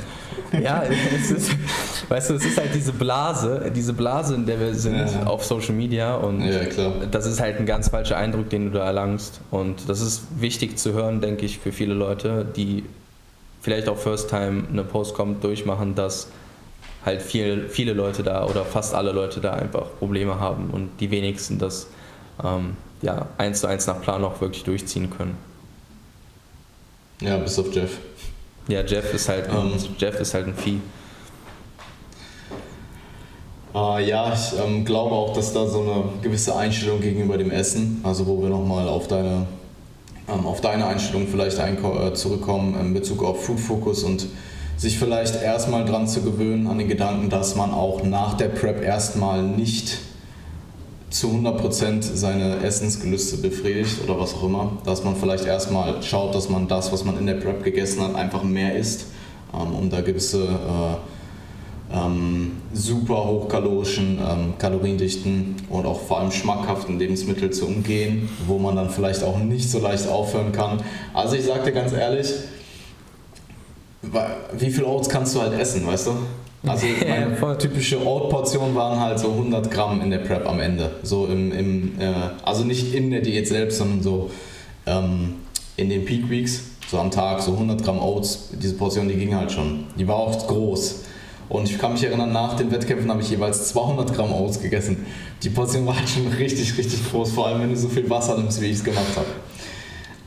ja, 0.62 0.84
es 1.16 1.32
ist, 1.32 1.52
weißt 2.08 2.30
du, 2.30 2.36
es 2.36 2.46
ist 2.46 2.58
halt 2.58 2.74
diese 2.74 2.94
Blase, 2.94 3.72
diese 3.76 3.94
Blase, 3.94 4.36
in 4.36 4.46
der 4.46 4.60
wir 4.60 4.74
sind 4.74 4.96
ja. 4.96 5.26
auf 5.26 5.44
Social 5.44 5.74
Media 5.74 6.16
und 6.16 6.42
ja, 6.42 6.60
das 7.12 7.26
ist 7.26 7.42
halt 7.42 7.60
ein 7.60 7.66
ganz 7.66 7.90
falscher 7.90 8.18
Eindruck, 8.18 8.50
den 8.50 8.66
du 8.66 8.78
da 8.78 8.86
erlangst. 8.86 9.42
Und 9.52 9.90
das 9.90 10.02
ist 10.02 10.24
wichtig 10.40 10.78
zu 10.78 10.94
hören, 10.94 11.20
denke 11.20 11.46
ich, 11.46 11.60
für 11.60 11.72
viele 11.72 11.94
Leute, 11.94 12.46
die 12.56 12.84
vielleicht 13.62 13.90
auch 13.90 13.98
First 13.98 14.30
Time 14.30 14.64
eine 14.72 14.84
Postcom 14.84 15.42
durchmachen, 15.42 15.96
dass 15.96 16.28
halt 17.06 17.22
viel, 17.22 17.70
viele 17.70 17.94
Leute 17.94 18.24
da 18.24 18.46
oder 18.46 18.66
fast 18.66 18.96
alle 18.96 19.12
Leute 19.12 19.40
da 19.40 19.54
einfach 19.54 19.86
Probleme 20.00 20.40
haben 20.40 20.72
und 20.72 20.90
die 21.00 21.12
wenigsten 21.12 21.60
das 21.60 21.88
ähm, 22.44 22.76
ja, 23.02 23.28
eins 23.38 23.62
zu 23.62 23.68
eins 23.68 23.86
nach 23.88 24.02
Plan 24.02 24.24
auch 24.24 24.42
wirklich 24.42 24.64
durchziehen 24.64 25.10
können. 25.10 25.38
Ja, 27.22 27.38
bis 27.38 27.58
auf 27.60 27.74
Jeff. 27.74 27.98
Ja, 28.68 28.82
Jeff 28.82 29.14
ist 29.14 29.30
halt, 29.30 29.50
um, 29.50 29.74
ähm. 29.74 29.80
Jeff 29.98 30.20
ist 30.20 30.34
halt 30.34 30.48
ein 30.48 30.56
Vieh. 30.56 30.82
Uh, 33.74 33.98
ja, 34.00 34.34
ich 34.34 34.58
ähm, 34.58 34.86
glaube 34.86 35.14
auch, 35.14 35.34
dass 35.34 35.54
da 35.54 35.68
so 35.68 35.82
eine 35.82 36.04
gewisse 36.22 36.56
Einstellung 36.56 37.02
gegenüber 37.02 37.38
dem 37.38 37.52
Essen, 37.52 38.00
also 38.04 38.26
wo 38.26 38.42
wir 38.42 38.50
nochmal 38.50 38.88
auf 38.88 39.08
deine, 39.08 39.46
ähm, 40.30 40.46
auf 40.46 40.62
deine 40.62 40.88
Einstellung 40.88 41.28
vielleicht 41.28 41.60
äh, 41.60 42.14
zurückkommen 42.14 42.80
in 42.80 42.94
Bezug 42.94 43.22
auf 43.22 43.46
Food 43.46 43.60
Focus 43.60 44.04
und 44.04 44.28
sich 44.78 45.00
vielleicht 45.00 45.42
erstmal 45.42 45.86
dran 45.86 46.08
zu 46.08 46.22
gewöhnen 46.22 46.68
an 46.68 46.78
den 46.78 46.88
Gedanken, 46.88 47.30
dass 47.30 47.56
man 47.56 47.72
auch 47.72 48.04
nach 48.04 48.36
der 48.36 48.50
Prep 48.50 48.84
erstmal 48.84 49.44
nicht 49.44 49.98
zu 51.10 51.28
100% 51.30 52.02
seine 52.02 52.58
Essensgelüste 52.58 53.38
befriedigt 53.38 54.00
oder 54.04 54.20
was 54.20 54.34
auch 54.34 54.44
immer, 54.44 54.74
dass 54.84 55.04
man 55.04 55.16
vielleicht 55.16 55.46
erstmal 55.46 56.04
schaut, 56.04 56.36
dass 56.36 56.50
man 56.50 56.68
das, 56.68 56.92
was 56.92 57.06
man 57.06 57.18
in 57.18 57.26
der 57.26 57.36
Prep 57.36 57.64
gegessen 57.64 58.02
hat, 58.02 58.16
einfach 58.16 58.44
mehr 58.44 58.76
isst, 58.76 59.06
ähm, 59.54 59.74
um 59.76 59.90
da 59.90 60.02
gewisse 60.02 60.44
äh, 60.44 61.96
ähm, 61.96 62.54
super 62.74 63.26
hochkalorischen, 63.26 64.20
ähm, 64.20 64.54
kaloriendichten 64.58 65.56
und 65.70 65.86
auch 65.86 66.02
vor 66.02 66.20
allem 66.20 66.32
schmackhaften 66.32 67.00
Lebensmittel 67.00 67.52
zu 67.52 67.66
umgehen, 67.68 68.28
wo 68.48 68.58
man 68.58 68.76
dann 68.76 68.90
vielleicht 68.90 69.24
auch 69.24 69.38
nicht 69.38 69.70
so 69.70 69.80
leicht 69.80 70.10
aufhören 70.10 70.52
kann. 70.52 70.84
Also 71.14 71.36
ich 71.36 71.46
sage 71.46 71.64
dir 71.66 71.72
ganz 71.72 71.94
ehrlich, 71.94 72.28
wie 74.58 74.70
viel 74.70 74.84
Oats 74.84 75.10
kannst 75.10 75.36
du 75.36 75.42
halt 75.42 75.60
essen, 75.60 75.86
weißt 75.86 76.08
du? 76.08 76.12
Also 76.68 76.88
meine 77.08 77.38
ja, 77.40 77.56
typische 77.56 78.04
Oat-Portion 78.06 78.74
waren 78.76 79.00
halt 79.00 79.20
so 79.20 79.30
100 79.30 79.70
Gramm 79.70 80.02
in 80.02 80.10
der 80.10 80.20
Prep 80.20 80.48
am 80.48 80.60
Ende. 80.60 80.92
So 81.04 81.28
im, 81.28 81.52
im 81.52 82.00
äh, 82.00 82.14
also 82.44 82.64
nicht 82.64 82.94
in 82.94 83.12
der 83.12 83.22
Diät 83.22 83.48
selbst, 83.48 83.78
sondern 83.78 84.02
so 84.02 84.32
ähm, 84.86 85.36
in 85.78 85.90
den 85.90 86.06
Peak 86.06 86.30
Weeks, 86.30 86.62
so 86.90 86.98
am 86.98 87.12
Tag, 87.12 87.42
so 87.42 87.54
100 87.54 87.84
Gramm 87.84 88.00
Oats. 88.00 88.50
Diese 88.54 88.76
Portion, 88.76 89.08
die 89.08 89.16
ging 89.16 89.36
halt 89.36 89.52
schon. 89.52 89.86
Die 89.98 90.08
war 90.08 90.16
auch 90.16 90.48
groß. 90.48 91.04
Und 91.48 91.70
ich 91.70 91.78
kann 91.78 91.94
mich 91.94 92.04
erinnern, 92.04 92.32
nach 92.32 92.56
den 92.56 92.72
Wettkämpfen 92.72 93.10
habe 93.12 93.22
ich 93.22 93.30
jeweils 93.30 93.70
200 93.70 94.14
Gramm 94.16 94.34
Oats 94.34 94.60
gegessen. 94.60 95.06
Die 95.44 95.50
Portion 95.50 95.86
war 95.86 95.96
halt 95.96 96.10
schon 96.10 96.28
richtig, 96.28 96.76
richtig 96.78 97.12
groß, 97.12 97.32
vor 97.32 97.48
allem 97.48 97.62
wenn 97.62 97.70
du 97.70 97.78
so 97.78 97.88
viel 97.88 98.10
Wasser 98.10 98.38
nimmst, 98.38 98.60
wie 98.62 98.68
ich 98.68 98.78
es 98.78 98.84
gemacht 98.84 99.16
habe. 99.16 99.28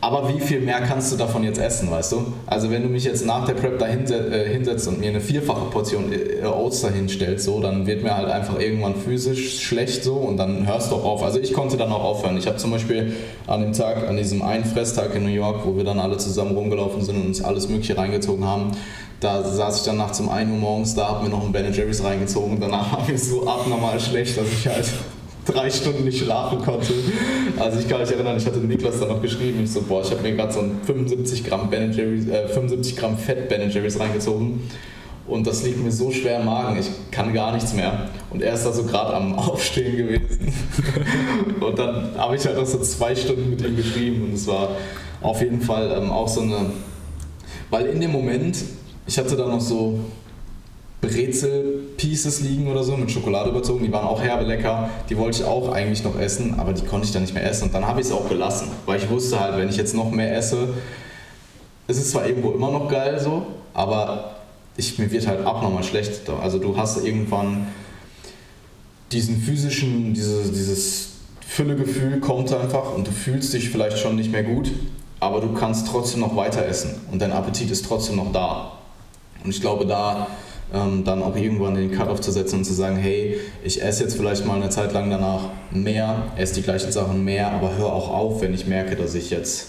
Aber 0.00 0.28
wie 0.32 0.38
viel 0.38 0.60
mehr 0.60 0.80
kannst 0.80 1.12
du 1.12 1.16
davon 1.16 1.42
jetzt 1.42 1.58
essen, 1.58 1.90
weißt 1.90 2.12
du? 2.12 2.32
Also 2.46 2.70
wenn 2.70 2.82
du 2.82 2.88
mich 2.88 3.02
jetzt 3.02 3.26
nach 3.26 3.44
der 3.46 3.54
Prep 3.54 3.80
da 3.80 3.86
äh, 3.88 4.48
hinsetzt 4.48 4.86
und 4.86 5.00
mir 5.00 5.08
eine 5.08 5.20
vierfache 5.20 5.64
Portion 5.70 6.12
äh, 6.12 6.44
Oats 6.46 6.82
da 6.82 6.88
hinstellst, 6.88 7.44
so, 7.44 7.60
dann 7.60 7.84
wird 7.88 8.04
mir 8.04 8.16
halt 8.16 8.28
einfach 8.28 8.60
irgendwann 8.60 8.94
physisch 8.94 9.60
schlecht 9.60 10.04
so 10.04 10.14
und 10.14 10.36
dann 10.36 10.68
hörst 10.68 10.92
du 10.92 10.96
auch 10.96 11.04
auf. 11.04 11.22
Also 11.24 11.40
ich 11.40 11.52
konnte 11.52 11.76
dann 11.76 11.90
auch 11.90 12.04
aufhören. 12.04 12.36
Ich 12.36 12.46
habe 12.46 12.58
zum 12.58 12.70
Beispiel 12.70 13.16
an 13.48 13.60
dem 13.60 13.72
Tag, 13.72 14.08
an 14.08 14.16
diesem 14.16 14.42
einen 14.42 14.64
Fresstag 14.64 15.16
in 15.16 15.24
New 15.24 15.30
York, 15.30 15.66
wo 15.66 15.76
wir 15.76 15.82
dann 15.82 15.98
alle 15.98 16.16
zusammen 16.16 16.54
rumgelaufen 16.54 17.02
sind 17.02 17.16
und 17.16 17.26
uns 17.26 17.42
alles 17.42 17.68
mögliche 17.68 17.96
reingezogen 17.96 18.44
haben, 18.44 18.70
da 19.18 19.42
saß 19.42 19.80
ich 19.80 19.84
dann 19.84 19.96
nachts 19.96 20.20
um 20.20 20.28
1 20.28 20.48
Uhr 20.48 20.58
morgens 20.58 20.94
da, 20.94 21.08
hab 21.08 21.24
mir 21.24 21.28
noch 21.28 21.44
ein 21.44 21.50
Ben 21.50 21.72
Jerry's 21.72 22.04
reingezogen 22.04 22.52
und 22.52 22.60
danach 22.60 22.92
war 22.96 23.08
mir 23.08 23.18
so 23.18 23.48
abnormal 23.48 23.98
schlecht, 23.98 24.38
dass 24.38 24.46
ich 24.46 24.68
halt 24.68 24.86
drei 25.52 25.70
Stunden 25.70 26.04
nicht 26.04 26.22
schlafen 26.22 26.60
konnte. 26.60 26.92
Also 27.58 27.80
ich 27.80 27.88
kann 27.88 28.00
mich 28.00 28.10
erinnern, 28.10 28.36
ich 28.36 28.46
hatte 28.46 28.58
Niklas 28.58 29.00
dann 29.00 29.08
noch 29.08 29.22
geschrieben, 29.22 29.60
ich 29.64 29.72
so, 29.72 29.82
boah, 29.82 30.02
ich 30.02 30.10
habe 30.10 30.22
mir 30.22 30.34
gerade 30.34 30.52
so 30.52 30.60
ein 30.60 30.80
75 30.84 31.44
Gramm, 31.44 31.70
ben 31.70 31.92
Jerry's, 31.92 32.28
äh, 32.28 32.48
75 32.48 32.96
Gramm 32.96 33.16
Fett 33.16 33.48
Ben 33.48 33.70
Jerry's 33.70 33.98
reingezogen 33.98 34.60
und 35.28 35.46
das 35.46 35.62
liegt 35.62 35.82
mir 35.82 35.92
so 35.92 36.10
schwer 36.10 36.40
im 36.40 36.46
Magen, 36.46 36.78
ich 36.78 36.88
kann 37.10 37.34
gar 37.34 37.52
nichts 37.52 37.74
mehr. 37.74 38.08
Und 38.30 38.42
er 38.42 38.54
ist 38.54 38.64
da 38.64 38.72
so 38.72 38.84
gerade 38.84 39.14
am 39.14 39.34
Aufstehen 39.38 39.96
gewesen. 39.96 40.52
und 41.60 41.78
dann 41.78 42.16
habe 42.16 42.34
ich 42.36 42.44
halt 42.46 42.56
noch 42.56 42.66
so 42.66 42.78
zwei 42.78 43.14
Stunden 43.14 43.50
mit 43.50 43.62
ihm 43.62 43.76
geschrieben 43.76 44.24
und 44.24 44.34
es 44.34 44.46
war 44.46 44.70
auf 45.20 45.40
jeden 45.40 45.60
Fall 45.60 45.92
ähm, 45.96 46.10
auch 46.10 46.28
so 46.28 46.40
eine, 46.40 46.70
weil 47.70 47.86
in 47.86 48.00
dem 48.00 48.12
Moment, 48.12 48.56
ich 49.06 49.18
hatte 49.18 49.36
da 49.36 49.46
noch 49.46 49.60
so 49.60 49.98
Brezel-Pieces 51.00 52.40
liegen 52.40 52.68
oder 52.68 52.82
so, 52.82 52.96
mit 52.96 53.10
Schokolade 53.10 53.50
überzogen. 53.50 53.84
Die 53.84 53.92
waren 53.92 54.06
auch 54.06 54.20
herbe 54.20 54.44
lecker. 54.44 54.90
Die 55.08 55.16
wollte 55.16 55.38
ich 55.38 55.44
auch 55.44 55.70
eigentlich 55.70 56.02
noch 56.02 56.18
essen, 56.18 56.58
aber 56.58 56.72
die 56.72 56.84
konnte 56.84 57.06
ich 57.06 57.12
dann 57.12 57.22
nicht 57.22 57.34
mehr 57.34 57.48
essen. 57.48 57.64
Und 57.64 57.74
dann 57.74 57.86
habe 57.86 58.00
ich 58.00 58.06
es 58.06 58.12
auch 58.12 58.28
gelassen, 58.28 58.68
weil 58.84 58.98
ich 58.98 59.08
wusste 59.08 59.38
halt, 59.38 59.56
wenn 59.56 59.68
ich 59.68 59.76
jetzt 59.76 59.94
noch 59.94 60.10
mehr 60.10 60.36
esse, 60.36 60.68
es 61.86 61.98
ist 61.98 62.10
zwar 62.10 62.26
irgendwo 62.26 62.50
immer 62.52 62.70
noch 62.70 62.88
geil 62.88 63.18
so, 63.18 63.46
aber 63.74 64.36
ich, 64.76 64.98
mir 64.98 65.10
wird 65.10 65.26
halt 65.26 65.44
abnormal 65.44 65.82
schlecht. 65.82 66.28
Also 66.28 66.58
du 66.58 66.76
hast 66.76 67.04
irgendwann 67.04 67.68
diesen 69.12 69.40
physischen, 69.40 70.14
diese, 70.14 70.52
dieses 70.52 71.10
Füllegefühl 71.40 72.20
kommt 72.20 72.52
einfach 72.52 72.94
und 72.94 73.06
du 73.06 73.10
fühlst 73.10 73.54
dich 73.54 73.70
vielleicht 73.70 73.98
schon 73.98 74.16
nicht 74.16 74.30
mehr 74.30 74.42
gut, 74.42 74.70
aber 75.18 75.40
du 75.40 75.54
kannst 75.54 75.88
trotzdem 75.88 76.20
noch 76.20 76.36
weiter 76.36 76.66
essen 76.66 77.00
und 77.10 77.22
dein 77.22 77.32
Appetit 77.32 77.70
ist 77.70 77.86
trotzdem 77.86 78.16
noch 78.16 78.32
da. 78.32 78.72
Und 79.42 79.50
ich 79.50 79.60
glaube, 79.60 79.86
da 79.86 80.26
ähm, 80.72 81.04
dann 81.04 81.22
auch 81.22 81.36
irgendwann 81.36 81.74
den 81.74 81.92
Cut-Off 81.92 82.20
zu 82.20 82.30
setzen 82.30 82.56
und 82.56 82.64
zu 82.64 82.74
sagen, 82.74 82.96
hey, 82.96 83.38
ich 83.64 83.82
esse 83.82 84.04
jetzt 84.04 84.16
vielleicht 84.16 84.46
mal 84.46 84.56
eine 84.56 84.68
Zeit 84.68 84.92
lang 84.92 85.10
danach 85.10 85.50
mehr, 85.70 86.26
esse 86.36 86.54
die 86.54 86.62
gleichen 86.62 86.92
Sachen 86.92 87.24
mehr, 87.24 87.50
aber 87.52 87.76
hör 87.76 87.92
auch 87.92 88.10
auf, 88.10 88.42
wenn 88.42 88.52
ich 88.52 88.66
merke, 88.66 88.96
dass 88.96 89.14
ich 89.14 89.30
jetzt, 89.30 89.68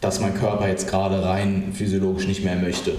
dass 0.00 0.20
mein 0.20 0.34
Körper 0.34 0.68
jetzt 0.68 0.88
gerade 0.88 1.22
rein 1.22 1.72
physiologisch 1.72 2.26
nicht 2.26 2.44
mehr 2.44 2.56
möchte. 2.56 2.92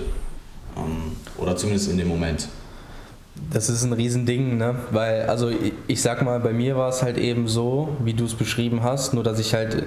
Ähm, 0.77 1.17
oder 1.37 1.55
zumindest 1.55 1.91
in 1.91 1.97
dem 1.97 2.07
Moment. 2.07 2.47
Das 3.51 3.69
ist 3.69 3.83
ein 3.83 3.93
Riesending, 3.93 4.57
ne? 4.57 4.75
Weil, 4.91 5.27
also 5.27 5.49
ich, 5.49 5.73
ich 5.87 6.01
sag 6.01 6.23
mal, 6.23 6.39
bei 6.39 6.53
mir 6.53 6.75
war 6.75 6.89
es 6.89 7.03
halt 7.03 7.17
eben 7.17 7.47
so, 7.47 7.89
wie 8.03 8.13
du 8.13 8.25
es 8.25 8.33
beschrieben 8.33 8.81
hast, 8.81 9.13
nur 9.13 9.23
dass 9.23 9.39
ich 9.39 9.53
halt, 9.53 9.85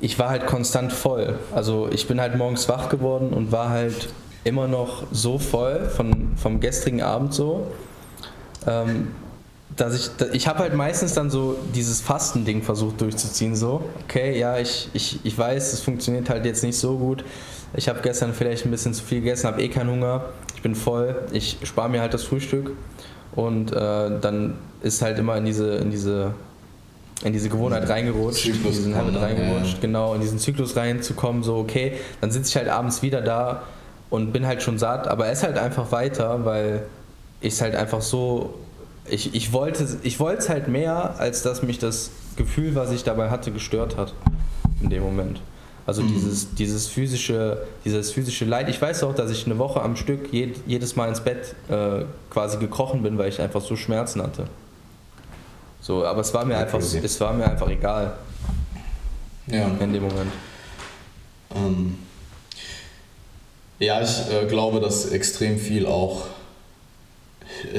ich 0.00 0.18
war 0.18 0.28
halt 0.28 0.46
konstant 0.46 0.92
voll. 0.92 1.38
Also 1.54 1.88
ich 1.90 2.06
bin 2.06 2.20
halt 2.20 2.36
morgens 2.36 2.68
wach 2.68 2.88
geworden 2.88 3.30
und 3.30 3.52
war 3.52 3.70
halt 3.70 4.08
immer 4.46 4.68
noch 4.68 5.04
so 5.10 5.38
voll 5.38 5.88
von, 5.88 6.32
vom 6.36 6.60
gestrigen 6.60 7.02
Abend 7.02 7.34
so, 7.34 7.66
ähm, 8.66 9.08
dass 9.74 9.94
ich, 9.94 10.34
ich 10.34 10.46
habe 10.46 10.60
halt 10.60 10.74
meistens 10.74 11.14
dann 11.14 11.30
so 11.30 11.56
dieses 11.74 12.00
Fastending 12.00 12.62
versucht 12.62 13.00
durchzuziehen, 13.00 13.56
so, 13.56 13.82
okay, 14.04 14.38
ja, 14.38 14.58
ich, 14.58 14.88
ich, 14.94 15.18
ich 15.24 15.36
weiß, 15.36 15.72
es 15.72 15.80
funktioniert 15.80 16.30
halt 16.30 16.46
jetzt 16.46 16.62
nicht 16.62 16.78
so 16.78 16.96
gut. 16.96 17.24
Ich 17.74 17.88
habe 17.88 18.00
gestern 18.02 18.32
vielleicht 18.32 18.64
ein 18.64 18.70
bisschen 18.70 18.94
zu 18.94 19.04
viel 19.04 19.18
gegessen, 19.18 19.48
habe 19.48 19.60
eh 19.60 19.68
keinen 19.68 19.90
Hunger, 19.90 20.26
ich 20.54 20.62
bin 20.62 20.74
voll, 20.74 21.16
ich 21.32 21.58
spare 21.64 21.90
mir 21.90 22.00
halt 22.00 22.14
das 22.14 22.22
Frühstück 22.22 22.70
und 23.34 23.72
äh, 23.72 24.18
dann 24.20 24.54
ist 24.82 25.02
halt 25.02 25.18
immer 25.18 25.36
in 25.36 25.44
diese, 25.44 25.74
in 25.74 25.90
diese, 25.90 26.32
in 27.24 27.32
diese 27.32 27.48
Gewohnheit 27.48 27.88
reingerutscht, 27.88 28.44
Zyklus 28.44 28.76
in 28.76 28.84
diesen 28.84 28.96
Habit 28.96 29.20
reingerutscht, 29.20 29.74
ja. 29.74 29.80
genau, 29.80 30.14
in 30.14 30.20
diesen 30.20 30.38
Zyklus 30.38 30.76
reinzukommen, 30.76 31.42
so 31.42 31.56
okay, 31.56 31.94
dann 32.20 32.30
sitze 32.30 32.50
ich 32.50 32.56
halt 32.56 32.68
abends 32.68 33.02
wieder 33.02 33.20
da 33.20 33.64
und 34.10 34.32
bin 34.32 34.46
halt 34.46 34.62
schon 34.62 34.78
satt, 34.78 35.08
aber 35.08 35.28
esse 35.28 35.46
halt 35.46 35.58
einfach 35.58 35.92
weiter, 35.92 36.44
weil 36.44 36.86
ich 37.40 37.54
es 37.54 37.60
halt 37.60 37.74
einfach 37.74 38.02
so, 38.02 38.54
ich, 39.08 39.34
ich 39.34 39.52
wollte 39.52 39.84
es 39.84 39.98
ich 40.02 40.18
halt 40.20 40.68
mehr, 40.68 41.14
als 41.18 41.42
dass 41.42 41.62
mich 41.62 41.78
das 41.78 42.10
Gefühl, 42.36 42.74
was 42.74 42.90
ich 42.92 43.04
dabei 43.04 43.30
hatte, 43.30 43.50
gestört 43.50 43.96
hat 43.96 44.14
in 44.82 44.90
dem 44.90 45.02
Moment. 45.02 45.40
Also 45.86 46.02
mhm. 46.02 46.08
dieses, 46.08 46.54
dieses, 46.54 46.88
physische, 46.88 47.64
dieses 47.84 48.10
physische 48.10 48.44
Leid. 48.44 48.68
Ich 48.68 48.82
weiß 48.82 49.04
auch, 49.04 49.14
dass 49.14 49.30
ich 49.30 49.46
eine 49.46 49.56
Woche 49.58 49.80
am 49.80 49.94
Stück 49.94 50.32
jed, 50.32 50.56
jedes 50.66 50.96
Mal 50.96 51.08
ins 51.08 51.20
Bett 51.20 51.54
äh, 51.68 52.04
quasi 52.28 52.58
gekrochen 52.58 53.02
bin, 53.02 53.18
weil 53.18 53.28
ich 53.28 53.40
einfach 53.40 53.60
so 53.60 53.76
Schmerzen 53.76 54.20
hatte. 54.20 54.46
So, 55.80 56.04
aber 56.04 56.22
es 56.22 56.34
war 56.34 56.44
mir, 56.44 56.58
einfach, 56.58 56.80
es 56.80 57.20
war 57.20 57.32
mir 57.32 57.48
einfach 57.48 57.68
egal. 57.68 58.14
Ja. 59.46 59.68
In 59.78 59.92
dem 59.92 60.02
Moment. 60.02 60.32
Ähm, 61.54 61.98
ja, 63.78 64.00
ich 64.02 64.30
äh, 64.30 64.46
glaube, 64.46 64.80
dass 64.80 65.10
extrem 65.10 65.58
viel 65.58 65.86
auch, 65.86 66.24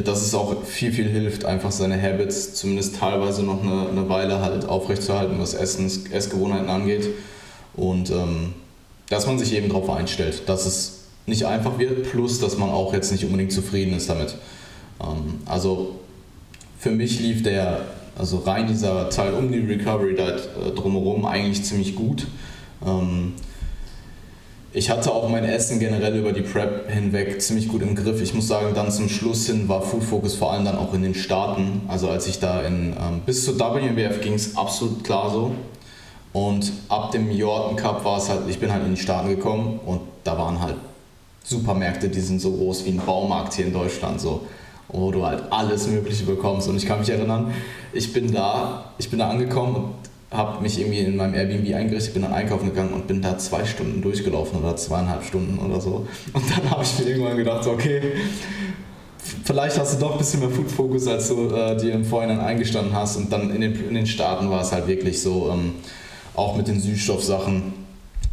dass 0.04 0.22
es 0.22 0.34
auch 0.34 0.64
viel, 0.64 0.92
viel 0.92 1.08
hilft, 1.08 1.46
einfach 1.46 1.72
seine 1.72 2.02
Habits 2.02 2.54
zumindest 2.56 2.98
teilweise 2.98 3.44
noch 3.44 3.62
eine, 3.62 3.90
eine 3.90 4.10
Weile 4.10 4.42
halt 4.42 4.68
aufrechtzuerhalten, 4.68 5.40
was 5.40 5.54
Essens, 5.54 6.10
Essgewohnheiten 6.12 6.70
angeht. 6.70 7.10
Und 7.76 8.10
ähm, 8.10 8.54
dass 9.10 9.28
man 9.28 9.40
sich 9.40 9.54
eben 9.54 9.70
darauf 9.70 9.90
einstellt, 9.90 10.44
dass 10.48 10.66
es 10.66 10.98
nicht 11.26 11.46
einfach 11.46 11.78
wird, 11.78 12.10
plus 12.10 12.40
dass 12.40 12.58
man 12.58 12.70
auch 12.70 12.94
jetzt 12.94 13.12
nicht 13.12 13.26
unbedingt 13.26 13.52
zufrieden 13.52 13.96
ist 13.96 14.10
damit. 14.10 14.36
Ähm, 15.02 15.42
also 15.46 16.00
für 16.80 16.92
mich 16.92 17.20
lief 17.20 17.44
der, 17.44 17.86
also 18.18 18.38
rein 18.40 18.68
dieser 18.68 19.10
Teil 19.10 19.34
um 19.34 19.52
die 19.52 19.60
Recovery 19.60 20.16
Diet 20.16 20.50
äh, 20.66 20.72
drumherum 20.76 21.26
eigentlich 21.26 21.64
ziemlich 21.64 21.96
gut. 21.96 22.28
Ähm, 22.86 23.34
ich 24.74 24.90
hatte 24.90 25.12
auch 25.12 25.30
mein 25.30 25.44
Essen 25.44 25.80
generell 25.80 26.16
über 26.16 26.34
die 26.34 26.42
Prep 26.42 26.90
hinweg 26.90 27.42
ziemlich 27.42 27.68
gut 27.68 27.82
im 27.82 27.96
Griff. 27.96 28.22
Ich 28.22 28.34
muss 28.34 28.48
sagen, 28.48 28.74
dann 28.76 28.92
zum 28.92 29.10
Schluss 29.10 29.48
hin 29.48 29.68
war 29.70 29.82
Food 29.82 30.04
Focus 30.04 30.36
vor 30.36 30.52
allem 30.52 30.66
dann 30.66 30.78
auch 30.78 30.94
in 30.94 31.02
den 31.02 31.16
Staaten. 31.16 31.82
Also 31.88 32.10
als 32.10 32.28
ich 32.28 32.40
da 32.40 32.62
in, 32.62 32.94
ähm, 32.94 33.22
bis 33.26 33.46
zur 33.46 33.60
WWF 33.60 34.22
ging 34.22 34.34
es 34.34 34.56
absolut 34.56 35.04
klar 35.04 35.32
so. 35.32 35.52
Und 36.34 36.72
ab 36.90 37.12
dem 37.12 37.32
Jordan 37.32 37.76
Cup 37.76 38.04
war 38.06 38.18
es 38.18 38.30
halt, 38.30 38.42
ich 38.48 38.60
bin 38.60 38.72
halt 38.72 38.86
in 38.86 38.94
die 38.96 39.02
Staaten 39.02 39.30
gekommen 39.30 39.80
und 39.86 40.02
da 40.24 40.38
waren 40.38 40.62
halt 40.62 40.76
Supermärkte, 41.44 42.10
die 42.10 42.20
sind 42.20 42.42
so 42.42 42.52
groß 42.52 42.86
wie 42.86 42.90
ein 42.90 43.02
Baumarkt 43.04 43.54
hier 43.54 43.66
in 43.66 43.74
Deutschland 43.74 44.20
so 44.22 44.42
wo 44.90 45.12
du 45.12 45.26
halt 45.26 45.44
alles 45.52 45.88
Mögliche 45.88 46.26
bekommst. 46.26 46.68
Und 46.68 46.78
ich 46.78 46.86
kann 46.86 47.00
mich 47.00 47.10
erinnern, 47.10 47.54
ich 47.94 48.14
bin 48.14 48.32
da, 48.32 48.92
ich 48.98 49.10
bin 49.10 49.20
da 49.20 49.30
angekommen 49.30 49.76
und 49.76 49.94
habe 50.32 50.62
mich 50.62 50.80
irgendwie 50.80 51.00
in 51.00 51.16
meinem 51.16 51.36
Airbnb 51.36 51.74
eingerichtet, 51.74 52.14
bin 52.14 52.24
dann 52.24 52.34
einkaufen 52.34 52.66
gegangen 52.66 52.94
und 52.94 53.08
bin 53.08 53.22
da 53.22 53.38
zwei 53.38 53.64
Stunden 53.64 54.02
durchgelaufen 54.02 54.60
oder 54.60 54.76
zweieinhalb 54.76 55.24
Stunden 55.24 55.58
oder 55.58 55.80
so. 55.80 56.06
Und 56.34 56.44
dann 56.50 56.70
habe 56.70 56.84
ich 56.84 57.00
mir 57.00 57.06
irgendwann 57.12 57.38
gedacht, 57.38 57.66
okay, 57.66 58.02
vielleicht 59.46 59.80
hast 59.80 59.96
du 59.96 60.00
doch 60.00 60.14
ein 60.14 60.18
bisschen 60.18 60.42
mehr 60.42 60.50
Food 60.50 60.70
Focus, 60.70 61.08
als 61.08 61.30
du 61.30 61.50
äh, 61.50 61.78
dir 61.78 61.94
im 61.94 62.04
Vorhinein 62.04 62.42
eingestanden 62.42 62.94
hast. 62.94 63.16
Und 63.16 63.32
dann 63.32 63.52
in 63.56 63.62
den, 63.62 63.88
in 63.88 63.96
den 63.96 64.08
Staaten 64.08 64.50
war 64.50 64.62
es 64.62 64.72
halt 64.74 64.88
wirklich 64.88 65.22
so, 65.22 65.50
ähm, 65.52 65.76
auch 66.36 66.56
mit 66.56 66.68
den 66.68 66.80
Süßstoffsachen, 66.80 67.74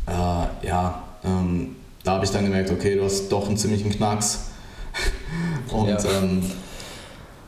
äh, 0.06 0.66
ja, 0.66 1.02
ähm, 1.24 1.76
da 2.02 2.12
habe 2.12 2.24
ich 2.24 2.30
dann 2.30 2.44
gemerkt, 2.44 2.70
okay, 2.70 2.96
du 2.96 3.04
hast 3.04 3.30
doch 3.30 3.46
einen 3.46 3.56
ziemlichen 3.56 3.90
Knacks. 3.90 4.50
und 5.72 5.88
ja, 5.88 5.98
ähm, 6.18 6.42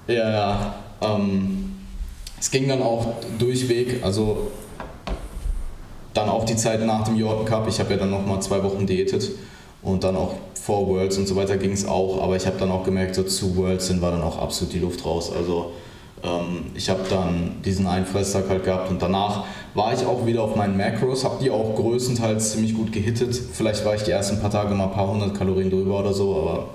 ja, 0.07 0.31
ja 0.31 0.75
ähm, 1.03 1.66
es 2.47 2.53
ging 2.53 2.69
dann 2.69 2.81
auch 2.81 3.15
durchweg, 3.41 4.05
also 4.05 4.53
dann 6.15 6.29
auch 6.29 6.45
die 6.45 6.55
Zeit 6.55 6.81
nach 6.87 7.03
dem 7.03 7.17
Jordan 7.17 7.45
Cup. 7.45 7.67
Ich 7.67 7.81
habe 7.81 7.91
ja 7.91 7.97
dann 7.97 8.11
nochmal 8.11 8.41
zwei 8.41 8.63
Wochen 8.63 8.87
diätet 8.87 9.33
und 9.83 10.05
dann 10.05 10.15
auch 10.15 10.35
vor 10.55 10.87
Worlds 10.87 11.19
und 11.19 11.27
so 11.27 11.35
weiter 11.35 11.57
ging 11.57 11.73
es 11.73 11.89
auch, 11.89 12.23
aber 12.23 12.37
ich 12.37 12.47
habe 12.47 12.57
dann 12.57 12.71
auch 12.71 12.85
gemerkt, 12.85 13.17
so 13.17 13.25
zu 13.25 13.57
Worlds 13.57 13.89
sind 13.89 14.01
war 14.01 14.13
dann 14.13 14.23
auch 14.23 14.39
absolut 14.39 14.73
die 14.73 14.79
Luft 14.79 15.05
raus. 15.05 15.33
Also 15.37 15.73
ähm, 16.23 16.67
ich 16.77 16.89
habe 16.89 17.01
dann 17.11 17.57
diesen 17.65 17.89
einen 17.89 18.07
halt 18.15 18.63
gehabt 18.63 18.91
und 18.91 19.03
danach 19.03 19.43
war 19.75 19.93
ich 19.93 20.07
auch 20.07 20.25
wieder 20.25 20.43
auf 20.43 20.55
meinen 20.55 20.77
Macros, 20.77 21.25
habe 21.25 21.43
die 21.43 21.51
auch 21.51 21.75
größtenteils 21.75 22.53
ziemlich 22.53 22.75
gut 22.75 22.93
gehittet. 22.93 23.35
Vielleicht 23.35 23.85
war 23.85 23.97
ich 23.97 24.05
die 24.05 24.13
ersten 24.13 24.41
paar 24.41 24.53
Tage 24.53 24.73
mal 24.73 24.85
ein 24.85 24.93
paar 24.93 25.11
hundert 25.11 25.37
Kalorien 25.37 25.69
drüber 25.69 25.99
oder 25.99 26.13
so, 26.13 26.37
aber 26.37 26.69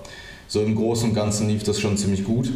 so 0.50 0.60
im 0.60 0.76
Großen 0.76 1.08
und 1.08 1.16
Ganzen 1.16 1.48
lief 1.48 1.64
das 1.64 1.80
schon 1.80 1.96
ziemlich 1.96 2.26
gut. 2.26 2.52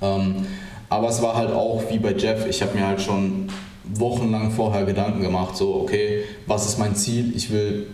Ähm, 0.00 0.46
aber 0.88 1.08
es 1.08 1.22
war 1.22 1.36
halt 1.36 1.52
auch 1.52 1.82
wie 1.90 1.98
bei 1.98 2.12
Jeff, 2.12 2.46
ich 2.46 2.62
habe 2.62 2.76
mir 2.76 2.86
halt 2.86 3.00
schon 3.00 3.48
wochenlang 3.84 4.50
vorher 4.50 4.84
Gedanken 4.84 5.22
gemacht, 5.22 5.56
so 5.56 5.74
okay, 5.74 6.24
was 6.46 6.66
ist 6.66 6.78
mein 6.78 6.94
Ziel? 6.96 7.32
Ich 7.36 7.50
will 7.50 7.88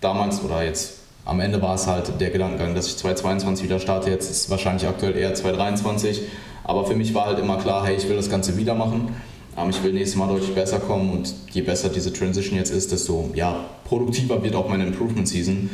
damals 0.00 0.42
oder 0.42 0.62
jetzt 0.62 0.98
am 1.24 1.40
Ende 1.40 1.60
war 1.62 1.74
es 1.74 1.86
halt 1.86 2.20
der 2.20 2.30
Gedankengang, 2.30 2.74
dass 2.74 2.86
ich 2.86 2.96
2022 2.96 3.64
wieder 3.64 3.78
starte, 3.78 4.10
jetzt 4.10 4.30
ist 4.30 4.44
es 4.44 4.50
wahrscheinlich 4.50 4.88
aktuell 4.88 5.16
eher 5.16 5.34
2023, 5.34 6.22
aber 6.64 6.84
für 6.86 6.94
mich 6.94 7.14
war 7.14 7.26
halt 7.26 7.38
immer 7.38 7.58
klar, 7.58 7.86
hey, 7.86 7.96
ich 7.96 8.08
will 8.08 8.16
das 8.16 8.30
Ganze 8.30 8.56
wieder 8.56 8.74
machen. 8.74 9.14
Ähm, 9.56 9.70
ich 9.70 9.82
will 9.82 9.92
nächstes 9.92 10.18
Mal 10.18 10.28
deutlich 10.28 10.54
besser 10.54 10.78
kommen 10.78 11.10
und 11.12 11.34
je 11.52 11.62
besser 11.62 11.88
diese 11.88 12.12
Transition 12.12 12.56
jetzt 12.58 12.70
ist, 12.70 12.92
desto 12.92 13.30
ja, 13.34 13.64
produktiver 13.84 14.42
wird 14.42 14.54
auch 14.54 14.68
meine 14.68 14.86
Improvement 14.86 15.28
Season. 15.28 15.70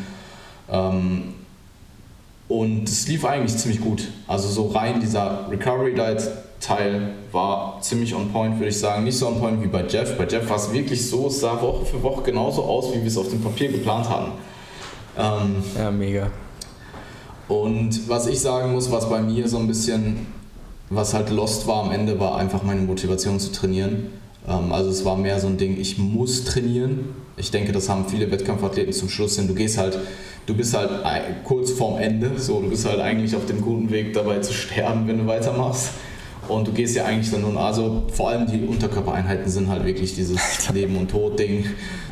Ähm, 0.70 1.34
und 2.48 2.88
es 2.88 3.08
lief 3.08 3.24
eigentlich 3.24 3.56
ziemlich 3.56 3.80
gut. 3.80 4.08
Also 4.26 4.48
so 4.48 4.68
rein 4.68 5.00
dieser 5.00 5.50
Recovery 5.50 5.94
Diet 5.94 6.30
Teil 6.60 7.14
war 7.32 7.78
ziemlich 7.80 8.14
on 8.14 8.32
point, 8.32 8.58
würde 8.58 8.68
ich 8.68 8.78
sagen. 8.78 9.04
Nicht 9.04 9.18
so 9.18 9.28
on 9.28 9.38
point 9.38 9.62
wie 9.62 9.66
bei 9.66 9.84
Jeff. 9.86 10.16
Bei 10.16 10.26
Jeff 10.26 10.48
war 10.48 10.56
es 10.56 10.72
wirklich 10.72 11.08
so, 11.08 11.28
es 11.28 11.40
sah 11.40 11.60
Woche 11.60 11.84
für 11.84 12.02
Woche 12.02 12.22
genauso 12.22 12.64
aus, 12.64 12.92
wie 12.94 13.00
wir 13.00 13.06
es 13.06 13.16
auf 13.16 13.28
dem 13.28 13.40
Papier 13.40 13.70
geplant 13.70 14.08
hatten. 14.08 14.32
Ähm, 15.18 15.62
ja, 15.76 15.90
mega. 15.90 16.30
Und 17.48 18.08
was 18.08 18.26
ich 18.26 18.40
sagen 18.40 18.72
muss, 18.72 18.90
was 18.90 19.08
bei 19.08 19.20
mir 19.20 19.48
so 19.48 19.58
ein 19.58 19.66
bisschen, 19.66 20.26
was 20.90 21.14
halt 21.14 21.30
lost 21.30 21.66
war 21.66 21.84
am 21.84 21.92
Ende, 21.92 22.18
war 22.18 22.36
einfach 22.36 22.62
meine 22.62 22.80
Motivation 22.80 23.38
zu 23.38 23.52
trainieren. 23.52 24.10
Ähm, 24.48 24.72
also 24.72 24.90
es 24.90 25.04
war 25.04 25.16
mehr 25.16 25.38
so 25.38 25.46
ein 25.46 25.58
Ding, 25.58 25.78
ich 25.78 25.98
muss 25.98 26.44
trainieren. 26.44 27.14
Ich 27.36 27.50
denke, 27.50 27.72
das 27.72 27.88
haben 27.88 28.06
viele 28.08 28.30
Wettkampfathleten 28.30 28.92
zum 28.92 29.08
Schluss 29.08 29.36
hin. 29.36 29.46
Du 29.46 29.54
gehst 29.54 29.78
halt 29.78 29.98
du 30.46 30.54
bist 30.54 30.74
halt 30.74 30.90
kurz 31.44 31.72
vorm 31.72 32.00
Ende, 32.00 32.38
so 32.38 32.60
du 32.60 32.70
bist 32.70 32.86
halt 32.86 33.00
eigentlich 33.00 33.36
auf 33.36 33.46
dem 33.46 33.60
guten 33.60 33.90
Weg 33.90 34.14
dabei 34.14 34.38
zu 34.38 34.52
sterben, 34.52 35.06
wenn 35.06 35.18
du 35.18 35.26
weitermachst. 35.26 35.90
Und 36.48 36.66
du 36.68 36.72
gehst 36.72 36.96
ja 36.96 37.04
eigentlich 37.04 37.30
dann 37.30 37.42
nun, 37.42 37.56
also 37.56 38.04
vor 38.12 38.30
allem 38.30 38.46
die 38.46 38.66
Unterkörpereinheiten 38.66 39.50
sind 39.50 39.68
halt 39.68 39.84
wirklich 39.84 40.14
dieses 40.14 40.68
Leben 40.72 40.96
und 40.96 41.10
Tod 41.10 41.38
Ding. 41.38 41.64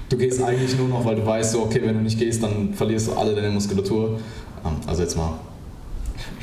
Du 0.09 0.17
gehst 0.17 0.43
eigentlich 0.43 0.77
nur 0.77 0.89
noch, 0.89 1.05
weil 1.05 1.17
du 1.17 1.25
weißt, 1.25 1.53
so, 1.53 1.63
okay, 1.63 1.81
wenn 1.83 1.95
du 1.95 2.03
nicht 2.03 2.19
gehst, 2.19 2.43
dann 2.43 2.75
verlierst 2.75 3.09
du 3.09 3.13
alle 3.13 3.35
deine 3.35 3.51
Muskulatur. 3.51 4.19
Ähm, 4.65 4.73
also 4.87 5.03
jetzt 5.03 5.17
mal 5.17 5.35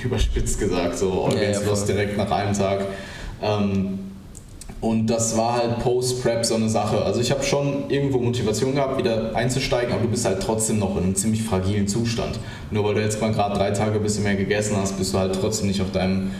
überspitzt 0.04 0.60
gesagt, 0.60 0.98
so 0.98 1.26
all 1.26 1.36
ja, 1.36 1.52
ja, 1.52 1.60
los 1.62 1.86
direkt 1.86 2.18
nach 2.18 2.32
einem 2.32 2.54
Tag. 2.54 2.86
Ähm, 3.42 4.00
und 4.80 5.06
das 5.06 5.38
war 5.38 5.58
halt 5.58 5.78
Post-Prep 5.80 6.44
so 6.44 6.56
eine 6.56 6.68
Sache. 6.68 7.04
Also 7.04 7.22
ich 7.22 7.30
habe 7.30 7.44
schon 7.44 7.89
irgendwo 7.89 8.18
Motivation 8.18 8.74
gehabt, 8.74 8.98
wieder 8.98 9.36
einzusteigen, 9.36 9.94
aber 9.94 10.02
du 10.02 10.08
bist 10.10 10.26
halt 10.26 10.42
trotzdem 10.42 10.80
noch 10.80 10.98
in 10.98 11.04
einem 11.04 11.16
ziemlich 11.16 11.44
fragilen 11.44 11.88
Zustand. 11.88 12.39
Nur 12.72 12.84
weil 12.86 12.96
du 12.96 13.02
jetzt 13.02 13.22
mal 13.22 13.32
gerade 13.32 13.56
drei 13.56 13.70
Tage 13.72 13.98
ein 13.98 14.04
bisschen 14.04 14.24
mehr 14.24 14.36
gegessen 14.36 14.76
hast, 14.78 14.98
bist 14.98 15.14
du 15.14 15.20
halt 15.20 15.38
trotzdem 15.39 15.68
nicht 15.68 15.82
auf 15.82 15.92
deinem 15.92 16.32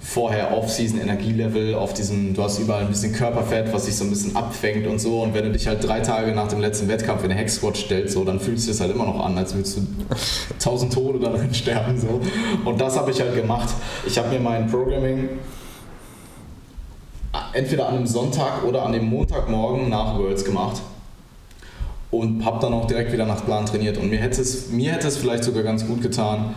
vorher 0.00 0.56
Off-Season-Energielevel 0.56 1.74
auf 1.74 1.92
diesem, 1.92 2.34
du 2.34 2.42
hast 2.42 2.58
überall 2.58 2.82
ein 2.82 2.88
bisschen 2.88 3.12
Körperfett, 3.12 3.72
was 3.72 3.86
sich 3.86 3.96
so 3.96 4.04
ein 4.04 4.10
bisschen 4.10 4.36
abfängt 4.36 4.86
und 4.86 4.98
so. 4.98 5.22
Und 5.22 5.34
wenn 5.34 5.44
du 5.44 5.52
dich 5.52 5.66
halt 5.66 5.86
drei 5.86 6.00
Tage 6.00 6.32
nach 6.32 6.48
dem 6.48 6.60
letzten 6.60 6.88
Wettkampf 6.88 7.24
in 7.24 7.30
eine 7.30 7.40
Hexquad 7.40 7.76
stellst, 7.76 8.14
so, 8.14 8.24
dann 8.24 8.38
fühlst 8.38 8.66
du 8.66 8.70
es 8.70 8.80
halt 8.80 8.92
immer 8.92 9.06
noch 9.06 9.24
an, 9.24 9.36
als 9.36 9.54
würdest 9.54 9.78
du 9.78 9.82
tausend 10.62 10.92
Tode 10.92 11.18
darin 11.18 11.52
sterben. 11.52 11.98
So. 11.98 12.20
Und 12.64 12.80
das 12.80 12.96
habe 12.96 13.10
ich 13.10 13.20
halt 13.20 13.34
gemacht. 13.34 13.74
Ich 14.06 14.16
habe 14.16 14.28
mir 14.28 14.40
mein 14.40 14.68
Programming 14.68 15.28
entweder 17.52 17.88
an 17.88 17.96
einem 17.96 18.06
Sonntag 18.06 18.64
oder 18.64 18.84
an 18.84 18.92
dem 18.92 19.08
Montagmorgen 19.08 19.88
nach 19.88 20.18
Worlds 20.18 20.44
gemacht 20.44 20.82
und 22.10 22.44
habe 22.44 22.60
dann 22.60 22.72
auch 22.72 22.86
direkt 22.86 23.12
wieder 23.12 23.26
nach 23.26 23.44
Plan 23.44 23.66
trainiert. 23.66 23.98
Und 23.98 24.10
mir 24.10 24.18
hätte 24.18 24.40
es, 24.40 24.70
mir 24.70 24.92
hätte 24.92 25.08
es 25.08 25.16
vielleicht 25.16 25.44
sogar 25.44 25.62
ganz 25.62 25.86
gut 25.86 26.02
getan, 26.02 26.54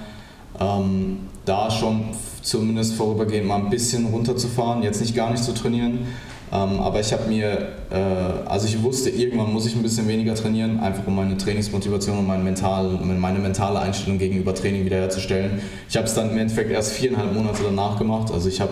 ähm, 0.59 1.19
da 1.45 1.71
schon 1.71 2.05
zumindest 2.41 2.95
vorübergehend 2.95 3.47
mal 3.47 3.57
ein 3.57 3.69
bisschen 3.69 4.05
runterzufahren, 4.07 4.83
jetzt 4.83 5.01
nicht 5.01 5.15
gar 5.15 5.31
nicht 5.31 5.43
zu 5.43 5.53
trainieren. 5.53 6.07
Ähm, 6.51 6.79
aber 6.79 6.99
ich 6.99 7.13
habe 7.13 7.27
mir, 7.29 7.73
äh, 7.91 7.95
also 8.47 8.67
ich 8.67 8.81
wusste, 8.81 9.11
irgendwann 9.11 9.53
muss 9.53 9.67
ich 9.67 9.75
ein 9.75 9.83
bisschen 9.83 10.07
weniger 10.07 10.33
trainieren, 10.33 10.79
einfach 10.79 11.05
um 11.05 11.15
meine 11.15 11.37
Trainingsmotivation 11.37 12.17
und 12.17 12.27
mein 12.27 12.43
mental, 12.43 12.99
meine 13.03 13.37
mentale 13.37 13.79
Einstellung 13.79 14.17
gegenüber 14.17 14.55
Training 14.55 14.83
wiederherzustellen. 14.83 15.61
Ich 15.87 15.95
habe 15.95 16.07
es 16.07 16.15
dann 16.15 16.31
im 16.31 16.37
Endeffekt 16.39 16.71
erst 16.71 16.93
viereinhalb 16.93 17.33
Monate 17.33 17.61
danach 17.63 17.99
gemacht. 17.99 18.31
Also 18.33 18.49
ich 18.49 18.61
habe 18.61 18.71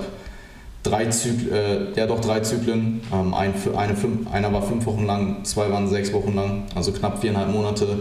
drei 0.82 1.06
Zyklen, 1.06 1.54
äh, 1.54 1.78
ja 1.96 2.08
doch 2.08 2.20
drei 2.20 2.40
Zyklen. 2.40 3.02
Ähm, 3.14 3.36
ein, 3.36 3.54
eine, 3.76 3.96
fünf, 3.96 4.32
einer 4.32 4.52
war 4.52 4.64
fünf 4.64 4.86
Wochen 4.88 5.06
lang, 5.06 5.44
zwei 5.44 5.70
waren 5.70 5.88
sechs 5.88 6.12
Wochen 6.14 6.34
lang, 6.34 6.64
also 6.74 6.92
knapp 6.92 7.22
viereinhalb 7.22 7.52
Monate. 7.52 8.00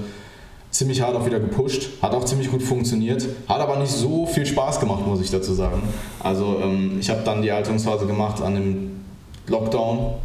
Ziemlich 0.77 1.01
hart 1.01 1.17
auch 1.17 1.25
wieder 1.25 1.41
gepusht, 1.41 1.89
hat 2.03 2.13
auch 2.13 2.27
ziemlich 2.27 2.51
gut 2.51 2.63
funktioniert, 2.63 3.27
hat 3.49 3.61
aber 3.61 3.79
nicht 3.79 3.93
so 3.93 4.27
viel 4.27 4.45
Spaß 4.45 4.79
gemacht, 4.79 5.07
muss 5.07 5.23
ich 5.23 5.31
dazu 5.31 5.55
sagen. 5.55 5.81
Also 6.21 6.61
ähm, 6.63 6.99
ich 7.01 7.09
habe 7.09 7.23
dann 7.25 7.41
die 7.41 7.49
Erhaltungsphase 7.49 8.07
gemacht 8.07 8.43
an 8.43 8.57
dem 8.57 8.91
Lockdown 9.47 10.17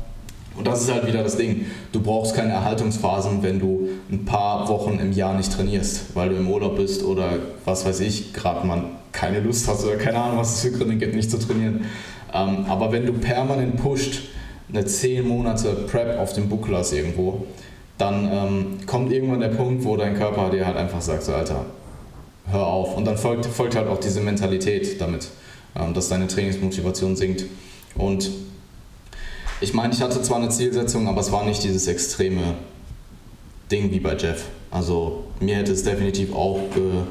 und 0.57 0.67
das 0.67 0.81
ist 0.81 0.91
halt 0.91 1.07
wieder 1.07 1.23
das 1.23 1.37
Ding. 1.37 1.67
Du 1.93 2.01
brauchst 2.01 2.35
keine 2.35 2.51
Erhaltungsphasen, 2.51 3.41
wenn 3.43 3.61
du 3.61 3.87
ein 4.11 4.25
paar 4.25 4.67
Wochen 4.67 4.99
im 4.99 5.13
Jahr 5.13 5.37
nicht 5.37 5.53
trainierst, 5.53 6.13
weil 6.15 6.27
du 6.27 6.35
im 6.35 6.51
Urlaub 6.51 6.75
bist 6.75 7.05
oder 7.05 7.29
was 7.63 7.85
weiß 7.85 8.01
ich, 8.01 8.33
gerade 8.33 8.67
mal 8.67 8.83
keine 9.13 9.39
Lust 9.39 9.69
hast 9.69 9.85
oder 9.85 9.95
keine 9.95 10.17
Ahnung, 10.17 10.39
was 10.39 10.55
es 10.55 10.61
für 10.63 10.77
Gründe 10.77 10.97
gibt, 10.97 11.15
nicht 11.15 11.31
zu 11.31 11.39
trainieren. 11.39 11.85
Ähm, 12.33 12.65
aber 12.67 12.91
wenn 12.91 13.05
du 13.05 13.13
permanent 13.13 13.77
pusht, 13.77 14.23
eine 14.67 14.85
10 14.85 15.25
Monate 15.25 15.69
Prep 15.89 16.19
auf 16.19 16.33
dem 16.33 16.49
Buckel 16.49 16.75
hast 16.75 16.91
irgendwo, 16.91 17.45
dann 18.01 18.31
ähm, 18.31 18.77
kommt 18.87 19.11
irgendwann 19.11 19.39
der 19.39 19.49
Punkt, 19.49 19.85
wo 19.85 19.95
dein 19.95 20.17
Körper 20.17 20.49
dir 20.49 20.65
halt 20.65 20.75
einfach 20.75 21.01
sagt, 21.01 21.23
so 21.23 21.33
Alter, 21.33 21.65
hör 22.49 22.65
auf. 22.65 22.97
Und 22.97 23.05
dann 23.05 23.17
folgt, 23.17 23.45
folgt 23.45 23.75
halt 23.75 23.87
auch 23.87 23.99
diese 23.99 24.21
Mentalität 24.21 24.99
damit, 24.99 25.27
ähm, 25.75 25.93
dass 25.93 26.09
deine 26.09 26.27
Trainingsmotivation 26.27 27.15
sinkt. 27.15 27.45
Und 27.95 28.31
ich 29.61 29.75
meine, 29.75 29.93
ich 29.93 30.01
hatte 30.01 30.19
zwar 30.23 30.37
eine 30.37 30.49
Zielsetzung, 30.49 31.07
aber 31.07 31.21
es 31.21 31.31
war 31.31 31.45
nicht 31.45 31.63
dieses 31.63 31.87
extreme 31.87 32.55
Ding 33.71 33.91
wie 33.91 33.99
bei 33.99 34.15
Jeff. 34.15 34.45
Also 34.71 35.25
mir 35.39 35.57
hätte 35.57 35.71
es 35.71 35.83
definitiv 35.83 36.33
auch 36.33 36.59
ge 36.73 37.03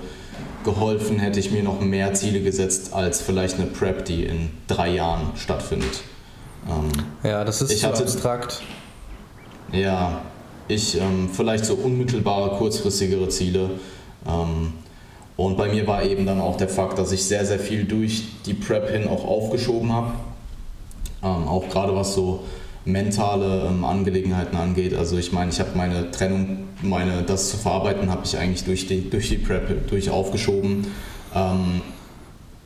geholfen, 0.63 1.19
hätte 1.19 1.41
ich 1.41 1.51
mir 1.53 1.63
noch 1.63 1.81
mehr 1.81 2.13
Ziele 2.13 2.43
gesetzt 2.43 2.93
als 2.93 3.23
vielleicht 3.23 3.55
eine 3.55 3.65
Prep, 3.65 4.05
die 4.05 4.25
in 4.25 4.51
drei 4.67 4.91
Jahren 4.91 5.31
stattfindet. 5.35 6.03
Ähm, 6.69 6.91
ja, 7.23 7.45
das 7.45 7.63
ist 7.63 7.73
ich 7.73 7.83
hatte, 7.83 8.03
abstrakt. 8.03 8.61
Ja, 9.73 10.21
ich 10.71 10.97
ähm, 10.97 11.29
vielleicht 11.33 11.65
so 11.65 11.75
unmittelbare, 11.75 12.57
kurzfristigere 12.57 13.29
Ziele. 13.29 13.71
Ähm, 14.27 14.73
und 15.37 15.57
bei 15.57 15.69
mir 15.69 15.87
war 15.87 16.03
eben 16.03 16.27
dann 16.27 16.41
auch 16.41 16.57
der 16.57 16.69
Fakt, 16.69 16.99
dass 16.99 17.13
ich 17.13 17.25
sehr, 17.25 17.47
sehr 17.47 17.59
viel 17.59 17.85
durch 17.85 18.25
die 18.45 18.55
Prep 18.55 18.91
hin 18.91 19.09
auch 19.09 19.25
aufgeschoben 19.25 19.93
habe. 19.93 20.13
Ähm, 21.23 21.49
auch 21.49 21.69
gerade 21.69 21.95
was 21.95 22.15
so 22.15 22.45
mentale 22.85 23.67
ähm, 23.69 23.85
Angelegenheiten 23.85 24.57
angeht. 24.57 24.95
Also 24.95 25.19
ich 25.19 25.33
meine, 25.33 25.51
ich 25.51 25.61
habe 25.61 25.71
meine 25.75 26.11
Trennung, 26.11 26.65
meine, 26.83 27.23
das 27.23 27.51
zu 27.51 27.57
verarbeiten, 27.57 28.11
habe 28.11 28.23
ich 28.25 28.37
eigentlich 28.37 28.65
durch 28.65 28.87
die, 28.87 29.09
durch 29.09 29.29
die 29.29 29.39
Prep 29.39 29.89
durch 29.89 30.11
aufgeschoben. 30.11 30.87
Ähm, 31.35 31.83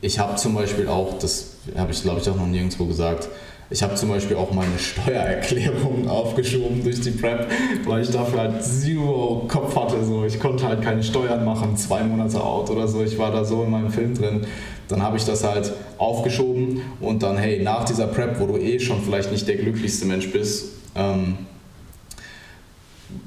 ich 0.01 0.19
habe 0.19 0.37
zum 0.37 0.55
Beispiel 0.55 0.89
auch, 0.89 1.19
das 1.19 1.57
habe 1.77 1.93
ich 1.93 2.03
glaube 2.03 2.21
ich 2.21 2.29
auch 2.29 2.37
noch 2.37 2.47
nirgendwo 2.47 2.87
gesagt, 2.87 3.29
ich 3.71 3.83
habe 3.83 3.95
zum 3.95 4.11
Beispiel 4.11 4.37
auch 4.37 4.53
meine 4.53 4.79
Steuererklärung 4.79 6.09
aufgeschoben 6.09 6.83
durch 6.83 7.01
die 7.01 7.11
Prep, 7.11 7.49
weil 7.87 8.03
ich 8.03 8.11
dafür 8.11 8.41
halt 8.41 8.63
zero 8.63 9.47
Kopf 9.49 9.75
hatte. 9.75 10.05
So. 10.05 10.25
Ich 10.25 10.39
konnte 10.39 10.67
halt 10.69 10.83
keine 10.83 11.03
Steuern 11.03 11.45
machen, 11.45 11.77
zwei 11.77 12.03
Monate 12.03 12.43
out 12.43 12.71
oder 12.71 12.87
so. 12.87 13.03
Ich 13.03 13.19
war 13.19 13.31
da 13.31 13.45
so 13.45 13.63
in 13.65 13.71
meinem 13.71 13.91
Film 13.91 14.15
drin. 14.15 14.47
Dann 14.89 15.03
habe 15.03 15.17
ich 15.17 15.25
das 15.25 15.45
halt 15.45 15.73
aufgeschoben 15.97 16.83
und 17.01 17.23
dann, 17.23 17.39
hey, 17.39 17.63
nach 17.63 17.85
dieser 17.85 18.07
Prep, 18.07 18.39
wo 18.39 18.47
du 18.47 18.59
eh 18.59 18.79
schon 18.79 19.03
vielleicht 19.03 19.33
nicht 19.33 19.49
der 19.49 19.57
glücklichste 19.57 20.05
Mensch 20.05 20.31
bist, 20.31 20.67
ähm, 20.95 21.39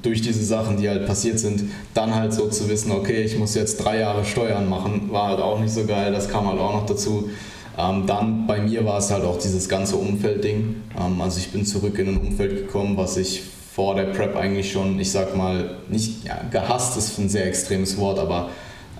durch 0.02 0.20
diese 0.20 0.44
Sachen, 0.44 0.76
die 0.76 0.88
halt 0.88 1.06
passiert 1.06 1.38
sind, 1.38 1.64
dann 1.94 2.14
halt 2.14 2.32
so 2.32 2.48
zu 2.48 2.68
wissen, 2.68 2.92
okay, 2.92 3.22
ich 3.22 3.38
muss 3.38 3.54
jetzt 3.54 3.78
drei 3.78 3.98
Jahre 3.98 4.24
Steuern 4.24 4.68
machen, 4.68 5.08
war 5.10 5.28
halt 5.28 5.40
auch 5.40 5.58
nicht 5.58 5.72
so 5.72 5.84
geil, 5.84 6.12
das 6.12 6.28
kam 6.28 6.46
halt 6.46 6.60
auch 6.60 6.74
noch 6.74 6.86
dazu. 6.86 7.30
Ähm, 7.78 8.06
dann 8.06 8.46
bei 8.46 8.60
mir 8.60 8.84
war 8.84 8.98
es 8.98 9.10
halt 9.12 9.24
auch 9.24 9.38
dieses 9.38 9.68
ganze 9.68 9.96
Umfeldding. 9.96 10.82
Ähm, 10.98 11.20
also 11.20 11.38
ich 11.38 11.52
bin 11.52 11.64
zurück 11.64 11.96
in 11.98 12.08
ein 12.08 12.16
Umfeld 12.16 12.56
gekommen, 12.56 12.96
was 12.96 13.16
ich 13.16 13.42
vor 13.72 13.94
der 13.94 14.06
Prep 14.06 14.34
eigentlich 14.34 14.72
schon, 14.72 14.98
ich 14.98 15.12
sag 15.12 15.36
mal, 15.36 15.76
nicht 15.88 16.24
ja, 16.24 16.40
gehasst 16.50 16.96
ist 16.96 17.16
ein 17.18 17.28
sehr 17.28 17.46
extremes 17.46 17.96
Wort, 17.96 18.18
aber 18.18 18.48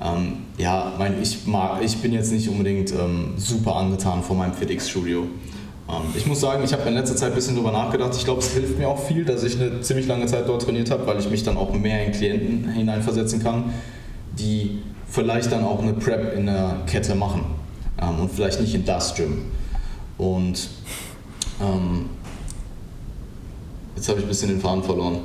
ähm, 0.00 0.44
ja, 0.58 0.92
mein, 0.96 1.20
ich, 1.20 1.44
mag, 1.46 1.82
ich 1.82 1.96
bin 1.96 2.12
jetzt 2.12 2.30
nicht 2.30 2.48
unbedingt 2.48 2.92
ähm, 2.92 3.32
super 3.36 3.74
angetan 3.74 4.22
von 4.22 4.38
meinem 4.38 4.54
FitX-Studio. 4.54 5.22
Ähm, 5.88 5.96
ich 6.14 6.26
muss 6.26 6.40
sagen, 6.40 6.62
ich 6.62 6.72
habe 6.72 6.88
in 6.88 6.94
letzter 6.94 7.16
Zeit 7.16 7.32
ein 7.32 7.34
bisschen 7.34 7.56
drüber 7.56 7.72
nachgedacht. 7.72 8.14
Ich 8.14 8.24
glaube, 8.24 8.38
es 8.38 8.52
hilft 8.52 8.78
mir 8.78 8.86
auch 8.86 9.04
viel, 9.04 9.24
dass 9.24 9.42
ich 9.42 9.60
eine 9.60 9.80
ziemlich 9.80 10.06
lange 10.06 10.26
Zeit 10.26 10.48
dort 10.48 10.62
trainiert 10.62 10.92
habe, 10.92 11.04
weil 11.04 11.18
ich 11.18 11.28
mich 11.28 11.42
dann 11.42 11.56
auch 11.56 11.72
mehr 11.72 12.06
in 12.06 12.12
Klienten 12.12 12.70
hineinversetzen 12.70 13.42
kann, 13.42 13.72
die 14.38 14.78
vielleicht 15.08 15.50
dann 15.50 15.64
auch 15.64 15.82
eine 15.82 15.94
Prep 15.94 16.36
in 16.36 16.46
der 16.46 16.76
Kette 16.86 17.16
machen 17.16 17.57
ähm, 18.00 18.20
und 18.20 18.30
vielleicht 18.30 18.60
nicht 18.60 18.74
in 18.74 18.84
das 18.84 19.14
Gym. 19.14 19.46
Und 20.16 20.68
ähm, 21.60 22.10
jetzt 23.96 24.08
habe 24.08 24.18
ich 24.18 24.24
ein 24.24 24.28
bisschen 24.28 24.48
den 24.48 24.60
Faden 24.60 24.82
verloren 24.82 25.20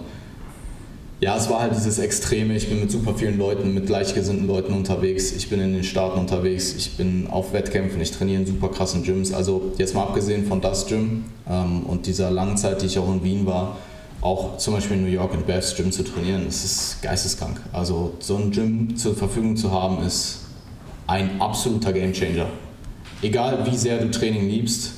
ja, 1.24 1.38
es 1.38 1.50
war 1.50 1.62
halt 1.62 1.74
dieses 1.74 2.00
Extreme. 2.00 2.54
Ich 2.54 2.68
bin 2.68 2.82
mit 2.82 2.92
super 2.92 3.14
vielen 3.16 3.38
Leuten, 3.38 3.74
mit 3.74 3.86
gleichgesinnten 3.86 4.46
Leuten 4.46 4.74
unterwegs. 4.74 5.32
Ich 5.32 5.50
bin 5.50 5.62
in 5.62 5.74
den 5.74 5.86
Staaten 5.86 6.20
unterwegs. 6.20 6.76
Ich 6.76 6.98
bin 6.98 7.28
auf 7.28 7.54
Wettkämpfen. 7.54 8.02
Ich 8.02 8.12
trainiere 8.12 8.42
in 8.42 8.46
super 8.46 8.68
krassen 8.68 9.04
Gyms. 9.04 9.32
Also 9.32 9.72
jetzt 9.78 9.96
mal 9.96 10.04
abgesehen 10.04 10.46
von 10.46 10.60
das 10.60 10.86
Gym 10.86 11.24
ähm, 11.50 11.84
und 11.84 12.08
dieser 12.08 12.30
langen 12.30 12.58
Zeit, 12.58 12.82
die 12.82 12.88
ich 12.88 13.00
auch 13.00 13.08
in 13.08 13.24
Wien 13.24 13.46
war, 13.46 13.78
auch 14.20 14.58
zum 14.58 14.74
Beispiel 14.74 14.98
in 14.98 15.04
New 15.04 15.12
York 15.12 15.34
in 15.34 15.44
Beth's 15.44 15.74
Gym 15.78 15.94
zu 15.94 16.04
trainieren, 16.04 16.44
das 16.46 16.66
ist 16.66 17.02
geisteskrank. 17.02 17.62
Also 17.72 18.16
so 18.20 18.36
ein 18.36 18.52
Gym 18.52 18.98
zur 18.98 19.16
Verfügung 19.16 19.56
zu 19.56 19.72
haben, 19.72 20.06
ist 20.06 20.40
ein 21.08 21.42
absoluter 21.42 21.94
Gamechanger. 21.94 22.48
Egal 23.22 23.66
wie 23.66 23.78
sehr 23.78 23.98
du 24.00 24.12
Training 24.12 24.50
liebst, 24.50 24.94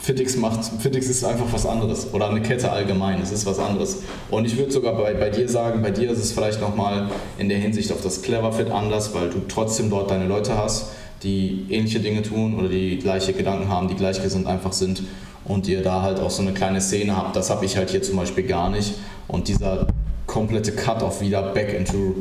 Fitix 0.00 0.36
macht, 0.36 0.64
Fitix 0.82 1.06
ist 1.06 1.24
einfach 1.24 1.46
was 1.50 1.64
anderes 1.64 2.12
oder 2.12 2.28
eine 2.28 2.42
Kette 2.42 2.70
allgemein, 2.70 3.22
es 3.22 3.32
ist 3.32 3.46
was 3.46 3.58
anderes. 3.58 4.02
Und 4.30 4.44
ich 4.44 4.58
würde 4.58 4.70
sogar 4.70 4.94
bei, 4.96 5.14
bei 5.14 5.30
dir 5.30 5.48
sagen, 5.48 5.80
bei 5.80 5.90
dir 5.90 6.10
ist 6.10 6.18
es 6.18 6.32
vielleicht 6.32 6.60
nochmal 6.60 7.08
in 7.38 7.48
der 7.48 7.56
Hinsicht 7.56 7.90
auf 7.90 8.02
das 8.02 8.20
Clever 8.20 8.52
Fit 8.52 8.70
anders, 8.70 9.14
weil 9.14 9.30
du 9.30 9.40
trotzdem 9.48 9.88
dort 9.88 10.10
deine 10.10 10.26
Leute 10.26 10.58
hast, 10.58 10.88
die 11.22 11.64
ähnliche 11.70 12.00
Dinge 12.00 12.20
tun 12.20 12.58
oder 12.58 12.68
die 12.68 12.98
gleiche 12.98 13.32
Gedanken 13.32 13.68
haben, 13.68 13.88
die 13.88 13.94
gleichgesinnt 13.94 14.46
einfach 14.46 14.74
sind 14.74 15.04
und 15.46 15.66
ihr 15.68 15.82
da 15.82 16.02
halt 16.02 16.20
auch 16.20 16.30
so 16.30 16.42
eine 16.42 16.52
kleine 16.52 16.82
Szene 16.82 17.16
habt. 17.16 17.34
Das 17.34 17.48
habe 17.48 17.64
ich 17.64 17.78
halt 17.78 17.88
hier 17.88 18.02
zum 18.02 18.16
Beispiel 18.16 18.44
gar 18.44 18.68
nicht. 18.68 18.94
Und 19.26 19.48
dieser 19.48 19.86
komplette 20.26 20.72
Cut-off 20.72 21.22
wieder 21.22 21.54
back 21.54 21.72
into 21.72 22.16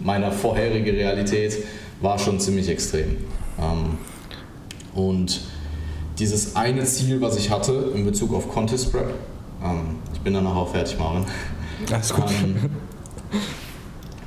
meiner 0.00 0.32
vorherige 0.32 0.92
Realität 0.92 1.58
war 2.00 2.18
schon 2.18 2.40
ziemlich 2.40 2.68
extrem. 2.68 3.16
Ähm, 3.58 3.98
und 4.94 5.40
dieses 6.18 6.56
eine 6.56 6.84
Ziel, 6.84 7.20
was 7.20 7.36
ich 7.36 7.50
hatte 7.50 7.92
in 7.94 8.04
Bezug 8.04 8.34
auf 8.34 8.48
Contest 8.48 8.92
Prep, 8.92 9.10
ähm, 9.62 9.96
ich 10.12 10.20
bin 10.20 10.34
danach 10.34 10.56
auch 10.56 10.70
fertig, 10.70 10.98
Marvin. 10.98 11.24
Alles 11.92 12.12
gut. 12.12 12.24
Ähm, 12.42 12.70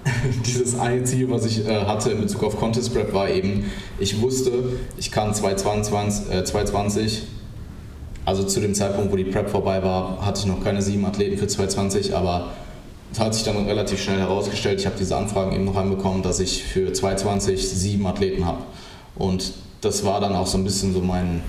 dieses 0.46 0.80
eine 0.80 1.04
Ziel, 1.04 1.30
was 1.30 1.46
ich 1.46 1.66
äh, 1.66 1.86
hatte 1.86 2.12
in 2.12 2.22
Bezug 2.22 2.44
auf 2.44 2.58
Contest 2.58 2.94
Prep, 2.94 3.14
war 3.14 3.30
eben, 3.30 3.72
ich 4.00 4.22
wusste, 4.22 4.52
ich 4.98 5.12
kann 5.12 5.34
2022, 5.34 6.34
äh, 6.34 6.44
2020, 6.44 7.24
also 8.26 8.44
zu 8.44 8.60
dem 8.60 8.74
Zeitpunkt, 8.74 9.12
wo 9.12 9.16
die 9.16 9.26
Prep 9.26 9.50
vorbei 9.50 9.84
war, 9.84 10.26
hatte 10.26 10.42
ich 10.42 10.46
noch 10.46 10.64
keine 10.64 10.82
sieben 10.82 11.06
Athleten 11.06 11.38
für 11.38 11.48
2020, 11.48 12.16
aber 12.16 12.52
es 13.12 13.20
hat 13.20 13.34
sich 13.34 13.44
dann 13.44 13.66
relativ 13.66 14.02
schnell 14.02 14.20
herausgestellt, 14.20 14.80
ich 14.80 14.86
habe 14.86 14.96
diese 14.98 15.18
Anfragen 15.18 15.52
eben 15.54 15.66
noch 15.66 15.76
anbekommen, 15.76 16.24
dass 16.24 16.40
ich 16.40 16.64
für 16.64 16.94
2020 16.94 17.70
sieben 17.70 18.08
Athleten 18.08 18.46
habe. 18.46 18.64
Und 19.16 19.54
das 19.82 20.06
war 20.06 20.22
dann 20.22 20.36
auch 20.36 20.48
so 20.48 20.58
ein 20.58 20.64
bisschen 20.64 20.94
so 20.94 21.02
mein, 21.02 21.44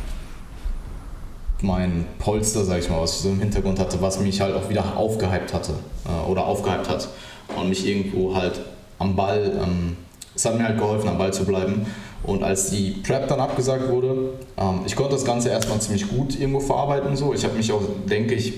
mein 1.61 2.07
Polster, 2.19 2.65
sag 2.65 2.81
ich 2.81 2.91
mal, 2.91 3.01
was 3.01 3.17
ich 3.17 3.23
so 3.23 3.29
im 3.29 3.41
Hintergrund 3.41 3.79
hatte, 3.79 4.01
was 4.01 4.19
mich 4.19 4.41
halt 4.41 4.55
auch 4.57 4.69
wieder 4.69 4.97
aufgehypt 4.97 5.55
hatte 5.55 5.75
äh, 6.07 6.31
oder 6.31 6.47
aufgehypt 6.47 6.89
hat 6.89 7.09
und 7.57 7.69
mich 7.69 7.87
irgendwo 7.87 8.35
halt 8.35 8.61
am 8.99 9.15
Ball 9.15 9.61
ähm, 9.63 9.97
es 10.35 10.45
hat 10.45 10.57
mir 10.57 10.65
halt 10.65 10.79
geholfen, 10.79 11.09
am 11.09 11.19
Ball 11.19 11.33
zu 11.33 11.45
bleiben. 11.45 11.87
Und 12.23 12.43
als 12.43 12.71
die 12.71 12.91
Prep 12.91 13.29
dann 13.29 13.41
abgesagt 13.41 13.89
wurde, 13.89 14.31
ähm, 14.57 14.81
ich 14.87 14.95
konnte 14.95 15.13
das 15.13 15.25
Ganze 15.25 15.49
erstmal 15.51 15.81
ziemlich 15.81 16.09
gut 16.09 16.39
irgendwo 16.39 16.61
verarbeiten. 16.61 17.17
So. 17.17 17.35
Ich 17.35 17.45
habe 17.45 17.55
mich 17.55 17.71
auch, 17.73 17.83
denke 18.09 18.35
ich, 18.35 18.55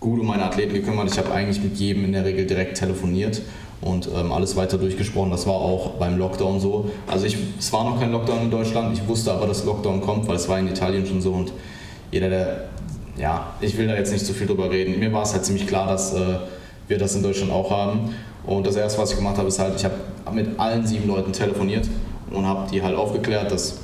gut 0.00 0.18
um 0.18 0.26
meine 0.26 0.44
Athleten 0.44 0.74
gekümmert. 0.74 1.10
Ich 1.12 1.18
habe 1.18 1.32
eigentlich 1.32 1.62
mit 1.62 1.76
jedem 1.76 2.04
in 2.04 2.12
der 2.12 2.24
Regel 2.24 2.46
direkt 2.46 2.78
telefoniert 2.78 3.42
und 3.82 4.08
ähm, 4.14 4.32
alles 4.32 4.56
weiter 4.56 4.78
durchgesprochen. 4.78 5.30
Das 5.30 5.46
war 5.46 5.54
auch 5.54 5.92
beim 5.92 6.18
Lockdown 6.18 6.58
so. 6.58 6.90
Also 7.06 7.26
ich, 7.26 7.36
es 7.58 7.72
war 7.72 7.84
noch 7.84 8.00
kein 8.00 8.10
Lockdown 8.10 8.42
in 8.42 8.50
Deutschland, 8.50 8.96
ich 8.96 9.06
wusste 9.06 9.32
aber, 9.32 9.46
dass 9.46 9.64
Lockdown 9.64 10.00
kommt, 10.00 10.26
weil 10.26 10.36
es 10.36 10.48
war 10.48 10.58
in 10.58 10.68
Italien 10.68 11.06
schon 11.06 11.20
so 11.20 11.32
und 11.32 11.52
jeder, 12.10 12.28
der, 12.28 12.64
ja, 13.16 13.54
ich 13.60 13.76
will 13.76 13.86
da 13.86 13.94
jetzt 13.94 14.10
nicht 14.10 14.24
zu 14.24 14.32
so 14.32 14.38
viel 14.38 14.46
drüber 14.46 14.70
reden. 14.70 14.98
Mir 14.98 15.12
war 15.12 15.22
es 15.22 15.32
halt 15.32 15.44
ziemlich 15.44 15.66
klar, 15.66 15.86
dass 15.86 16.14
äh, 16.14 16.38
wir 16.88 16.98
das 16.98 17.14
in 17.14 17.22
Deutschland 17.22 17.52
auch 17.52 17.70
haben. 17.70 18.14
Und 18.46 18.66
das 18.66 18.76
erste, 18.76 19.00
was 19.00 19.10
ich 19.10 19.16
gemacht 19.16 19.36
habe, 19.36 19.48
ist 19.48 19.58
halt, 19.58 19.76
ich 19.76 19.84
habe 19.84 19.94
mit 20.32 20.58
allen 20.58 20.86
sieben 20.86 21.06
Leuten 21.06 21.32
telefoniert 21.32 21.86
und 22.30 22.46
habe 22.46 22.70
die 22.70 22.82
halt 22.82 22.96
aufgeklärt, 22.96 23.52
dass 23.52 23.78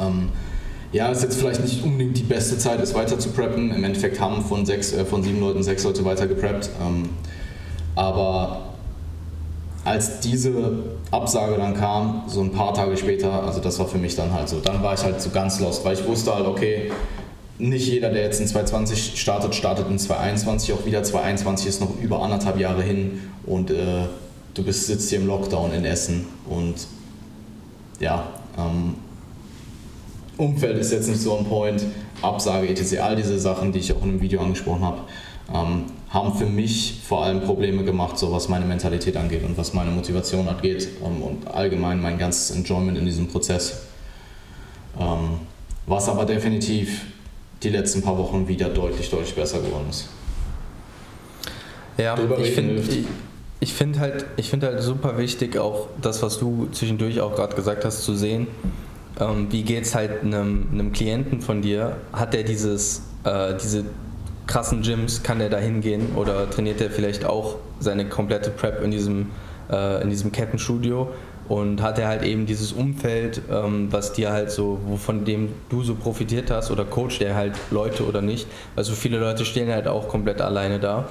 ähm, 0.00 0.28
ja, 0.94 1.10
es 1.10 1.22
jetzt 1.22 1.36
vielleicht 1.36 1.60
nicht 1.60 1.82
unbedingt 1.82 2.16
die 2.16 2.22
beste 2.22 2.56
Zeit 2.56 2.80
ist, 2.80 2.94
weiter 2.94 3.18
zu 3.18 3.30
preppen. 3.30 3.74
Im 3.74 3.82
Endeffekt 3.82 4.20
haben 4.20 4.42
von, 4.42 4.64
sechs, 4.64 4.92
äh, 4.92 5.04
von 5.04 5.24
sieben 5.24 5.40
Leuten 5.40 5.60
sechs 5.64 5.82
Leute 5.82 6.04
weiter 6.04 6.28
gepreppt. 6.28 6.70
Ähm, 6.80 7.08
aber 7.96 8.60
als 9.84 10.20
diese 10.20 10.54
Absage 11.10 11.56
dann 11.56 11.74
kam, 11.74 12.22
so 12.28 12.40
ein 12.40 12.52
paar 12.52 12.74
Tage 12.74 12.96
später, 12.96 13.42
also 13.42 13.60
das 13.60 13.76
war 13.80 13.88
für 13.88 13.98
mich 13.98 14.14
dann 14.14 14.32
halt 14.32 14.48
so, 14.48 14.60
dann 14.60 14.84
war 14.84 14.94
ich 14.94 15.02
halt 15.02 15.20
so 15.20 15.30
ganz 15.30 15.58
lost, 15.58 15.84
weil 15.84 15.94
ich 15.94 16.06
wusste 16.06 16.32
halt, 16.32 16.46
okay, 16.46 16.92
nicht 17.58 17.88
jeder, 17.88 18.10
der 18.10 18.22
jetzt 18.22 18.40
in 18.40 18.46
2020 18.46 19.20
startet, 19.20 19.52
startet 19.56 19.88
in 19.90 19.98
2021, 19.98 20.74
auch 20.74 20.86
wieder 20.86 21.02
2021 21.02 21.66
ist 21.66 21.80
noch 21.80 22.00
über 22.00 22.22
anderthalb 22.22 22.58
Jahre 22.58 22.82
hin 22.82 23.20
und 23.46 23.72
äh, 23.72 24.04
du 24.54 24.62
bist, 24.62 24.86
sitzt 24.86 25.10
hier 25.10 25.18
im 25.18 25.26
Lockdown 25.26 25.72
in 25.72 25.84
Essen 25.84 26.26
und 26.48 26.86
ja, 27.98 28.28
ähm, 28.56 28.94
Umfeld 30.36 30.78
ist 30.78 30.92
jetzt 30.92 31.08
nicht 31.08 31.20
so 31.20 31.36
on 31.36 31.44
point, 31.44 31.84
Absage, 32.22 32.68
etc., 32.68 32.98
all 33.00 33.16
diese 33.16 33.38
Sachen, 33.38 33.72
die 33.72 33.78
ich 33.78 33.92
auch 33.92 34.02
in 34.02 34.12
dem 34.12 34.20
Video 34.20 34.40
angesprochen 34.40 34.82
habe, 34.82 35.00
ähm, 35.52 35.84
haben 36.10 36.34
für 36.34 36.46
mich 36.46 37.00
vor 37.06 37.24
allem 37.24 37.40
Probleme 37.40 37.84
gemacht, 37.84 38.18
so 38.18 38.32
was 38.32 38.48
meine 38.48 38.64
Mentalität 38.64 39.16
angeht 39.16 39.44
und 39.44 39.58
was 39.58 39.74
meine 39.74 39.90
Motivation 39.90 40.48
angeht 40.48 40.88
ähm, 41.04 41.22
und 41.22 41.48
allgemein 41.48 42.00
mein 42.00 42.18
ganzes 42.18 42.56
Enjoyment 42.56 42.96
in 42.98 43.04
diesem 43.04 43.28
Prozess. 43.28 43.82
Ähm, 44.98 45.40
was 45.86 46.08
aber 46.08 46.24
definitiv 46.24 47.02
die 47.62 47.68
letzten 47.68 48.02
paar 48.02 48.16
Wochen 48.16 48.48
wieder 48.48 48.68
deutlich, 48.68 49.10
deutlich 49.10 49.34
besser 49.34 49.58
geworden 49.60 49.86
ist. 49.90 50.08
Ja, 51.98 52.16
ich 52.38 52.50
finde 52.52 52.82
ich 53.60 53.72
finde 53.72 54.00
halt, 54.00 54.26
find 54.40 54.62
halt 54.62 54.82
super 54.82 55.16
wichtig, 55.16 55.56
auch 55.56 55.88
das, 56.00 56.22
was 56.22 56.38
du 56.38 56.68
zwischendurch 56.72 57.20
auch 57.20 57.34
gerade 57.34 57.56
gesagt 57.56 57.84
hast, 57.84 58.02
zu 58.02 58.14
sehen. 58.14 58.46
Ähm, 59.20 59.46
wie 59.50 59.62
geht 59.62 59.84
es 59.84 59.94
halt 59.94 60.22
einem, 60.22 60.68
einem 60.72 60.92
Klienten 60.92 61.40
von 61.40 61.62
dir? 61.62 61.96
Hat 62.12 62.34
er 62.34 62.42
dieses, 62.42 63.02
äh, 63.24 63.54
diese 63.62 63.84
krassen 64.46 64.82
Gyms, 64.82 65.22
kann 65.22 65.40
er 65.40 65.48
da 65.48 65.58
hingehen 65.58 66.12
oder 66.16 66.50
trainiert 66.50 66.80
er 66.80 66.90
vielleicht 66.90 67.24
auch 67.24 67.56
seine 67.80 68.08
komplette 68.08 68.50
Prep 68.50 68.82
in 68.82 68.90
diesem, 68.90 69.30
äh, 69.70 70.02
in 70.02 70.10
diesem 70.10 70.32
Kettenstudio? 70.32 71.12
Und 71.46 71.82
hat 71.82 71.98
er 71.98 72.08
halt 72.08 72.22
eben 72.22 72.46
dieses 72.46 72.72
Umfeld, 72.72 73.42
ähm, 73.50 73.88
was 73.90 74.14
dir 74.14 74.32
halt 74.32 74.50
so, 74.50 74.80
von 74.96 75.26
dem 75.26 75.50
du 75.68 75.82
so 75.82 75.94
profitiert 75.94 76.50
hast, 76.50 76.70
oder 76.70 76.86
coacht 76.86 77.20
er 77.20 77.34
halt 77.34 77.52
Leute 77.70 78.06
oder 78.06 78.22
nicht? 78.22 78.46
Also 78.76 78.94
viele 78.94 79.18
Leute 79.18 79.44
stehen 79.44 79.70
halt 79.70 79.86
auch 79.86 80.08
komplett 80.08 80.40
alleine 80.40 80.80
da 80.80 81.06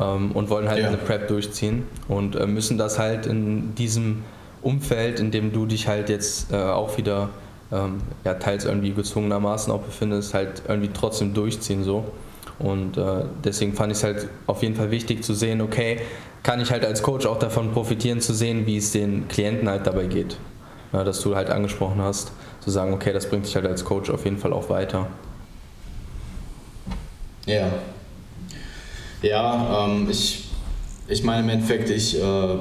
ähm, 0.00 0.32
und 0.32 0.48
wollen 0.50 0.68
halt 0.68 0.80
ja. 0.80 0.88
eine 0.88 0.96
Prep 0.96 1.28
durchziehen 1.28 1.84
und 2.08 2.34
äh, 2.34 2.46
müssen 2.46 2.78
das 2.78 2.98
halt 2.98 3.26
in 3.26 3.74
diesem 3.74 4.22
Umfeld, 4.62 5.20
in 5.20 5.30
dem 5.30 5.52
du 5.52 5.66
dich 5.66 5.88
halt 5.88 6.08
jetzt 6.08 6.52
äh, 6.52 6.56
auch 6.56 6.96
wieder 6.96 7.30
ähm, 7.70 7.98
ja, 8.24 8.34
teils 8.34 8.64
irgendwie 8.64 8.92
gezwungenermaßen 8.92 9.72
auch 9.72 9.80
befindest, 9.80 10.34
halt 10.34 10.62
irgendwie 10.68 10.90
trotzdem 10.92 11.34
durchziehen 11.34 11.84
so. 11.84 12.04
Und 12.58 12.96
äh, 12.96 13.24
deswegen 13.44 13.72
fand 13.74 13.92
ich 13.92 13.98
es 13.98 14.04
halt 14.04 14.28
auf 14.46 14.62
jeden 14.62 14.76
Fall 14.76 14.90
wichtig 14.90 15.24
zu 15.24 15.34
sehen, 15.34 15.60
okay, 15.60 16.00
kann 16.42 16.60
ich 16.60 16.70
halt 16.70 16.84
als 16.84 17.02
Coach 17.02 17.26
auch 17.26 17.38
davon 17.38 17.72
profitieren 17.72 18.20
zu 18.20 18.34
sehen, 18.34 18.66
wie 18.66 18.76
es 18.76 18.92
den 18.92 19.28
Klienten 19.28 19.68
halt 19.68 19.86
dabei 19.86 20.06
geht. 20.06 20.36
Ja, 20.92 21.04
dass 21.04 21.20
du 21.20 21.34
halt 21.34 21.50
angesprochen 21.50 22.00
hast, 22.00 22.32
zu 22.60 22.70
sagen, 22.70 22.92
okay, 22.92 23.12
das 23.12 23.28
bringt 23.28 23.46
dich 23.46 23.54
halt 23.54 23.66
als 23.66 23.84
Coach 23.84 24.10
auf 24.10 24.24
jeden 24.24 24.38
Fall 24.38 24.52
auch 24.52 24.68
weiter. 24.68 25.06
Ja, 27.46 27.70
ja, 29.22 29.86
ähm, 29.86 30.08
ich, 30.10 30.48
ich 31.08 31.22
meine 31.22 31.42
im 31.42 31.48
Endeffekt, 31.48 31.90
ich 31.90 32.20
äh, 32.20 32.56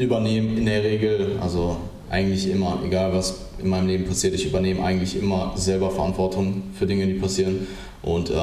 übernehme 0.00 0.58
in 0.58 0.66
der 0.66 0.82
Regel, 0.82 1.38
also 1.40 1.76
eigentlich 2.08 2.48
immer, 2.50 2.80
egal 2.84 3.12
was 3.12 3.40
in 3.62 3.68
meinem 3.68 3.86
Leben 3.86 4.04
passiert, 4.04 4.34
ich 4.34 4.46
übernehme 4.46 4.82
eigentlich 4.82 5.16
immer 5.16 5.52
selber 5.54 5.90
Verantwortung 5.90 6.62
für 6.78 6.86
Dinge, 6.86 7.06
die 7.06 7.14
passieren. 7.14 7.66
Und 8.02 8.30
äh, 8.30 8.34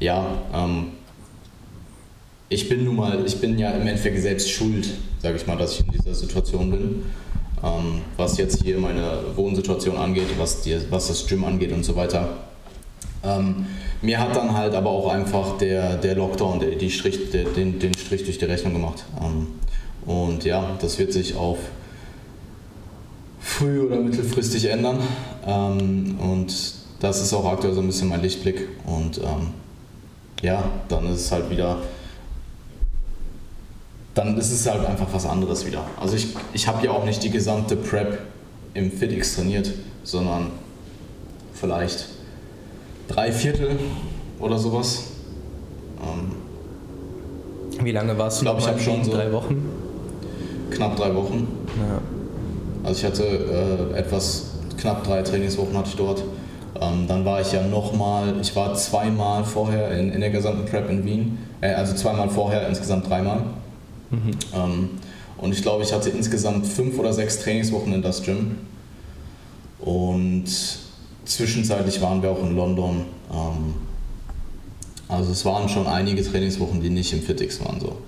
ja, 0.00 0.26
ähm, 0.54 0.88
ich 2.48 2.68
bin 2.68 2.84
nun 2.84 2.96
mal, 2.96 3.24
ich 3.26 3.40
bin 3.40 3.58
ja 3.58 3.70
im 3.70 3.86
Endeffekt 3.86 4.20
selbst 4.20 4.50
schuld, 4.50 4.88
sage 5.20 5.36
ich 5.36 5.46
mal, 5.46 5.56
dass 5.56 5.72
ich 5.72 5.86
in 5.86 5.92
dieser 5.92 6.14
Situation 6.14 6.70
bin. 6.70 7.02
Ähm, 7.62 8.02
was 8.16 8.38
jetzt 8.38 8.62
hier 8.62 8.78
meine 8.78 9.18
Wohnsituation 9.34 9.96
angeht, 9.96 10.28
was, 10.38 10.62
die, 10.62 10.76
was 10.90 11.08
das 11.08 11.26
Gym 11.26 11.44
angeht 11.44 11.72
und 11.72 11.84
so 11.84 11.96
weiter. 11.96 12.28
Ähm, 13.24 13.66
mir 14.00 14.20
hat 14.20 14.36
dann 14.36 14.56
halt 14.56 14.74
aber 14.74 14.90
auch 14.90 15.12
einfach 15.12 15.58
der, 15.58 15.96
der 15.96 16.14
Lockdown 16.14 16.60
der, 16.60 16.70
die 16.76 16.90
Strich, 16.90 17.30
der, 17.30 17.44
den, 17.44 17.78
den 17.80 17.94
Strich 17.94 18.24
durch 18.24 18.38
die 18.38 18.44
Rechnung 18.44 18.74
gemacht. 18.74 19.04
Ähm, 19.20 19.48
und 20.06 20.44
ja, 20.44 20.76
das 20.80 20.98
wird 20.98 21.12
sich 21.12 21.36
auf 21.36 21.58
früh- 23.40 23.80
oder 23.80 23.96
mittelfristig 23.96 24.66
ändern. 24.66 24.98
Ähm, 25.46 26.18
und 26.20 26.74
das 27.00 27.20
ist 27.20 27.32
auch 27.32 27.44
aktuell 27.44 27.74
so 27.74 27.80
ein 27.80 27.86
bisschen 27.86 28.08
mein 28.08 28.22
Lichtblick. 28.22 28.68
Und 28.86 29.18
ähm, 29.18 29.48
ja, 30.42 30.62
dann 30.88 31.06
ist 31.06 31.20
es 31.20 31.32
halt 31.32 31.50
wieder, 31.50 31.78
dann 34.14 34.36
ist 34.36 34.52
es 34.52 34.68
halt 34.68 34.84
einfach 34.84 35.08
was 35.12 35.26
anderes 35.26 35.66
wieder. 35.66 35.84
Also 36.00 36.16
ich, 36.16 36.28
ich 36.52 36.66
habe 36.66 36.84
ja 36.84 36.92
auch 36.92 37.04
nicht 37.04 37.22
die 37.22 37.30
gesamte 37.30 37.76
Prep 37.76 38.18
im 38.74 38.92
FitX 38.92 39.36
trainiert, 39.36 39.72
sondern 40.04 40.50
vielleicht 41.54 42.06
drei 43.08 43.32
Viertel 43.32 43.78
oder 44.38 44.58
sowas. 44.58 45.04
Ähm, 46.02 47.84
Wie 47.84 47.92
lange 47.92 48.16
warst 48.18 48.38
du? 48.38 48.44
Ich 48.44 48.46
glaube, 48.46 48.60
ich 48.60 48.68
habe 48.68 48.80
schon 48.80 49.04
so 49.04 49.12
drei 49.12 49.32
Wochen. 49.32 49.77
Knapp 50.70 50.96
drei 50.96 51.14
Wochen. 51.14 51.48
Ja. 51.78 52.00
Also 52.84 53.00
ich 53.00 53.04
hatte 53.04 53.24
äh, 53.24 53.98
etwas 53.98 54.50
knapp 54.78 55.04
drei 55.04 55.22
Trainingswochen 55.22 55.76
hatte 55.76 55.88
ich 55.90 55.96
dort. 55.96 56.22
Ähm, 56.80 57.06
dann 57.08 57.24
war 57.24 57.40
ich 57.40 57.52
ja 57.52 57.62
nochmal, 57.62 58.34
ich 58.40 58.54
war 58.54 58.74
zweimal 58.74 59.44
vorher 59.44 59.90
in, 59.92 60.12
in 60.12 60.20
der 60.20 60.30
gesamten 60.30 60.64
Prep 60.66 60.88
in 60.88 61.04
Wien, 61.04 61.38
äh, 61.60 61.72
also 61.72 61.94
zweimal 61.94 62.28
vorher, 62.28 62.68
insgesamt 62.68 63.08
dreimal. 63.08 63.42
Mhm. 64.10 64.30
Ähm, 64.54 64.90
und 65.38 65.52
ich 65.52 65.62
glaube, 65.62 65.82
ich 65.82 65.92
hatte 65.92 66.10
insgesamt 66.10 66.66
fünf 66.66 66.98
oder 66.98 67.12
sechs 67.12 67.40
Trainingswochen 67.40 67.92
in 67.92 68.02
das 68.02 68.22
Gym. 68.22 68.58
Und 69.80 70.48
Zwischenzeitlich 71.28 72.00
waren 72.00 72.22
wir 72.22 72.30
auch 72.30 72.42
in 72.42 72.56
London. 72.56 73.04
Ähm, 73.30 73.74
also 75.08 75.30
es 75.30 75.44
waren 75.44 75.68
schon 75.68 75.86
einige 75.86 76.22
Trainingswochen, 76.24 76.80
die 76.80 76.88
nicht 76.88 77.12
im 77.12 77.20
Fitix 77.20 77.62
waren 77.62 77.78
so. 77.78 77.98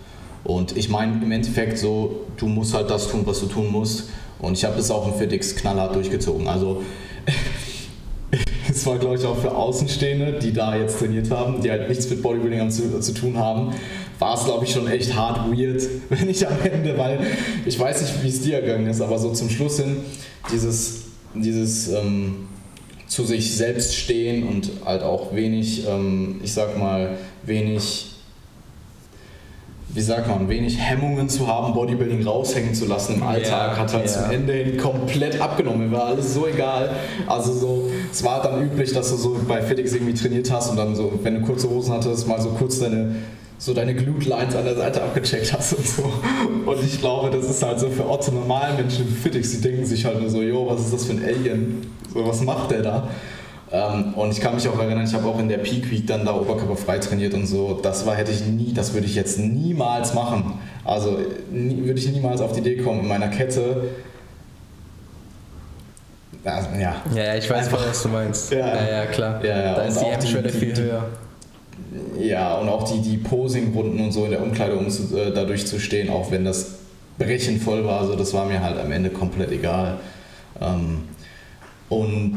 Und 0.44 0.76
ich 0.76 0.88
meine 0.88 1.22
im 1.22 1.32
Endeffekt 1.32 1.78
so, 1.78 2.22
du 2.36 2.46
musst 2.46 2.74
halt 2.74 2.90
das 2.90 3.08
tun, 3.08 3.22
was 3.24 3.40
du 3.40 3.46
tun 3.46 3.70
musst. 3.70 4.08
Und 4.38 4.54
ich 4.54 4.64
habe 4.64 4.78
es 4.78 4.90
auch 4.90 5.06
im 5.06 5.14
Fitix 5.14 5.54
knallhart 5.54 5.94
durchgezogen. 5.94 6.48
Also 6.48 6.82
es 8.70 8.86
war 8.86 8.98
glaube 8.98 9.16
ich 9.16 9.24
auch 9.24 9.36
für 9.36 9.54
Außenstehende, 9.54 10.38
die 10.38 10.52
da 10.52 10.76
jetzt 10.76 10.98
trainiert 10.98 11.30
haben, 11.30 11.60
die 11.60 11.70
halt 11.70 11.88
nichts 11.88 12.08
mit 12.08 12.22
Bodybuilding 12.22 12.70
zu, 12.70 13.00
zu 13.00 13.12
tun 13.12 13.36
haben, 13.36 13.74
war 14.18 14.34
es 14.34 14.44
glaube 14.44 14.64
ich 14.64 14.72
schon 14.72 14.88
echt 14.88 15.14
hart 15.14 15.50
weird, 15.50 15.82
wenn 16.08 16.28
ich 16.28 16.46
am 16.46 16.58
Ende, 16.62 16.96
weil 16.96 17.18
ich 17.66 17.78
weiß 17.78 18.00
nicht, 18.00 18.22
wie 18.22 18.28
es 18.28 18.40
dir 18.40 18.62
ergangen 18.62 18.86
ist, 18.86 19.00
aber 19.00 19.18
so 19.18 19.32
zum 19.32 19.50
Schluss 19.50 19.78
hin 19.78 19.96
dieses, 20.50 21.02
dieses 21.34 21.88
ähm, 21.88 22.48
zu 23.10 23.24
sich 23.24 23.56
selbst 23.56 23.96
stehen 23.96 24.46
und 24.46 24.70
halt 24.84 25.02
auch 25.02 25.34
wenig, 25.34 25.86
ähm, 25.86 26.40
ich 26.44 26.52
sag 26.52 26.78
mal, 26.78 27.18
wenig, 27.42 28.09
wie 29.92 30.00
sagt 30.00 30.28
man, 30.28 30.48
wenig 30.48 30.78
Hemmungen 30.78 31.28
zu 31.28 31.48
haben, 31.48 31.74
Bodybuilding 31.74 32.22
raushängen 32.24 32.74
zu 32.74 32.86
lassen 32.86 33.16
im 33.16 33.22
Alltag, 33.24 33.72
yeah, 33.72 33.76
hat 33.76 33.92
halt 33.92 34.04
yeah. 34.06 34.22
zum 34.22 34.30
Ende 34.30 34.52
hin 34.52 34.76
komplett 34.76 35.40
abgenommen. 35.40 35.90
Mir 35.90 35.96
war 35.96 36.06
alles 36.06 36.34
so 36.34 36.46
egal. 36.46 36.90
Also 37.26 37.52
so, 37.52 37.90
es 38.10 38.22
war 38.22 38.42
dann 38.42 38.62
üblich, 38.62 38.92
dass 38.92 39.10
du 39.10 39.16
so 39.16 39.36
bei 39.48 39.62
FitX 39.62 39.92
irgendwie 39.94 40.14
trainiert 40.14 40.50
hast 40.52 40.70
und 40.70 40.76
dann 40.76 40.94
so, 40.94 41.12
wenn 41.22 41.40
du 41.40 41.46
kurze 41.46 41.68
Hosen 41.68 41.92
hattest, 41.94 42.28
mal 42.28 42.40
so 42.40 42.50
kurz 42.50 42.78
deine 42.78 43.16
so 43.58 43.74
deine 43.74 43.94
Glute-Lines 43.94 44.56
an 44.56 44.64
der 44.64 44.74
Seite 44.74 45.02
abgecheckt 45.02 45.52
hast 45.52 45.74
und 45.74 45.86
so. 45.86 46.10
Und 46.64 46.82
ich 46.82 46.98
glaube, 46.98 47.28
das 47.28 47.44
ist 47.44 47.62
halt 47.62 47.78
so 47.78 47.90
für 47.90 48.08
Otto 48.08 48.32
normalen 48.32 48.76
Menschen 48.76 49.06
im 49.06 49.14
Fitix, 49.14 49.50
die 49.50 49.60
denken 49.60 49.84
sich 49.84 50.06
halt 50.06 50.18
nur 50.18 50.30
so, 50.30 50.40
jo, 50.40 50.66
was 50.66 50.80
ist 50.80 50.94
das 50.94 51.04
für 51.04 51.12
ein 51.12 51.22
Alien? 51.22 51.86
So, 52.14 52.26
was 52.26 52.40
macht 52.40 52.70
der 52.70 52.80
da? 52.80 53.08
Ähm, 53.72 54.14
und 54.14 54.32
ich 54.32 54.40
kann 54.40 54.54
mich 54.54 54.68
auch 54.68 54.78
erinnern, 54.78 55.04
ich 55.04 55.14
habe 55.14 55.26
auch 55.28 55.38
in 55.38 55.48
der 55.48 55.58
Peak 55.58 55.90
Week 55.90 56.06
dann 56.06 56.24
da 56.24 56.34
Oberkörper 56.34 56.76
frei 56.76 56.98
trainiert 56.98 57.34
und 57.34 57.46
so. 57.46 57.78
Das 57.82 58.04
war, 58.06 58.16
hätte 58.16 58.32
ich 58.32 58.44
nie, 58.44 58.72
das 58.72 58.94
würde 58.94 59.06
ich 59.06 59.14
jetzt 59.14 59.38
niemals 59.38 60.14
machen. 60.14 60.58
Also 60.84 61.18
würde 61.50 61.98
ich 61.98 62.08
niemals 62.10 62.40
auf 62.40 62.52
die 62.52 62.60
Idee 62.60 62.78
kommen, 62.78 63.00
in 63.00 63.08
meiner 63.08 63.28
Kette 63.28 63.82
also, 66.44 66.68
ja. 66.78 66.96
ja, 67.14 67.34
ich 67.34 67.50
weiß 67.50 67.66
Einfach, 67.66 67.86
was 67.86 68.02
du 68.02 68.08
meinst. 68.08 68.52
Ja, 68.52 68.74
ja, 68.74 68.90
ja 68.90 69.06
klar. 69.06 69.44
Ja, 69.44 69.62
ja. 69.62 69.74
Da 69.74 69.82
ist 69.82 70.00
die 70.00 70.06
Hemmschwelle 70.06 70.48
viel 70.48 70.74
höher. 70.74 71.06
Ja, 72.18 72.54
und 72.56 72.68
auch 72.68 72.90
die, 72.90 73.00
die 73.00 73.16
Posing-Runden 73.18 74.00
und 74.00 74.12
so 74.12 74.24
in 74.24 74.30
der 74.30 74.42
Umkleide, 74.42 74.76
um 74.76 74.86
äh, 74.86 75.32
da 75.32 75.44
durchzustehen, 75.44 76.08
auch 76.08 76.30
wenn 76.30 76.44
das 76.44 76.78
Brechen 77.18 77.60
voll 77.60 77.84
war, 77.84 78.06
so, 78.06 78.16
das 78.16 78.32
war 78.32 78.46
mir 78.46 78.62
halt 78.62 78.78
am 78.78 78.90
Ende 78.92 79.10
komplett 79.10 79.50
egal. 79.50 79.98
Ähm, 80.60 81.02
und 81.88 82.36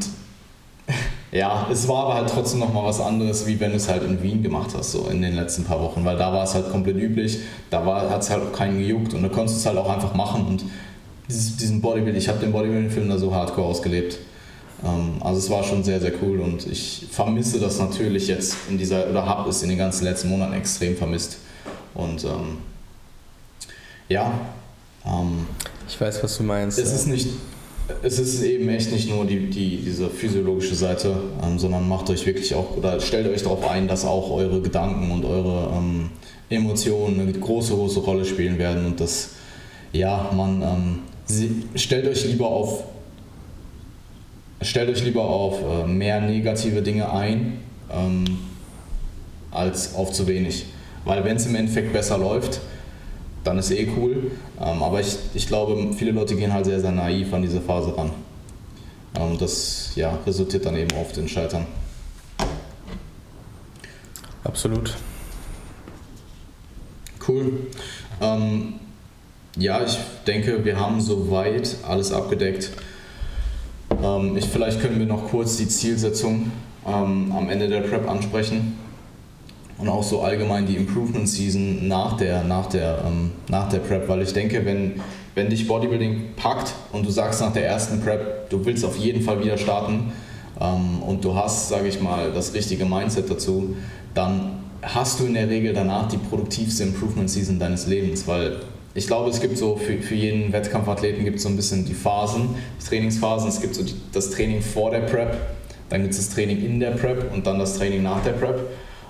ja, 1.34 1.68
es 1.72 1.88
war 1.88 2.06
aber 2.06 2.14
halt 2.14 2.30
trotzdem 2.30 2.60
nochmal 2.60 2.86
was 2.86 3.02
anderes, 3.02 3.48
wie 3.48 3.60
wenn 3.60 3.72
du 3.72 3.78
es 3.78 3.90
halt 3.90 4.04
in 4.04 4.22
Wien 4.22 4.44
gemacht 4.44 4.70
hast, 4.78 4.92
so 4.92 5.08
in 5.08 5.22
den 5.22 5.34
letzten 5.34 5.64
paar 5.64 5.82
Wochen, 5.82 6.06
weil 6.06 6.16
da 6.16 6.32
war 6.32 6.44
es 6.44 6.54
halt 6.54 6.72
komplett 6.72 6.98
üblich, 6.98 7.40
da 7.72 7.84
hat 7.84 8.22
es 8.22 8.30
halt 8.30 8.44
auch 8.44 8.56
keinen 8.56 8.78
gejuckt 8.78 9.16
und 9.16 9.24
da 9.24 9.30
konntest 9.30 9.58
du 9.58 9.60
es 9.62 9.66
halt 9.66 9.78
auch 9.78 9.90
einfach 9.90 10.14
machen 10.14 10.46
und 10.46 10.64
dieses, 11.28 11.58
diesen 11.58 11.82
Bodybuilding, 11.82 12.16
ich 12.16 12.30
habe 12.30 12.38
den 12.38 12.52
Bodybuilding-Film 12.52 13.10
da 13.10 13.18
so 13.18 13.34
hardcore 13.34 13.68
ausgelebt. 13.68 14.20
Ähm, 14.84 15.16
also 15.22 15.40
es 15.40 15.50
war 15.50 15.64
schon 15.64 15.84
sehr, 15.84 16.00
sehr 16.00 16.12
cool 16.22 16.40
und 16.40 16.68
ich 16.68 17.08
vermisse 17.10 17.60
das 17.60 17.80
natürlich 17.80 18.28
jetzt 18.28 18.56
in 18.70 18.78
dieser, 18.78 19.10
oder 19.10 19.26
habe 19.26 19.50
es 19.50 19.64
in 19.64 19.70
den 19.70 19.78
ganzen 19.78 20.04
letzten 20.04 20.30
Monaten 20.30 20.54
extrem 20.54 20.96
vermisst. 20.96 21.38
Und 21.96 22.24
ähm, 22.26 22.58
ja. 24.10 24.32
Ähm, 25.06 25.48
ich 25.88 26.00
weiß, 26.00 26.24
was 26.24 26.38
du 26.38 26.44
meinst. 26.44 26.78
Es 26.78 26.94
ist 26.94 27.08
nicht, 27.08 27.30
es 28.02 28.20
ist 28.20 28.42
eben 28.44 28.70
echt 28.70 28.92
nicht 28.92 29.10
nur 29.10 29.26
die, 29.26 29.50
die, 29.50 29.78
diese 29.78 30.10
physiologische 30.10 30.76
Seite, 30.76 31.16
ähm, 31.44 31.60
sondern 31.60 31.88
macht 31.88 32.10
euch 32.10 32.26
wirklich 32.26 32.54
auch, 32.56 32.78
oder 32.78 33.00
stellt 33.00 33.28
euch 33.28 33.44
darauf 33.44 33.70
ein, 33.70 33.88
dass 33.88 34.06
auch 34.06 34.32
eure 34.32 34.62
Gedanken 34.62 35.12
und 35.12 35.26
eure 35.26 35.74
ähm, 35.78 36.10
Emotionen 36.50 37.20
eine 37.20 37.34
große, 37.34 37.74
große 37.74 38.00
Rolle 38.00 38.26
spielen 38.26 38.58
werden 38.58 38.86
und 38.86 39.00
dass, 39.00 39.32
ja, 39.92 40.32
man 40.36 40.62
ähm, 40.62 41.00
Sie, 41.26 41.64
stellt 41.76 42.06
euch 42.08 42.26
lieber 42.26 42.48
auf 42.48 42.84
stellt 44.62 44.90
euch 44.90 45.04
lieber 45.04 45.24
auf 45.24 45.60
äh, 45.62 45.88
mehr 45.88 46.22
negative 46.22 46.82
Dinge 46.82 47.12
ein 47.12 47.60
ähm, 47.92 48.26
als 49.52 49.96
auf 49.96 50.12
zu 50.12 50.28
wenig. 50.28 50.66
Weil 51.06 51.24
wenn 51.24 51.36
es 51.36 51.46
im 51.46 51.56
Endeffekt 51.56 51.94
besser 51.94 52.18
läuft, 52.18 52.62
dann 53.44 53.58
ist 53.58 53.72
eh 53.72 53.88
cool. 53.98 54.32
Ähm, 54.66 54.82
aber 54.82 55.02
ich, 55.02 55.18
ich 55.34 55.48
glaube, 55.48 55.94
viele 55.94 56.12
Leute 56.12 56.36
gehen 56.36 56.54
halt 56.54 56.66
sehr, 56.66 56.80
sehr 56.80 56.92
naiv 56.92 57.34
an 57.34 57.42
diese 57.42 57.60
Phase 57.60 57.96
ran. 57.98 58.12
Und 59.20 59.32
ähm, 59.32 59.38
das 59.38 59.92
ja, 59.96 60.18
resultiert 60.26 60.66
dann 60.66 60.76
eben 60.76 60.96
oft 60.98 61.18
in 61.18 61.28
Scheitern. 61.28 61.66
Absolut. 64.44 64.96
Cool. 67.28 67.68
Ähm, 68.22 68.76
ja, 69.58 69.84
ich 69.84 69.98
denke, 70.26 70.64
wir 70.64 70.80
haben 70.80 71.02
soweit 71.02 71.78
alles 71.88 72.12
abgedeckt. 72.12 72.72
Ähm, 74.02 74.38
ich, 74.38 74.46
vielleicht 74.46 74.82
können 74.82 75.00
wir 75.00 75.06
noch 75.06 75.30
kurz 75.30 75.58
die 75.58 75.68
Zielsetzung 75.68 76.52
ähm, 76.86 77.32
am 77.32 77.50
Ende 77.50 77.68
der 77.68 77.82
Prep 77.82 78.10
ansprechen 78.10 78.78
und 79.78 79.90
auch 79.90 80.04
so 80.04 80.22
allgemein 80.22 80.66
die 80.66 80.76
Improvement 80.76 81.28
Season 81.28 81.88
nach 81.88 82.18
der, 82.18 82.44
nach 82.44 82.68
der, 82.68 83.04
ähm, 83.06 83.32
nach 83.50 83.70
der 83.70 83.80
Prep, 83.80 84.08
weil 84.08 84.22
ich 84.22 84.34
denke, 84.34 84.66
wenn, 84.66 85.02
wenn 85.36 85.50
dich 85.50 85.68
Bodybuilding 85.68 86.36
packt 86.36 86.74
und 86.92 87.06
du 87.06 87.10
sagst 87.10 87.42
nach 87.42 87.54
der 87.54 87.68
ersten 87.68 88.02
Prep, 88.02 88.50
du 88.50 88.64
willst 88.66 88.86
auf 88.86 88.98
jeden 88.98 89.22
Fall 89.22 89.44
wieder 89.44 89.58
starten 89.58 90.12
ähm, 90.62 91.02
und 91.02 91.26
du 91.26 91.36
hast, 91.36 91.70
sage 91.70 91.88
ich 91.88 92.00
mal, 92.02 92.32
das 92.32 92.54
richtige 92.54 92.86
Mindset 92.86 93.30
dazu, 93.30 93.76
dann 94.14 94.60
hast 94.82 95.20
du 95.20 95.26
in 95.26 95.34
der 95.34 95.50
Regel 95.50 95.74
danach 95.74 96.08
die 96.08 96.18
produktivste 96.18 96.84
Improvement 96.84 97.30
Season 97.30 97.58
deines 97.58 97.88
Lebens, 97.88 98.28
weil 98.28 98.58
ich 98.96 99.08
glaube, 99.08 99.30
es 99.32 99.42
gibt 99.42 99.58
so 99.58 99.76
für, 99.76 100.00
für 100.02 100.14
jeden 100.14 100.54
Wettkampfathleten 100.54 101.24
gibt 101.24 101.38
es 101.38 101.44
so 101.44 101.50
ein 101.50 101.56
bisschen 101.56 101.84
die 101.84 101.96
Phasen, 101.96 102.50
die 102.80 102.86
Trainingsphasen. 102.86 103.50
Es 103.50 103.60
gibt 103.60 103.74
so 103.74 103.84
die, 103.84 103.96
das 104.12 104.30
Training 104.30 104.62
vor 104.62 104.92
der 104.92 105.00
Prep, 105.00 105.36
dann 105.90 106.02
gibt 106.04 106.14
es 106.14 106.20
das 106.20 106.36
Training 106.36 106.64
in 106.64 106.80
der 106.80 106.92
Prep 106.92 107.34
und 107.34 107.48
dann 107.48 107.58
das 107.58 107.78
Training 107.78 108.04
nach 108.04 108.24
der 108.24 108.34
Prep. 108.34 108.60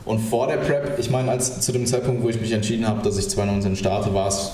Und 0.06 0.20
vor 0.20 0.48
der 0.48 0.58
Prep, 0.58 1.00
ich 1.00 1.10
meine, 1.10 1.32
als 1.32 1.62
zu 1.62 1.72
dem 1.72 1.86
Zeitpunkt, 1.86 2.24
wo 2.24 2.30
ich 2.30 2.40
mich 2.40 2.52
entschieden 2.52 2.88
habe, 2.88 3.02
dass 3.04 3.18
ich 3.18 3.30
2019 3.30 3.76
starte, 3.76 4.14
war 4.14 4.28
es 4.28 4.52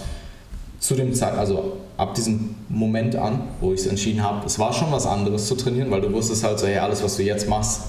zu 0.80 0.96
dem 0.96 1.14
Zeit, 1.14 1.34
also 1.34 1.78
ab 1.98 2.14
diesem 2.14 2.56
Moment 2.70 3.16
an, 3.16 3.42
wo 3.60 3.74
ich 3.74 3.82
es 3.82 3.88
entschieden 3.88 4.24
habe, 4.24 4.46
es 4.46 4.60
war 4.60 4.72
schon 4.74 4.92
was 4.92 5.06
anderes 5.06 5.48
zu 5.48 5.56
trainieren, 5.56 5.92
weil 5.92 6.02
du 6.02 6.12
wusstest 6.14 6.44
halt 6.44 6.60
so, 6.60 6.68
hey, 6.68 6.78
alles, 6.78 7.04
was 7.04 7.18
du 7.18 7.24
jetzt 7.24 7.50
machst, 7.50 7.82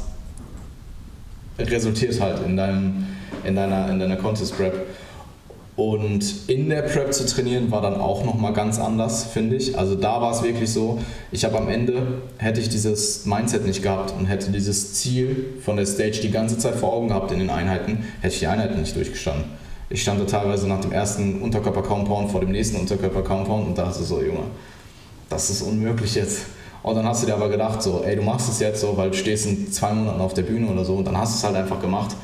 resultiert 1.58 2.18
halt 2.20 2.44
in, 2.44 2.56
deinem, 2.56 3.06
in, 3.44 3.54
deiner, 3.54 3.90
in 3.90 4.00
deiner 4.00 4.16
Contest 4.16 4.56
Prep. 4.56 4.86
Und 5.80 6.46
in 6.46 6.68
der 6.68 6.82
Prep 6.82 7.14
zu 7.14 7.24
trainieren 7.24 7.70
war 7.70 7.80
dann 7.80 7.94
auch 7.94 8.22
nochmal 8.22 8.52
ganz 8.52 8.78
anders, 8.78 9.24
finde 9.24 9.56
ich. 9.56 9.78
Also 9.78 9.94
da 9.94 10.20
war 10.20 10.30
es 10.30 10.42
wirklich 10.42 10.70
so, 10.70 10.98
ich 11.32 11.42
habe 11.46 11.56
am 11.56 11.70
Ende, 11.70 12.20
hätte 12.36 12.60
ich 12.60 12.68
dieses 12.68 13.24
Mindset 13.24 13.64
nicht 13.64 13.82
gehabt 13.82 14.12
und 14.18 14.26
hätte 14.26 14.50
dieses 14.50 14.92
Ziel 14.92 15.54
von 15.64 15.78
der 15.78 15.86
Stage 15.86 16.20
die 16.20 16.30
ganze 16.30 16.58
Zeit 16.58 16.74
vor 16.74 16.92
Augen 16.92 17.08
gehabt 17.08 17.32
in 17.32 17.38
den 17.38 17.48
Einheiten, 17.48 18.04
hätte 18.20 18.34
ich 18.34 18.40
die 18.40 18.46
Einheiten 18.46 18.78
nicht 18.78 18.94
durchgestanden. 18.94 19.44
Ich 19.88 20.02
stand 20.02 20.20
da 20.20 20.26
teilweise 20.26 20.68
nach 20.68 20.82
dem 20.82 20.92
ersten 20.92 21.40
Unterkörper-Compound 21.40 22.30
vor 22.30 22.40
dem 22.40 22.50
nächsten 22.50 22.76
Unterkörper-Compound 22.76 23.68
und 23.68 23.78
dachte 23.78 24.04
so, 24.04 24.22
Junge, 24.22 24.50
das 25.30 25.48
ist 25.48 25.62
unmöglich 25.62 26.14
jetzt. 26.14 26.40
Und 26.82 26.94
dann 26.94 27.06
hast 27.06 27.22
du 27.22 27.26
dir 27.26 27.36
aber 27.36 27.48
gedacht, 27.48 27.80
so, 27.80 28.02
ey, 28.04 28.16
du 28.16 28.22
machst 28.22 28.50
es 28.50 28.60
jetzt 28.60 28.82
so, 28.82 28.98
weil 28.98 29.12
du 29.12 29.16
stehst 29.16 29.46
in 29.46 29.72
zwei 29.72 29.94
Monaten 29.94 30.20
auf 30.20 30.34
der 30.34 30.42
Bühne 30.42 30.66
oder 30.66 30.84
so 30.84 30.96
und 30.96 31.06
dann 31.06 31.16
hast 31.16 31.32
du 31.32 31.38
es 31.38 31.44
halt 31.44 31.56
einfach 31.56 31.80
gemacht. 31.80 32.14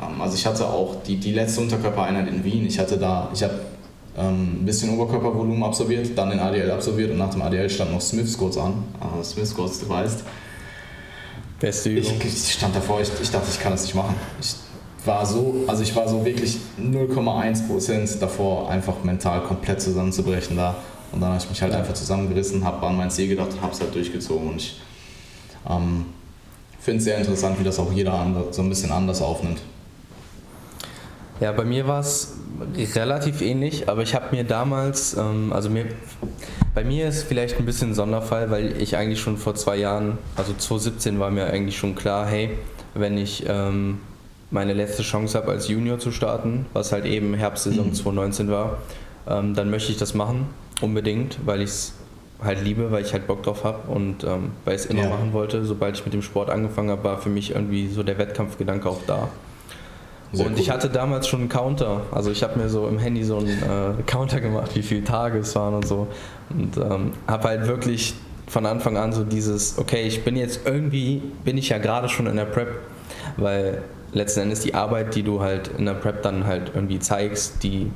Ähm, 0.00 0.20
also 0.20 0.36
ich 0.36 0.46
hatte 0.46 0.66
auch 0.66 1.02
die, 1.02 1.16
die 1.16 1.32
letzte 1.32 1.60
Unterkörpereinheit 1.60 2.28
in 2.28 2.44
Wien, 2.44 2.66
ich 2.66 2.78
hatte 2.78 2.98
da, 2.98 3.30
ich 3.32 3.42
habe 3.42 3.60
ähm, 4.16 4.60
ein 4.60 4.64
bisschen 4.64 4.90
Oberkörpervolumen 4.98 5.62
absolviert, 5.62 6.10
dann 6.16 6.30
den 6.30 6.40
ADL 6.40 6.70
absolviert 6.70 7.10
und 7.10 7.18
nach 7.18 7.30
dem 7.30 7.42
ADL 7.42 7.70
stand 7.70 7.92
noch 7.92 8.00
Smith 8.00 8.32
Squats 8.32 8.58
an. 8.58 8.84
Uh, 9.00 9.22
Smith 9.22 9.48
Squats, 9.48 9.80
du 9.80 9.88
weißt. 9.88 10.22
Beste 11.60 11.90
Übung. 11.90 12.14
Ich, 12.18 12.26
ich 12.26 12.52
stand 12.52 12.74
davor, 12.74 13.00
ich, 13.00 13.10
ich 13.22 13.30
dachte, 13.30 13.46
ich 13.50 13.58
kann 13.58 13.72
das 13.72 13.84
nicht 13.84 13.94
machen. 13.94 14.14
Ich 14.40 14.54
war 15.06 15.24
so, 15.24 15.64
also 15.66 15.82
ich 15.82 15.94
war 15.96 16.08
so 16.08 16.24
wirklich 16.24 16.58
0,1% 16.78 18.18
davor, 18.18 18.68
einfach 18.70 19.02
mental 19.02 19.42
komplett 19.42 19.80
zusammenzubrechen 19.80 20.56
da. 20.56 20.76
Und 21.12 21.20
dann 21.20 21.30
habe 21.30 21.42
ich 21.42 21.48
mich 21.48 21.60
halt 21.62 21.72
einfach 21.72 21.94
zusammengerissen, 21.94 22.64
habe 22.64 22.86
an 22.86 22.96
mein 22.96 23.10
Ziel 23.10 23.28
gedacht 23.28 23.52
und 23.52 23.62
habe 23.62 23.72
es 23.72 23.80
halt 23.80 23.94
durchgezogen. 23.94 24.48
Und 24.48 24.56
ich 24.56 24.80
ähm, 25.68 26.06
finde 26.80 26.98
es 26.98 27.04
sehr 27.04 27.18
interessant, 27.18 27.58
wie 27.60 27.64
das 27.64 27.78
auch 27.78 27.92
jeder 27.92 28.14
andere 28.14 28.52
so 28.52 28.62
ein 28.62 28.68
bisschen 28.68 28.92
anders 28.92 29.22
aufnimmt. 29.22 29.60
Ja, 31.42 31.50
bei 31.50 31.64
mir 31.64 31.88
war 31.88 31.98
es 31.98 32.36
relativ 32.94 33.42
ähnlich, 33.42 33.88
aber 33.88 34.02
ich 34.02 34.14
habe 34.14 34.26
mir 34.30 34.44
damals, 34.44 35.16
ähm, 35.16 35.52
also 35.52 35.70
mir, 35.70 35.86
bei 36.72 36.84
mir 36.84 37.08
ist 37.08 37.24
vielleicht 37.24 37.58
ein 37.58 37.66
bisschen 37.66 37.90
ein 37.90 37.94
Sonderfall, 37.94 38.52
weil 38.52 38.80
ich 38.80 38.96
eigentlich 38.96 39.20
schon 39.20 39.36
vor 39.36 39.56
zwei 39.56 39.76
Jahren, 39.76 40.18
also 40.36 40.52
2017 40.52 41.18
war 41.18 41.32
mir 41.32 41.46
eigentlich 41.46 41.76
schon 41.76 41.96
klar, 41.96 42.26
hey, 42.28 42.50
wenn 42.94 43.18
ich 43.18 43.44
ähm, 43.48 43.98
meine 44.52 44.72
letzte 44.72 45.02
Chance 45.02 45.36
habe 45.36 45.50
als 45.50 45.66
Junior 45.66 45.98
zu 45.98 46.12
starten, 46.12 46.66
was 46.74 46.92
halt 46.92 47.06
eben 47.06 47.34
Herbstsaison 47.34 47.88
mhm. 47.88 47.94
2019 47.94 48.48
war, 48.48 48.78
ähm, 49.28 49.56
dann 49.56 49.68
möchte 49.68 49.90
ich 49.90 49.98
das 49.98 50.14
machen, 50.14 50.46
unbedingt, 50.80 51.38
weil 51.44 51.60
ich 51.60 51.70
es 51.70 51.94
halt 52.40 52.62
liebe, 52.62 52.92
weil 52.92 53.04
ich 53.04 53.12
halt 53.12 53.26
Bock 53.26 53.42
drauf 53.42 53.64
habe 53.64 53.90
und 53.90 54.22
ähm, 54.22 54.52
weil 54.64 54.76
ich 54.76 54.82
es 54.82 54.86
immer 54.86 55.02
ja. 55.02 55.08
machen 55.08 55.32
wollte. 55.32 55.64
Sobald 55.64 55.96
ich 55.96 56.04
mit 56.04 56.14
dem 56.14 56.22
Sport 56.22 56.50
angefangen 56.50 56.90
habe, 56.90 57.02
war 57.02 57.18
für 57.18 57.30
mich 57.30 57.50
irgendwie 57.50 57.88
so 57.88 58.04
der 58.04 58.18
Wettkampfgedanke 58.18 58.88
auch 58.88 59.00
da. 59.08 59.28
Sehr 60.32 60.46
und 60.46 60.52
cool. 60.52 60.60
ich 60.60 60.70
hatte 60.70 60.88
damals 60.88 61.28
schon 61.28 61.40
einen 61.40 61.48
Counter. 61.48 62.02
Also 62.10 62.30
ich 62.30 62.42
habe 62.42 62.58
mir 62.58 62.68
so 62.68 62.88
im 62.88 62.98
Handy 62.98 63.22
so 63.22 63.38
einen 63.38 63.48
äh, 63.48 64.02
Counter 64.06 64.40
gemacht, 64.40 64.70
wie 64.74 64.82
viele 64.82 65.04
Tage 65.04 65.38
es 65.38 65.54
waren 65.54 65.74
und 65.74 65.86
so. 65.86 66.08
Und 66.50 66.76
ähm, 66.78 67.12
habe 67.26 67.48
halt 67.48 67.66
wirklich 67.66 68.14
von 68.46 68.66
Anfang 68.66 68.96
an 68.96 69.12
so 69.12 69.24
dieses, 69.24 69.78
okay, 69.78 70.02
ich 70.02 70.24
bin 70.24 70.36
jetzt 70.36 70.60
irgendwie, 70.66 71.22
bin 71.44 71.58
ich 71.58 71.68
ja 71.68 71.78
gerade 71.78 72.08
schon 72.08 72.26
in 72.26 72.36
der 72.36 72.44
Prep, 72.44 72.80
weil 73.36 73.82
letzten 74.12 74.40
Endes 74.40 74.60
die 74.60 74.74
Arbeit, 74.74 75.14
die 75.14 75.22
du 75.22 75.40
halt 75.40 75.70
in 75.78 75.86
der 75.86 75.94
Prep 75.94 76.22
dann 76.22 76.46
halt 76.46 76.72
irgendwie 76.74 76.98
zeigst, 76.98 77.62
die, 77.62 77.90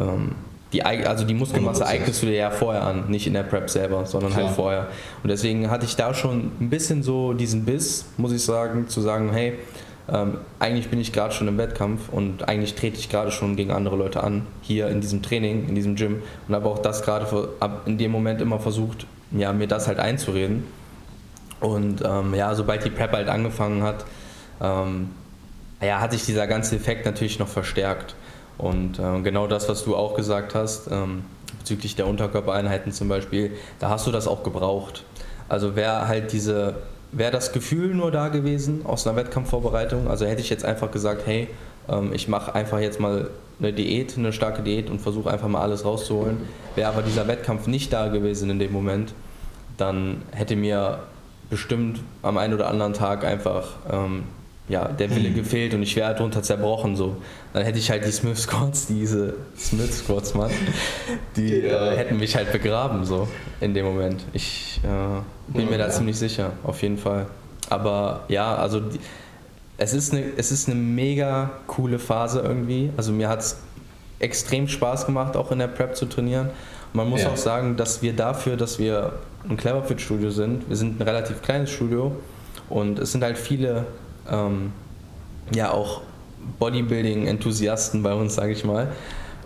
ähm, 0.00 0.32
die 0.72 0.82
also 0.82 1.24
die 1.24 1.34
Muskelmasse 1.34 1.86
eignest 1.86 2.22
du 2.22 2.26
dir 2.26 2.36
ja 2.36 2.50
vorher 2.50 2.84
an, 2.84 3.10
nicht 3.10 3.26
in 3.26 3.34
der 3.34 3.42
Prep 3.42 3.68
selber, 3.68 4.06
sondern 4.06 4.32
Klar. 4.32 4.46
halt 4.46 4.56
vorher. 4.56 4.88
Und 5.22 5.28
deswegen 5.28 5.70
hatte 5.70 5.84
ich 5.84 5.96
da 5.96 6.14
schon 6.14 6.52
ein 6.60 6.70
bisschen 6.70 7.02
so 7.02 7.34
diesen 7.34 7.64
Biss, 7.64 8.06
muss 8.16 8.32
ich 8.32 8.42
sagen, 8.42 8.88
zu 8.88 9.02
sagen, 9.02 9.30
hey, 9.32 9.58
ähm, 10.10 10.38
eigentlich 10.58 10.88
bin 10.88 11.00
ich 11.00 11.12
gerade 11.12 11.32
schon 11.32 11.48
im 11.48 11.58
Wettkampf 11.58 12.08
und 12.10 12.48
eigentlich 12.48 12.74
trete 12.74 12.98
ich 12.98 13.08
gerade 13.08 13.30
schon 13.30 13.56
gegen 13.56 13.70
andere 13.70 13.96
Leute 13.96 14.22
an, 14.22 14.46
hier 14.60 14.88
in 14.88 15.00
diesem 15.00 15.22
Training, 15.22 15.68
in 15.68 15.74
diesem 15.74 15.94
Gym 15.94 16.22
und 16.48 16.54
habe 16.54 16.68
auch 16.68 16.78
das 16.78 17.02
gerade 17.02 17.48
in 17.86 17.98
dem 17.98 18.10
Moment 18.10 18.40
immer 18.40 18.58
versucht, 18.58 19.06
ja, 19.30 19.52
mir 19.52 19.68
das 19.68 19.86
halt 19.86 19.98
einzureden. 19.98 20.64
Und 21.60 22.02
ähm, 22.04 22.34
ja, 22.34 22.54
sobald 22.54 22.84
die 22.84 22.90
Prep 22.90 23.12
halt 23.12 23.28
angefangen 23.28 23.84
hat, 23.84 24.04
ähm, 24.60 25.10
ja, 25.80 26.00
hat 26.00 26.12
sich 26.12 26.24
dieser 26.24 26.46
ganze 26.48 26.76
Effekt 26.76 27.06
natürlich 27.06 27.38
noch 27.38 27.48
verstärkt. 27.48 28.16
Und 28.58 28.98
äh, 28.98 29.20
genau 29.22 29.46
das, 29.46 29.68
was 29.68 29.84
du 29.84 29.96
auch 29.96 30.14
gesagt 30.14 30.54
hast, 30.54 30.90
ähm, 30.90 31.24
bezüglich 31.58 31.94
der 31.94 32.08
Unterkörpereinheiten 32.08 32.92
zum 32.92 33.08
Beispiel, 33.08 33.52
da 33.78 33.88
hast 33.88 34.06
du 34.06 34.10
das 34.10 34.26
auch 34.26 34.42
gebraucht. 34.42 35.04
Also 35.48 35.76
wer 35.76 36.08
halt 36.08 36.32
diese 36.32 36.74
wäre 37.12 37.30
das 37.30 37.52
Gefühl 37.52 37.94
nur 37.94 38.10
da 38.10 38.28
gewesen 38.28 38.84
aus 38.84 39.06
einer 39.06 39.16
Wettkampfvorbereitung. 39.16 40.08
Also 40.08 40.26
hätte 40.26 40.40
ich 40.40 40.50
jetzt 40.50 40.64
einfach 40.64 40.90
gesagt, 40.90 41.22
hey, 41.26 41.48
ähm, 41.88 42.12
ich 42.12 42.26
mache 42.28 42.54
einfach 42.54 42.80
jetzt 42.80 42.98
mal 42.98 43.30
eine 43.58 43.72
Diät, 43.72 44.16
eine 44.16 44.32
starke 44.32 44.62
Diät 44.62 44.90
und 44.90 45.00
versuche 45.00 45.30
einfach 45.30 45.48
mal 45.48 45.60
alles 45.60 45.84
rauszuholen. 45.84 46.38
Wäre 46.74 46.88
aber 46.88 47.02
dieser 47.02 47.28
Wettkampf 47.28 47.66
nicht 47.66 47.92
da 47.92 48.08
gewesen 48.08 48.50
in 48.50 48.58
dem 48.58 48.72
Moment, 48.72 49.14
dann 49.76 50.22
hätte 50.32 50.56
mir 50.56 51.00
bestimmt 51.50 52.00
am 52.22 52.38
einen 52.38 52.54
oder 52.54 52.68
anderen 52.68 52.94
Tag 52.94 53.24
einfach 53.24 53.76
ähm, 53.90 54.24
ja, 54.68 54.88
der 54.88 55.10
Wille 55.14 55.30
mhm. 55.30 55.34
gefehlt 55.34 55.74
und 55.74 55.82
ich 55.82 55.96
wäre 55.96 56.14
darunter 56.14 56.42
zerbrochen. 56.42 56.96
So. 56.96 57.16
Dann 57.52 57.64
hätte 57.64 57.78
ich 57.78 57.90
halt 57.90 58.06
die 58.06 58.12
Smith 58.12 58.42
Squats, 58.42 58.86
diese 58.86 59.34
Smith 59.58 59.98
Squats, 59.98 60.34
Mann, 60.34 60.50
die 61.36 61.56
ja. 61.58 61.92
äh, 61.92 61.96
hätten 61.96 62.18
mich 62.18 62.36
halt 62.36 62.52
begraben 62.52 63.04
so 63.04 63.28
in 63.60 63.74
dem 63.74 63.84
Moment. 63.84 64.24
Ich 64.32 64.80
äh, 64.84 65.52
bin 65.52 65.64
ja, 65.64 65.70
mir 65.70 65.78
da 65.78 65.86
ja. 65.86 65.90
ziemlich 65.90 66.16
sicher, 66.16 66.52
auf 66.62 66.80
jeden 66.82 66.98
Fall. 66.98 67.26
Aber 67.68 68.24
ja, 68.28 68.54
also 68.54 68.80
die, 68.80 69.00
es, 69.78 69.94
ist 69.94 70.12
eine, 70.12 70.24
es 70.36 70.52
ist 70.52 70.68
eine 70.68 70.78
mega 70.78 71.50
coole 71.66 71.98
Phase 71.98 72.40
irgendwie. 72.40 72.90
Also 72.96 73.12
mir 73.12 73.28
hat 73.28 73.40
es 73.40 73.58
extrem 74.20 74.68
Spaß 74.68 75.06
gemacht, 75.06 75.36
auch 75.36 75.50
in 75.50 75.58
der 75.58 75.66
Prep 75.66 75.96
zu 75.96 76.06
trainieren. 76.06 76.46
Und 76.46 76.96
man 76.96 77.08
muss 77.08 77.26
auch 77.26 77.36
sagen, 77.36 77.76
dass 77.76 78.02
wir 78.02 78.12
dafür, 78.12 78.56
dass 78.56 78.78
wir 78.78 79.14
ein 79.48 79.56
Cleverfit 79.56 80.00
Studio 80.00 80.30
sind, 80.30 80.68
wir 80.68 80.76
sind 80.76 81.00
ein 81.00 81.02
relativ 81.02 81.42
kleines 81.42 81.70
Studio 81.70 82.14
und 82.68 82.98
es 83.00 83.10
sind 83.12 83.24
halt 83.24 83.38
viele 83.38 83.86
ähm, 84.30 84.72
ja 85.54 85.70
auch 85.70 86.02
Bodybuilding-Enthusiasten 86.58 88.02
bei 88.02 88.14
uns, 88.14 88.34
sage 88.34 88.52
ich 88.52 88.64
mal. 88.64 88.92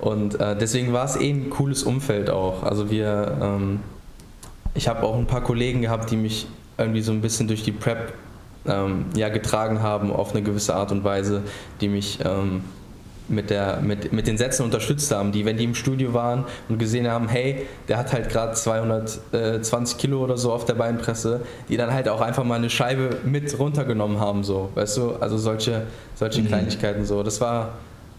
Und 0.01 0.39
äh, 0.41 0.57
deswegen 0.57 0.93
war 0.93 1.05
es 1.05 1.17
eh 1.17 1.31
ein 1.31 1.51
cooles 1.51 1.83
Umfeld 1.83 2.31
auch. 2.31 2.63
Also 2.63 2.91
wir, 2.91 3.39
ähm, 3.41 3.81
ich 4.75 4.89
habe 4.89 5.03
auch 5.03 5.17
ein 5.17 5.27
paar 5.27 5.43
Kollegen 5.43 5.83
gehabt, 5.83 6.11
die 6.11 6.17
mich 6.17 6.47
irgendwie 6.79 7.01
so 7.01 7.13
ein 7.13 7.23
bisschen 7.23 7.49
durch 7.49 7.63
die 7.63 7.73
Prep 7.73 8.13
ähm, 8.67 9.07
ja, 9.15 9.29
getragen 9.29 9.81
haben 9.83 10.13
auf 10.13 10.33
eine 10.33 10.43
gewisse 10.43 10.75
Art 10.75 10.93
und 10.93 11.05
Weise, 11.05 11.43
die 11.81 11.89
mich 11.89 12.19
ähm, 12.25 12.65
mit, 13.29 13.51
der, 13.51 13.81
mit, 13.81 14.13
mit 14.13 14.27
den 14.27 14.39
Sätzen 14.39 14.63
unterstützt 14.63 15.11
haben, 15.13 15.33
die, 15.33 15.45
wenn 15.45 15.57
die 15.57 15.65
im 15.65 15.75
Studio 15.75 16.15
waren 16.15 16.45
und 16.69 16.79
gesehen 16.79 17.09
haben, 17.09 17.29
hey, 17.29 17.67
der 17.89 17.99
hat 17.99 18.13
halt 18.13 18.29
gerade 18.29 18.53
220 18.55 19.99
Kilo 19.99 20.23
oder 20.23 20.37
so 20.37 20.53
auf 20.53 20.65
der 20.65 20.75
Beinpresse, 20.75 21.41
die 21.69 21.77
dann 21.77 21.93
halt 21.93 22.09
auch 22.09 22.21
einfach 22.21 22.45
mal 22.45 22.57
eine 22.57 22.71
Scheibe 22.71 23.19
mit 23.25 23.59
runtergenommen 23.59 24.21
haben, 24.21 24.45
so, 24.45 24.71
weißt 24.75 24.97
du, 24.99 25.17
also 25.17 25.39
solche, 25.39 25.83
solche 26.15 26.43
mhm. 26.43 26.49
Kleinigkeiten 26.49 27.05
so. 27.05 27.23
Das 27.23 27.41
war 27.41 27.75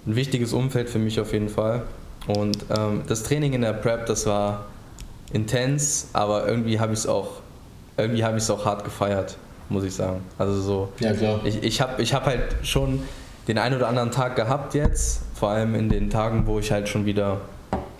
ein 0.05 0.16
wichtiges 0.16 0.53
Umfeld 0.53 0.89
für 0.89 0.99
mich 0.99 1.20
auf 1.20 1.34
jeden 1.34 1.49
Fall. 1.49 1.84
Und 2.28 2.58
ähm, 2.78 3.03
das 3.08 3.24
Training 3.24 3.53
in 3.53 3.62
der 3.62 3.74
Prep, 3.74 4.05
das 4.05 4.26
war 4.26 4.66
intens, 5.32 6.10
aber 6.14 6.47
irgendwie 6.47 6.80
habe 6.80 6.93
ich 6.93 6.99
es 6.99 7.08
auch, 7.08 7.41
irgendwie 7.97 8.24
habe 8.24 8.38
ich 8.38 8.43
es 8.43 8.49
auch 8.49 8.66
hart 8.66 8.84
gefeiert, 8.84 9.38
muss 9.70 9.84
ich 9.84 9.93
sagen. 9.93 10.22
Also 10.38 10.62
so, 10.62 10.89
ja, 10.99 11.14
klar. 11.14 11.39
ich, 11.45 11.64
ich 11.64 11.82
habe 11.82 12.01
ich 12.01 12.14
hab 12.14 12.26
halt 12.26 12.43
schon 12.64 13.01
den 13.47 13.57
einen 13.57 13.75
oder 13.75 13.87
anderen 13.87 14.11
Tag 14.11 14.35
gehabt 14.35 14.73
jetzt, 14.73 15.21
vor 15.35 15.49
allem 15.49 15.75
in 15.75 15.89
den 15.89 16.09
Tagen, 16.09 16.47
wo 16.47 16.59
ich 16.59 16.71
halt 16.71 16.89
schon 16.89 17.05
wieder 17.05 17.41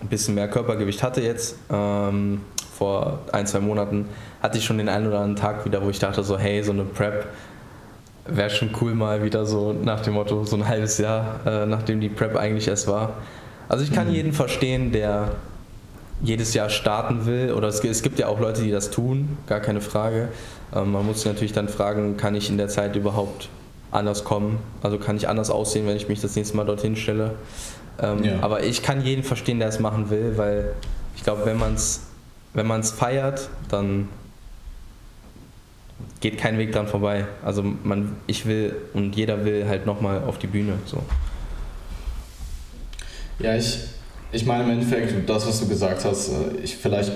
ein 0.00 0.08
bisschen 0.08 0.34
mehr 0.34 0.48
Körpergewicht 0.48 1.02
hatte 1.02 1.20
jetzt. 1.22 1.56
Ähm, 1.70 2.42
vor 2.76 3.20
ein, 3.32 3.46
zwei 3.46 3.60
Monaten 3.60 4.08
hatte 4.40 4.58
ich 4.58 4.64
schon 4.64 4.78
den 4.78 4.88
einen 4.88 5.08
oder 5.08 5.18
anderen 5.18 5.36
Tag 5.36 5.64
wieder, 5.64 5.82
wo 5.82 5.90
ich 5.90 5.98
dachte 5.98 6.22
so, 6.22 6.38
hey, 6.38 6.62
so 6.62 6.72
eine 6.72 6.84
Prep 6.84 7.26
wäre 8.26 8.50
schon 8.50 8.70
cool 8.80 8.94
mal 8.94 9.24
wieder 9.24 9.46
so 9.46 9.72
nach 9.72 10.00
dem 10.00 10.14
Motto, 10.14 10.44
so 10.44 10.54
ein 10.56 10.68
halbes 10.68 10.98
Jahr, 10.98 11.40
äh, 11.46 11.66
nachdem 11.66 12.00
die 12.00 12.10
Prep 12.10 12.36
eigentlich 12.36 12.68
erst 12.68 12.86
war. 12.86 13.14
Also 13.68 13.84
ich 13.84 13.92
kann 13.92 14.08
mhm. 14.08 14.14
jeden 14.14 14.32
verstehen, 14.32 14.92
der 14.92 15.32
jedes 16.22 16.52
Jahr 16.52 16.68
starten 16.68 17.26
will, 17.26 17.52
oder 17.52 17.68
es, 17.68 17.82
es, 17.82 18.02
gibt 18.02 18.18
ja 18.18 18.26
auch 18.26 18.40
Leute, 18.40 18.62
die 18.62 18.70
das 18.70 18.90
tun, 18.90 19.38
gar 19.46 19.60
keine 19.60 19.80
Frage. 19.80 20.28
Ähm, 20.74 20.92
man 20.92 21.06
muss 21.06 21.22
sich 21.22 21.26
natürlich 21.26 21.52
dann 21.52 21.68
fragen, 21.68 22.16
kann 22.16 22.34
ich 22.34 22.50
in 22.50 22.58
der 22.58 22.68
Zeit 22.68 22.96
überhaupt 22.96 23.48
anders 23.90 24.24
kommen. 24.24 24.58
Also 24.82 24.98
kann 24.98 25.16
ich 25.16 25.28
anders 25.28 25.50
aussehen, 25.50 25.86
wenn 25.86 25.96
ich 25.96 26.08
mich 26.08 26.20
das 26.20 26.36
nächste 26.36 26.56
Mal 26.56 26.64
dorthin 26.64 26.96
stelle. 26.96 27.34
Ähm, 28.00 28.24
ja. 28.24 28.40
Aber 28.40 28.62
ich 28.62 28.82
kann 28.82 29.04
jeden 29.04 29.22
verstehen, 29.22 29.58
der 29.58 29.68
es 29.68 29.80
machen 29.80 30.10
will, 30.10 30.34
weil 30.36 30.72
ich 31.16 31.24
glaube, 31.24 31.44
wenn 31.46 31.58
man 31.58 31.74
es 31.74 32.02
wenn 32.54 32.66
man's 32.66 32.90
feiert, 32.90 33.48
dann 33.68 34.08
geht 36.20 36.38
kein 36.38 36.58
Weg 36.58 36.72
dran 36.72 36.86
vorbei. 36.86 37.26
Also 37.44 37.62
man, 37.62 38.16
ich 38.26 38.46
will 38.46 38.74
und 38.94 39.16
jeder 39.16 39.44
will 39.44 39.66
halt 39.68 39.86
nochmal 39.86 40.24
auf 40.24 40.38
die 40.38 40.46
Bühne. 40.46 40.74
So. 40.86 40.98
Ja, 43.38 43.56
ich, 43.56 43.78
ich 44.32 44.44
meine 44.44 44.64
im 44.64 44.70
Endeffekt, 44.70 45.28
das, 45.28 45.46
was 45.46 45.60
du 45.60 45.68
gesagt 45.68 46.04
hast, 46.04 46.30
äh, 46.30 46.56
ich, 46.62 46.76
vielleicht 46.76 47.12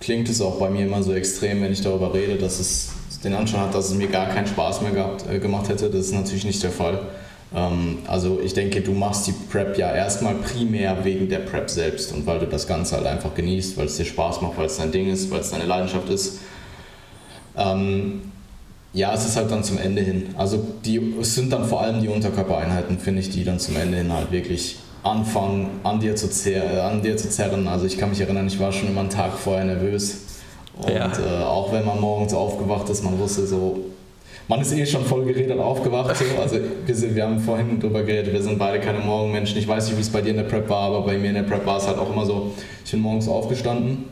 klingt 0.00 0.28
es 0.28 0.40
auch 0.40 0.58
bei 0.58 0.70
mir 0.70 0.86
immer 0.86 1.02
so 1.02 1.12
extrem, 1.12 1.60
wenn 1.62 1.72
ich 1.72 1.82
darüber 1.82 2.14
rede, 2.14 2.36
dass 2.36 2.60
es 2.60 2.92
den 3.24 3.34
Anschein 3.34 3.60
hat, 3.60 3.74
dass 3.74 3.90
es 3.90 3.94
mir 3.94 4.08
gar 4.08 4.26
keinen 4.26 4.46
Spaß 4.46 4.82
mehr 4.82 4.92
gehabt, 4.92 5.24
äh, 5.30 5.38
gemacht 5.38 5.68
hätte. 5.68 5.90
Das 5.90 6.06
ist 6.06 6.14
natürlich 6.14 6.44
nicht 6.44 6.62
der 6.62 6.70
Fall. 6.70 7.00
Ähm, 7.54 7.98
also 8.06 8.40
ich 8.42 8.54
denke, 8.54 8.80
du 8.80 8.92
machst 8.92 9.26
die 9.26 9.32
Prep 9.32 9.76
ja 9.76 9.92
erstmal 9.92 10.34
primär 10.34 11.04
wegen 11.04 11.28
der 11.28 11.40
Prep 11.40 11.68
selbst 11.68 12.12
und 12.12 12.26
weil 12.26 12.38
du 12.38 12.46
das 12.46 12.66
Ganze 12.66 12.96
halt 12.96 13.06
einfach 13.06 13.34
genießt, 13.34 13.76
weil 13.76 13.86
es 13.86 13.96
dir 13.96 14.04
Spaß 14.04 14.40
macht, 14.40 14.56
weil 14.56 14.66
es 14.66 14.76
dein 14.76 14.92
Ding 14.92 15.10
ist, 15.10 15.30
weil 15.30 15.40
es 15.40 15.50
deine 15.50 15.64
Leidenschaft 15.64 16.08
ist. 16.08 16.38
Ähm, 17.56 18.32
ja, 18.92 19.12
es 19.12 19.26
ist 19.26 19.36
halt 19.36 19.50
dann 19.50 19.64
zum 19.64 19.78
Ende 19.78 20.00
hin. 20.00 20.34
Also 20.36 20.64
die, 20.84 21.14
es 21.20 21.34
sind 21.34 21.52
dann 21.52 21.64
vor 21.64 21.82
allem 21.82 22.00
die 22.00 22.08
Unterkörpereinheiten, 22.08 22.98
finde 22.98 23.20
ich, 23.20 23.30
die 23.30 23.44
dann 23.44 23.58
zum 23.58 23.76
Ende 23.76 23.98
hin 23.98 24.12
halt 24.12 24.32
wirklich 24.32 24.78
anfangen, 25.02 25.80
an 25.84 26.00
dir, 26.00 26.16
zu 26.16 26.28
zer 26.30 26.84
an 26.84 27.02
dir 27.02 27.16
zu 27.16 27.28
zerren. 27.28 27.68
Also 27.68 27.86
ich 27.86 27.98
kann 27.98 28.10
mich 28.10 28.20
erinnern, 28.20 28.46
ich 28.46 28.58
war 28.58 28.72
schon 28.72 28.88
immer 28.88 29.00
einen 29.00 29.10
Tag 29.10 29.32
vorher 29.38 29.64
nervös 29.64 30.27
und 30.82 30.92
ja. 30.92 31.10
äh, 31.10 31.44
auch 31.44 31.72
wenn 31.72 31.84
man 31.84 32.00
morgens 32.00 32.32
aufgewacht 32.32 32.88
ist, 32.88 33.02
man 33.02 33.18
wusste 33.18 33.46
so, 33.46 33.78
man 34.46 34.60
ist 34.60 34.72
eh 34.72 34.86
schon 34.86 35.04
voll 35.04 35.24
geredet 35.24 35.58
aufgewacht. 35.58 36.16
So. 36.16 36.24
Also 36.40 36.58
wir, 36.86 37.14
wir 37.14 37.24
haben 37.24 37.38
vorhin 37.40 37.78
drüber 37.78 38.02
geredet, 38.02 38.32
wir 38.32 38.42
sind 38.42 38.58
beide 38.58 38.80
keine 38.80 39.00
Morgenmenschen. 39.00 39.58
Ich 39.58 39.68
weiß 39.68 39.86
nicht, 39.86 39.96
wie 39.96 40.00
es 40.00 40.10
bei 40.10 40.22
dir 40.22 40.30
in 40.30 40.36
der 40.36 40.44
Prep 40.44 40.68
war, 40.68 40.88
aber 40.88 41.02
bei 41.02 41.18
mir 41.18 41.28
in 41.28 41.34
der 41.34 41.42
Prep 41.42 41.66
war 41.66 41.76
es 41.78 41.86
halt 41.86 41.98
auch 41.98 42.10
immer 42.10 42.24
so, 42.24 42.52
ich 42.84 42.90
bin 42.90 43.00
morgens 43.00 43.28
aufgestanden 43.28 44.04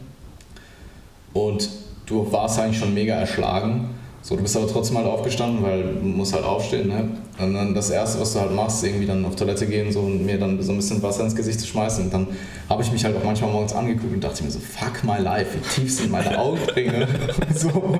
und 1.32 1.68
du 2.06 2.30
warst 2.30 2.58
eigentlich 2.58 2.78
schon 2.78 2.92
mega 2.92 3.14
erschlagen. 3.14 3.90
So, 4.22 4.34
du 4.34 4.42
bist 4.42 4.56
aber 4.56 4.66
trotzdem 4.66 4.98
halt 4.98 5.06
aufgestanden, 5.06 5.62
weil 5.62 5.82
du 5.82 6.04
musst 6.04 6.34
halt 6.34 6.44
aufstehen, 6.44 6.88
ne? 6.88 7.08
Und 7.38 7.52
dann 7.54 7.74
das 7.74 7.90
Erste, 7.90 8.20
was 8.20 8.32
du 8.32 8.40
halt 8.40 8.52
machst, 8.52 8.82
irgendwie 8.82 9.06
dann 9.06 9.24
auf 9.24 9.36
Toilette 9.36 9.66
gehen 9.66 9.92
so, 9.92 10.00
und 10.00 10.24
mir 10.24 10.38
dann 10.38 10.62
so 10.62 10.72
ein 10.72 10.76
bisschen 10.76 11.02
Wasser 11.02 11.24
ins 11.24 11.36
Gesicht 11.36 11.60
zu 11.60 11.66
schmeißen. 11.66 12.04
Und 12.04 12.14
dann 12.14 12.26
habe 12.68 12.82
ich 12.82 12.90
mich 12.90 13.04
halt 13.04 13.14
auch 13.16 13.24
manchmal 13.24 13.50
morgens 13.50 13.74
angeguckt 13.74 14.14
und 14.14 14.24
dachte 14.24 14.42
mir 14.42 14.50
so, 14.50 14.58
fuck 14.58 15.04
my 15.04 15.22
life, 15.22 15.50
wie 15.54 15.80
tief 15.80 15.94
sind 15.94 16.10
meine 16.10 16.38
Augenringe? 16.38 17.06
so. 17.54 17.98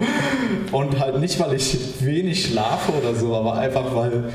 Und 0.72 0.98
halt 0.98 1.20
nicht, 1.20 1.38
weil 1.38 1.54
ich 1.54 1.76
wenig 2.00 2.46
schlafe 2.46 2.92
oder 2.92 3.14
so, 3.14 3.34
aber 3.34 3.56
einfach, 3.58 3.94
weil 3.94 4.32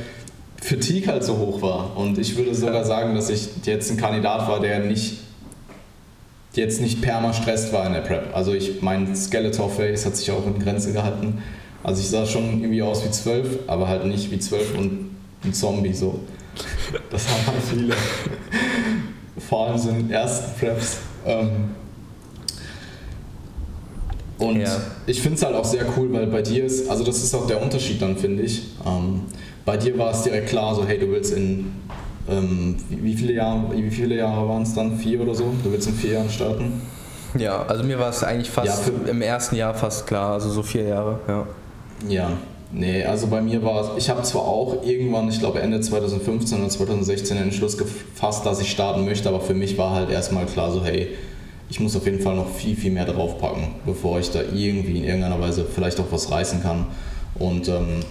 Fatigue 0.61 1.11
halt 1.11 1.23
so 1.23 1.37
hoch 1.37 1.61
war. 1.61 1.97
Und 1.97 2.19
ich 2.19 2.37
würde 2.37 2.53
sogar 2.53 2.85
sagen, 2.85 3.15
dass 3.15 3.29
ich 3.29 3.49
jetzt 3.65 3.89
ein 3.89 3.97
Kandidat 3.97 4.47
war, 4.47 4.59
der 4.59 4.79
nicht 4.79 5.17
jetzt 6.53 6.81
nicht 6.81 7.01
perma 7.01 7.33
stresst 7.33 7.71
war 7.73 7.85
in 7.85 7.93
der 7.93 8.01
Prep. 8.01 8.35
Also 8.35 8.53
ich, 8.53 8.81
mein 8.81 9.15
Skeletor 9.15 9.69
Face 9.69 10.05
hat 10.05 10.15
sich 10.15 10.31
auch 10.31 10.45
in 10.45 10.59
Grenze 10.59 10.93
gehalten. 10.93 11.41
Also 11.83 12.01
ich 12.01 12.09
sah 12.09 12.25
schon 12.25 12.61
irgendwie 12.61 12.81
aus 12.81 13.03
wie 13.05 13.11
zwölf, 13.11 13.59
aber 13.67 13.87
halt 13.87 14.05
nicht 14.05 14.29
wie 14.31 14.39
zwölf 14.39 14.77
und 14.77 15.11
ein 15.43 15.53
Zombie 15.53 15.93
so. 15.93 16.19
Das 17.09 17.27
haben 17.27 17.45
halt 17.47 17.63
viele. 17.73 17.93
Vor 19.49 19.67
allem 19.67 19.77
so 19.77 19.89
in 19.89 19.95
den 19.95 20.11
ersten 20.11 20.59
Preps. 20.59 20.97
Ähm, 21.25 21.75
und 24.37 24.59
ja. 24.59 24.75
ich 25.05 25.21
finde 25.21 25.37
es 25.37 25.43
halt 25.43 25.55
auch 25.55 25.65
sehr 25.65 25.85
cool, 25.97 26.11
weil 26.11 26.27
bei 26.27 26.41
dir 26.41 26.65
ist, 26.65 26.89
also 26.89 27.03
das 27.03 27.23
ist 27.23 27.33
auch 27.35 27.47
der 27.47 27.61
Unterschied 27.61 28.01
dann, 28.01 28.17
finde 28.17 28.43
ich. 28.43 28.63
Ähm, 28.85 29.21
bei 29.65 29.77
dir 29.77 29.97
war 29.97 30.11
es 30.11 30.23
direkt 30.23 30.49
klar, 30.49 30.73
so 30.73 30.85
hey, 30.85 30.97
du 30.97 31.09
willst 31.09 31.33
in, 31.33 31.73
ähm, 32.27 32.75
wie, 32.89 33.13
viele 33.13 33.33
Jahre, 33.33 33.71
wie 33.71 33.91
viele 33.91 34.15
Jahre 34.15 34.47
waren 34.49 34.63
es 34.63 34.73
dann? 34.73 34.97
Vier 34.97 35.21
oder 35.21 35.35
so? 35.35 35.53
Du 35.63 35.71
willst 35.71 35.87
in 35.87 35.93
vier 35.93 36.13
Jahren 36.13 36.29
starten? 36.29 36.81
Ja, 37.37 37.63
also 37.63 37.83
mir 37.83 37.99
war 37.99 38.09
es 38.09 38.23
eigentlich 38.23 38.49
fast 38.49 38.87
ja, 38.87 39.09
im 39.09 39.21
ersten 39.21 39.55
Jahr 39.55 39.73
fast 39.73 40.07
klar, 40.07 40.33
also 40.33 40.49
so 40.49 40.63
vier 40.63 40.83
Jahre, 40.83 41.19
ja. 41.27 41.47
Ja, 42.07 42.37
nee, 42.71 43.03
also 43.03 43.27
bei 43.27 43.41
mir 43.41 43.63
war 43.63 43.81
es, 43.81 44.03
ich 44.03 44.09
habe 44.09 44.23
zwar 44.23 44.41
auch 44.41 44.83
irgendwann, 44.85 45.29
ich 45.29 45.39
glaube 45.39 45.59
Ende 45.61 45.81
2015 45.81 46.59
oder 46.59 46.69
2016 46.69 47.37
den 47.37 47.43
Entschluss 47.45 47.77
gefasst, 47.77 48.45
dass 48.45 48.59
ich 48.59 48.71
starten 48.71 49.05
möchte, 49.05 49.29
aber 49.29 49.41
für 49.41 49.53
mich 49.53 49.77
war 49.77 49.91
halt 49.91 50.09
erstmal 50.09 50.45
klar 50.45 50.71
so, 50.71 50.83
hey, 50.83 51.09
ich 51.69 51.79
muss 51.79 51.95
auf 51.95 52.05
jeden 52.05 52.19
Fall 52.19 52.35
noch 52.35 52.49
viel, 52.49 52.75
viel 52.75 52.91
mehr 52.91 53.05
draufpacken, 53.05 53.63
bevor 53.85 54.19
ich 54.19 54.29
da 54.29 54.41
irgendwie 54.41 54.97
in 54.97 55.03
irgendeiner 55.05 55.39
Weise 55.39 55.65
vielleicht 55.65 55.99
auch 55.99 56.11
was 56.11 56.29
reißen 56.29 56.61
kann. 56.61 56.87
Und 57.35 57.69
ähm, 57.69 58.01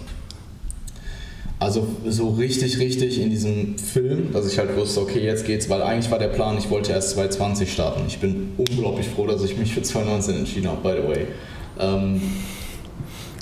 also 1.59 1.87
so 2.07 2.29
richtig, 2.29 2.79
richtig 2.79 3.21
in 3.21 3.29
diesem 3.29 3.77
Film, 3.77 4.33
dass 4.33 4.51
ich 4.51 4.57
halt 4.57 4.75
wusste, 4.75 4.99
okay, 5.01 5.23
jetzt 5.23 5.45
geht's, 5.45 5.69
weil 5.69 5.83
eigentlich 5.83 6.09
war 6.09 6.17
der 6.17 6.29
Plan, 6.29 6.57
ich 6.57 6.71
wollte 6.71 6.91
erst 6.91 7.11
2020 7.11 7.71
starten. 7.71 8.01
Ich 8.07 8.17
bin 8.17 8.53
unglaublich 8.57 9.07
froh, 9.07 9.27
dass 9.27 9.43
ich 9.43 9.55
mich 9.55 9.71
für 9.71 9.83
2019 9.83 10.37
entschieden 10.37 10.67
habe, 10.67 10.81
by 10.81 10.99
the 10.99 11.07
way. 11.07 11.27
Ähm, 11.79 12.19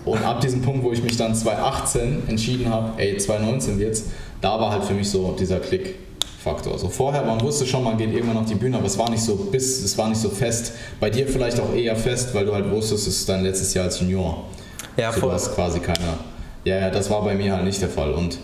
und 0.05 0.23
ab 0.23 0.41
diesem 0.41 0.61
Punkt, 0.61 0.83
wo 0.83 0.91
ich 0.91 1.03
mich 1.03 1.17
dann 1.17 1.35
2018 1.35 2.23
entschieden 2.27 2.69
habe, 2.69 2.93
ey, 2.97 3.17
2019 3.17 3.79
jetzt, 3.79 4.07
da 4.41 4.59
war 4.59 4.71
halt 4.71 4.83
für 4.83 4.93
mich 4.93 5.09
so 5.09 5.35
dieser 5.37 5.59
Klick-Faktor. 5.59 6.73
Also 6.73 6.87
vorher, 6.87 7.23
man 7.23 7.41
wusste 7.41 7.65
schon, 7.65 7.83
man 7.83 7.97
geht 7.97 8.13
irgendwann 8.13 8.37
auf 8.37 8.45
die 8.45 8.55
Bühne, 8.55 8.77
aber 8.77 8.85
es 8.87 8.97
war 8.97 9.09
nicht 9.09 9.21
so 9.21 9.35
bis, 9.35 9.83
es 9.83 9.97
war 9.97 10.07
nicht 10.07 10.21
so 10.21 10.29
fest. 10.29 10.73
Bei 10.99 11.09
dir 11.09 11.27
vielleicht 11.27 11.59
auch 11.59 11.73
eher 11.73 11.95
fest, 11.95 12.33
weil 12.33 12.45
du 12.45 12.53
halt 12.53 12.69
wusstest, 12.71 13.07
es 13.07 13.19
ist 13.19 13.29
dein 13.29 13.43
letztes 13.43 13.73
Jahr 13.73 13.85
als 13.85 13.99
Junior. 13.99 14.45
Ja, 14.95 15.11
voll. 15.11 15.29
Du 15.29 15.31
hast 15.31 15.53
quasi 15.53 15.79
keine. 15.79 15.99
Ja, 16.63 16.77
ja, 16.77 16.89
das 16.89 17.09
war 17.09 17.23
bei 17.23 17.35
mir 17.35 17.53
halt 17.53 17.65
nicht 17.65 17.81
der 17.81 17.89
Fall. 17.89 18.13
Und 18.13 18.37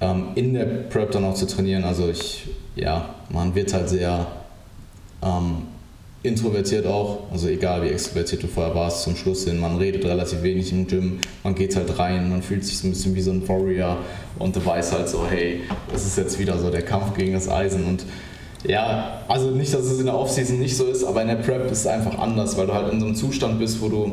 ähm, 0.00 0.28
in 0.34 0.54
der 0.54 0.64
Prep 0.64 1.10
dann 1.10 1.24
auch 1.24 1.34
zu 1.34 1.46
trainieren. 1.46 1.84
Also 1.84 2.08
ich, 2.08 2.48
ja, 2.76 3.14
man 3.30 3.54
wird 3.54 3.72
halt 3.72 3.88
sehr 3.88 4.26
ähm, 5.22 5.62
introvertiert 6.22 6.86
auch, 6.86 7.30
also 7.30 7.48
egal 7.48 7.84
wie 7.84 7.88
extrovertiert 7.88 8.42
du 8.42 8.48
vorher 8.48 8.74
warst, 8.74 9.02
zum 9.02 9.14
Schluss 9.14 9.44
hin, 9.44 9.60
man 9.60 9.76
redet 9.76 10.04
relativ 10.04 10.42
wenig 10.42 10.72
im 10.72 10.86
Gym, 10.86 11.18
man 11.44 11.54
geht 11.54 11.76
halt 11.76 11.96
rein, 11.98 12.28
man 12.28 12.42
fühlt 12.42 12.64
sich 12.64 12.78
so 12.78 12.88
ein 12.88 12.90
bisschen 12.90 13.14
wie 13.14 13.20
so 13.20 13.30
ein 13.30 13.46
Warrior 13.48 13.98
und 14.38 14.56
du 14.56 14.64
weißt 14.64 14.92
halt 14.92 15.08
so, 15.08 15.24
hey, 15.28 15.60
das 15.92 16.06
ist 16.06 16.18
jetzt 16.18 16.38
wieder 16.38 16.58
so 16.58 16.70
der 16.70 16.82
Kampf 16.82 17.14
gegen 17.14 17.34
das 17.34 17.48
Eisen 17.48 17.84
und 17.84 18.04
ja, 18.66 19.22
also 19.28 19.50
nicht, 19.50 19.72
dass 19.72 19.82
es 19.82 20.00
in 20.00 20.06
der 20.06 20.18
Offseason 20.18 20.58
nicht 20.58 20.76
so 20.76 20.86
ist, 20.86 21.04
aber 21.04 21.22
in 21.22 21.28
der 21.28 21.36
Prep 21.36 21.70
ist 21.70 21.80
es 21.80 21.86
einfach 21.86 22.18
anders, 22.18 22.56
weil 22.56 22.66
du 22.66 22.74
halt 22.74 22.92
in 22.92 22.98
so 22.98 23.06
einem 23.06 23.14
Zustand 23.14 23.60
bist, 23.60 23.80
wo 23.80 23.88
du 23.88 24.12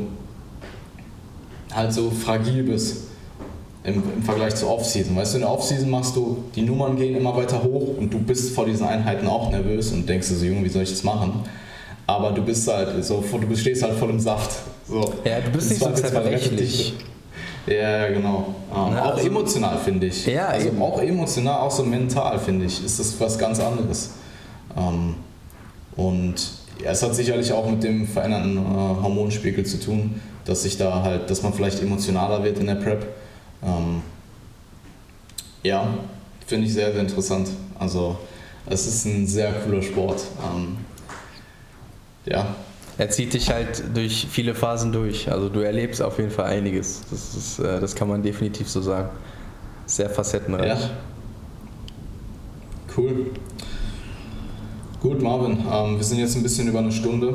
halt 1.73 1.91
so 1.91 2.11
fragil 2.11 2.61
bist 2.61 3.05
im, 3.83 4.03
im 4.15 4.21
Vergleich 4.21 4.55
zur 4.55 4.69
Offseason. 4.69 5.15
Weißt 5.15 5.33
du, 5.33 5.37
in 5.37 5.41
der 5.41 5.51
Offseason 5.51 5.89
machst 5.89 6.15
du, 6.15 6.43
die 6.55 6.61
Nummern 6.61 6.95
gehen 6.95 7.15
immer 7.15 7.35
weiter 7.35 7.63
hoch 7.63 7.97
und 7.97 8.13
du 8.13 8.19
bist 8.19 8.53
vor 8.53 8.67
diesen 8.67 8.85
Einheiten 8.85 9.25
auch 9.27 9.49
nervös 9.49 9.91
und 9.91 10.07
denkst 10.07 10.29
dir 10.29 10.35
so, 10.35 10.45
Junge, 10.45 10.63
wie 10.63 10.69
soll 10.69 10.83
ich 10.83 10.91
das 10.91 11.03
machen? 11.03 11.41
Aber 12.07 12.31
du 12.31 12.43
bist 12.43 12.67
halt 12.67 13.03
so, 13.03 13.23
du 13.23 13.55
stehst 13.55 13.83
halt 13.83 13.93
voll 13.93 14.11
im 14.11 14.19
Saft. 14.19 14.51
So. 14.87 15.13
Ja, 15.23 15.39
du 15.41 15.49
bist 15.51 15.71
nicht 15.71 15.81
so 15.81 15.91
zerbrechlich. 15.91 16.93
Ja, 17.65 18.09
genau. 18.09 18.55
Ähm, 18.71 18.91
Na, 18.93 19.05
auch 19.05 19.15
also, 19.15 19.27
emotional, 19.27 19.77
finde 19.79 20.07
ich. 20.07 20.25
Ja, 20.27 20.47
also 20.49 20.67
eben. 20.67 20.81
auch 20.81 21.01
emotional, 21.01 21.61
auch 21.61 21.71
so 21.71 21.83
mental, 21.83 22.37
finde 22.37 22.65
ich, 22.65 22.85
ist 22.85 22.99
das 22.99 23.19
was 23.19 23.37
ganz 23.39 23.59
anderes. 23.59 24.11
Ähm, 24.77 25.15
und 25.95 26.35
ja, 26.83 26.91
es 26.91 27.01
hat 27.01 27.15
sicherlich 27.15 27.51
auch 27.51 27.67
mit 27.67 27.83
dem 27.83 28.07
veränderten 28.07 28.57
äh, 28.57 28.61
Hormonspiegel 28.61 29.65
zu 29.65 29.79
tun, 29.79 30.21
dass 30.45 30.61
sich 30.61 30.77
da 30.77 31.01
halt, 31.01 31.29
dass 31.31 31.41
man 31.41 31.53
vielleicht 31.53 31.81
emotionaler 31.81 32.43
wird 32.43 32.59
in 32.59 32.67
der 32.67 32.75
Prep. 32.75 33.07
Ähm, 33.63 34.03
ja, 35.63 35.87
finde 36.45 36.67
ich 36.67 36.73
sehr, 36.73 36.91
sehr 36.91 37.01
interessant. 37.01 37.49
Also 37.79 38.17
es 38.67 38.85
ist 38.85 39.05
ein 39.05 39.25
sehr 39.25 39.51
cooler 39.53 39.81
Sport. 39.81 40.23
Ähm, 40.43 40.77
ja. 42.25 42.55
Er 42.97 43.09
zieht 43.09 43.33
dich 43.33 43.49
halt 43.49 43.83
durch 43.93 44.27
viele 44.29 44.55
Phasen 44.55 44.93
durch. 44.93 45.29
Also 45.29 45.49
du 45.49 45.59
erlebst 45.59 46.01
auf 46.01 46.17
jeden 46.17 46.31
Fall 46.31 46.45
einiges. 46.45 47.01
Das, 47.09 47.35
ist, 47.35 47.59
äh, 47.59 47.79
das 47.81 47.93
kann 47.93 48.07
man 48.07 48.23
definitiv 48.23 48.69
so 48.69 48.81
sagen. 48.81 49.09
Sehr 49.85 50.09
facettenreich. 50.09 50.79
Ja. 50.79 50.89
Cool. 52.95 53.31
Gut, 55.01 55.21
Marvin, 55.21 55.57
ähm, 55.71 55.97
wir 55.97 56.03
sind 56.03 56.19
jetzt 56.19 56.35
ein 56.37 56.43
bisschen 56.43 56.69
über 56.69 56.79
eine 56.79 56.91
Stunde. 56.91 57.33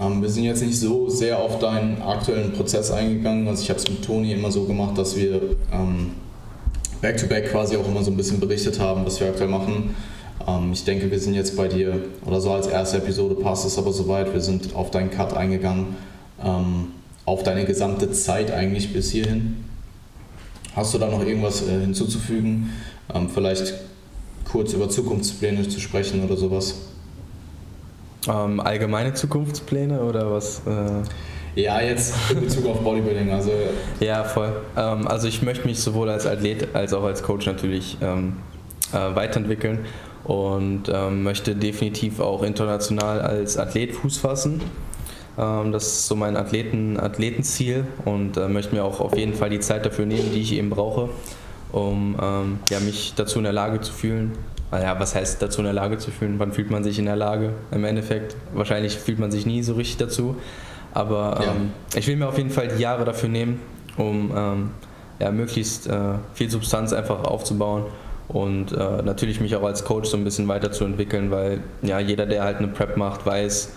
Ähm, 0.00 0.20
wir 0.20 0.28
sind 0.28 0.44
jetzt 0.44 0.62
nicht 0.62 0.78
so 0.78 1.08
sehr 1.08 1.38
auf 1.38 1.58
deinen 1.58 2.00
aktuellen 2.02 2.52
Prozess 2.52 2.90
eingegangen. 2.90 3.48
Also 3.48 3.62
ich 3.62 3.70
habe 3.70 3.80
es 3.80 3.88
mit 3.88 4.04
Toni 4.04 4.32
immer 4.32 4.52
so 4.52 4.64
gemacht, 4.64 4.98
dass 4.98 5.16
wir 5.16 5.40
ähm, 5.72 6.12
back-to-back 7.00 7.46
-back 7.46 7.50
quasi 7.50 7.76
auch 7.76 7.88
immer 7.88 8.04
so 8.04 8.10
ein 8.10 8.16
bisschen 8.16 8.38
berichtet 8.38 8.78
haben, 8.78 9.04
was 9.06 9.18
wir 9.18 9.28
aktuell 9.28 9.48
machen. 9.48 9.94
Ähm, 10.46 10.72
ich 10.72 10.84
denke, 10.84 11.10
wir 11.10 11.18
sind 11.18 11.34
jetzt 11.34 11.56
bei 11.56 11.68
dir, 11.68 12.04
oder 12.24 12.40
so 12.40 12.52
als 12.52 12.66
erste 12.66 12.98
Episode 12.98 13.34
passt 13.34 13.66
es 13.66 13.78
aber 13.78 13.92
soweit. 13.92 14.32
Wir 14.32 14.40
sind 14.40 14.74
auf 14.74 14.90
deinen 14.90 15.10
Cut 15.10 15.34
eingegangen, 15.34 15.96
ähm, 16.44 16.88
auf 17.24 17.42
deine 17.42 17.64
gesamte 17.64 18.10
Zeit 18.12 18.50
eigentlich 18.50 18.92
bis 18.92 19.10
hierhin. 19.10 19.64
Hast 20.74 20.94
du 20.94 20.98
da 20.98 21.08
noch 21.08 21.24
irgendwas 21.24 21.66
äh, 21.66 21.80
hinzuzufügen? 21.80 22.72
Ähm, 23.12 23.28
vielleicht 23.28 23.74
kurz 24.50 24.72
über 24.72 24.88
Zukunftspläne 24.88 25.68
zu 25.68 25.80
sprechen 25.80 26.24
oder 26.24 26.36
sowas? 26.36 26.74
Ähm, 28.28 28.60
allgemeine 28.60 29.14
Zukunftspläne 29.14 30.00
oder 30.00 30.30
was? 30.30 30.62
Äh 30.66 31.02
ja, 31.56 31.80
jetzt 31.80 32.14
in 32.30 32.40
Bezug 32.40 32.66
auf 32.66 32.80
Bodybuilding. 32.80 33.30
Also 33.30 33.50
ja, 33.98 34.22
voll. 34.22 34.52
Ähm, 34.76 35.08
also 35.08 35.26
ich 35.26 35.42
möchte 35.42 35.66
mich 35.66 35.80
sowohl 35.80 36.08
als 36.08 36.26
Athlet 36.26 36.74
als 36.74 36.92
auch 36.92 37.02
als 37.02 37.22
Coach 37.22 37.46
natürlich 37.46 37.98
ähm, 38.00 38.36
äh, 38.92 39.14
weiterentwickeln 39.16 39.80
und 40.24 40.84
ähm, 40.92 41.22
möchte 41.22 41.56
definitiv 41.56 42.20
auch 42.20 42.42
international 42.42 43.20
als 43.20 43.56
Athlet 43.56 43.94
Fuß 43.94 44.18
fassen. 44.18 44.60
Ähm, 45.38 45.72
das 45.72 45.86
ist 45.86 46.06
so 46.08 46.16
mein 46.16 46.36
Athleten, 46.36 46.98
Athletenziel 46.98 47.86
und 48.04 48.36
äh, 48.36 48.48
möchte 48.48 48.74
mir 48.74 48.84
auch 48.84 49.00
auf 49.00 49.16
jeden 49.16 49.34
Fall 49.34 49.50
die 49.50 49.60
Zeit 49.60 49.86
dafür 49.86 50.06
nehmen, 50.06 50.30
die 50.32 50.40
ich 50.40 50.52
eben 50.52 50.70
brauche, 50.70 51.08
um 51.72 52.16
ähm, 52.20 52.58
ja, 52.68 52.80
mich 52.80 53.14
dazu 53.16 53.38
in 53.38 53.44
der 53.44 53.52
Lage 53.52 53.80
zu 53.80 53.92
fühlen. 53.92 54.32
Ja, 54.72 55.00
was 55.00 55.16
heißt 55.16 55.42
dazu 55.42 55.60
in 55.60 55.64
der 55.64 55.72
Lage 55.72 55.98
zu 55.98 56.12
fühlen? 56.12 56.38
Wann 56.38 56.52
fühlt 56.52 56.70
man 56.70 56.84
sich 56.84 56.98
in 57.00 57.06
der 57.06 57.16
Lage? 57.16 57.54
Im 57.72 57.84
Endeffekt, 57.84 58.36
wahrscheinlich 58.54 58.96
fühlt 58.96 59.18
man 59.18 59.32
sich 59.32 59.44
nie 59.44 59.62
so 59.64 59.74
richtig 59.74 59.96
dazu. 59.96 60.36
Aber 60.94 61.40
ja. 61.42 61.50
Ähm, 61.50 61.72
ich 61.96 62.06
will 62.06 62.16
mir 62.16 62.28
auf 62.28 62.38
jeden 62.38 62.50
Fall 62.50 62.68
die 62.68 62.80
Jahre 62.80 63.04
dafür 63.04 63.28
nehmen, 63.28 63.60
um 63.96 64.30
ähm, 64.36 64.70
ja, 65.18 65.32
möglichst 65.32 65.88
äh, 65.88 66.14
viel 66.34 66.50
Substanz 66.50 66.92
einfach 66.92 67.24
aufzubauen 67.24 67.84
und 68.32 68.70
äh, 68.72 69.02
natürlich 69.02 69.40
mich 69.40 69.56
auch 69.56 69.64
als 69.64 69.84
Coach 69.84 70.08
so 70.08 70.16
ein 70.16 70.22
bisschen 70.22 70.46
weiterzuentwickeln, 70.46 71.32
weil 71.32 71.64
ja 71.82 71.98
jeder, 71.98 72.26
der 72.26 72.44
halt 72.44 72.58
eine 72.58 72.68
Prep 72.68 72.96
macht, 72.96 73.26
weiß, 73.26 73.72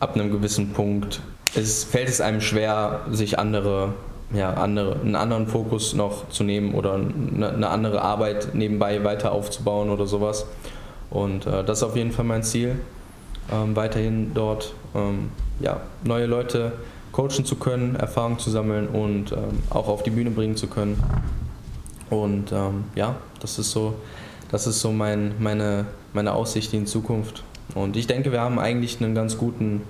ab 0.00 0.14
einem 0.14 0.30
gewissen 0.30 0.72
Punkt 0.72 1.20
ist, 1.54 1.90
fällt 1.90 2.08
es 2.08 2.22
einem 2.22 2.40
schwer, 2.40 3.00
sich 3.10 3.38
andere, 3.38 3.92
ja, 4.32 4.54
andere, 4.54 4.96
einen 5.00 5.16
anderen 5.16 5.46
Fokus 5.46 5.92
noch 5.92 6.30
zu 6.30 6.44
nehmen 6.44 6.74
oder 6.74 6.94
eine, 6.94 7.50
eine 7.50 7.68
andere 7.68 8.00
Arbeit 8.00 8.54
nebenbei 8.54 9.04
weiter 9.04 9.32
aufzubauen 9.32 9.90
oder 9.90 10.06
sowas. 10.06 10.46
Und 11.10 11.46
äh, 11.46 11.62
das 11.62 11.78
ist 11.78 11.84
auf 11.84 11.94
jeden 11.94 12.10
Fall 12.10 12.24
mein 12.24 12.42
Ziel, 12.42 12.76
ähm, 13.52 13.76
weiterhin 13.76 14.32
dort 14.32 14.72
ähm, 14.94 15.28
ja, 15.60 15.82
neue 16.04 16.24
Leute 16.24 16.72
coachen 17.12 17.44
zu 17.44 17.56
können, 17.56 17.96
Erfahrung 17.96 18.38
zu 18.38 18.50
sammeln 18.50 18.88
und 18.88 19.30
ähm, 19.32 19.62
auch 19.68 19.88
auf 19.88 20.02
die 20.02 20.10
Bühne 20.10 20.30
bringen 20.30 20.56
zu 20.56 20.68
können. 20.68 20.98
Und 22.10 22.52
ähm, 22.52 22.84
ja, 22.94 23.16
das 23.40 23.58
ist 23.58 23.70
so, 23.70 23.94
das 24.50 24.66
ist 24.66 24.80
so 24.80 24.92
mein, 24.92 25.34
meine, 25.38 25.86
meine 26.12 26.32
Aussicht 26.32 26.72
in 26.74 26.86
Zukunft. 26.86 27.42
Und 27.74 27.96
ich 27.96 28.06
denke, 28.06 28.32
wir 28.32 28.40
haben 28.40 28.58
eigentlich 28.58 29.00
einen 29.00 29.14
ganz 29.14 29.38
guten 29.38 29.82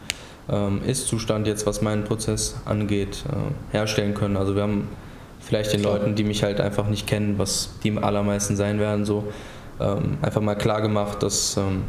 ähm, 0.49 0.81
Ist-Zustand 0.87 1.47
jetzt, 1.47 1.67
was 1.67 1.83
meinen 1.83 2.05
Prozess 2.05 2.57
angeht, 2.65 3.25
äh, 3.29 3.75
herstellen 3.75 4.15
können. 4.15 4.37
Also 4.37 4.55
wir 4.55 4.63
haben 4.63 4.89
vielleicht 5.41 5.73
den 5.73 5.83
Leuten, 5.83 6.15
die 6.15 6.25
mich 6.25 6.43
halt 6.43 6.61
einfach 6.61 6.89
nicht 6.89 7.07
kennen, 7.07 7.39
was 7.39 7.71
die 7.83 7.97
allermeisten 7.97 8.57
sein 8.57 8.79
werden, 8.79 9.05
so 9.05 9.25
ähm, 9.81 10.19
einfach 10.23 10.41
mal 10.41 10.55
klar 10.55 10.81
gemacht, 10.81 11.23
dass 11.23 11.57
ähm, 11.57 11.83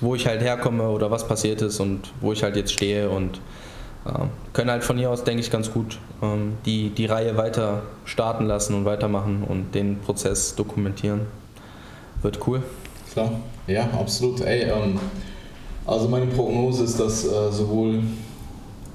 wo 0.00 0.14
ich 0.14 0.26
halt 0.26 0.40
herkomme 0.40 0.88
oder 0.88 1.10
was 1.10 1.26
passiert 1.26 1.62
ist 1.62 1.78
und 1.80 2.12
wo 2.20 2.32
ich 2.32 2.42
halt 2.42 2.56
jetzt 2.56 2.72
stehe 2.72 3.10
und 3.10 3.40
können 4.52 4.70
halt 4.70 4.82
von 4.82 4.96
hier 4.96 5.10
aus, 5.10 5.24
denke 5.24 5.42
ich, 5.42 5.50
ganz 5.50 5.72
gut 5.72 5.98
ähm, 6.22 6.56
die, 6.66 6.90
die 6.90 7.06
Reihe 7.06 7.36
weiter 7.36 7.82
starten 8.04 8.46
lassen 8.46 8.74
und 8.74 8.84
weitermachen 8.84 9.44
und 9.46 9.74
den 9.74 9.98
Prozess 9.98 10.54
dokumentieren. 10.54 11.22
Wird 12.22 12.46
cool. 12.46 12.62
Klar, 13.12 13.32
ja, 13.66 13.88
absolut. 13.98 14.40
Ey, 14.40 14.62
ähm, 14.62 14.98
also 15.86 16.08
meine 16.08 16.26
Prognose 16.26 16.84
ist, 16.84 17.00
dass 17.00 17.24
äh, 17.24 17.50
sowohl, 17.50 18.02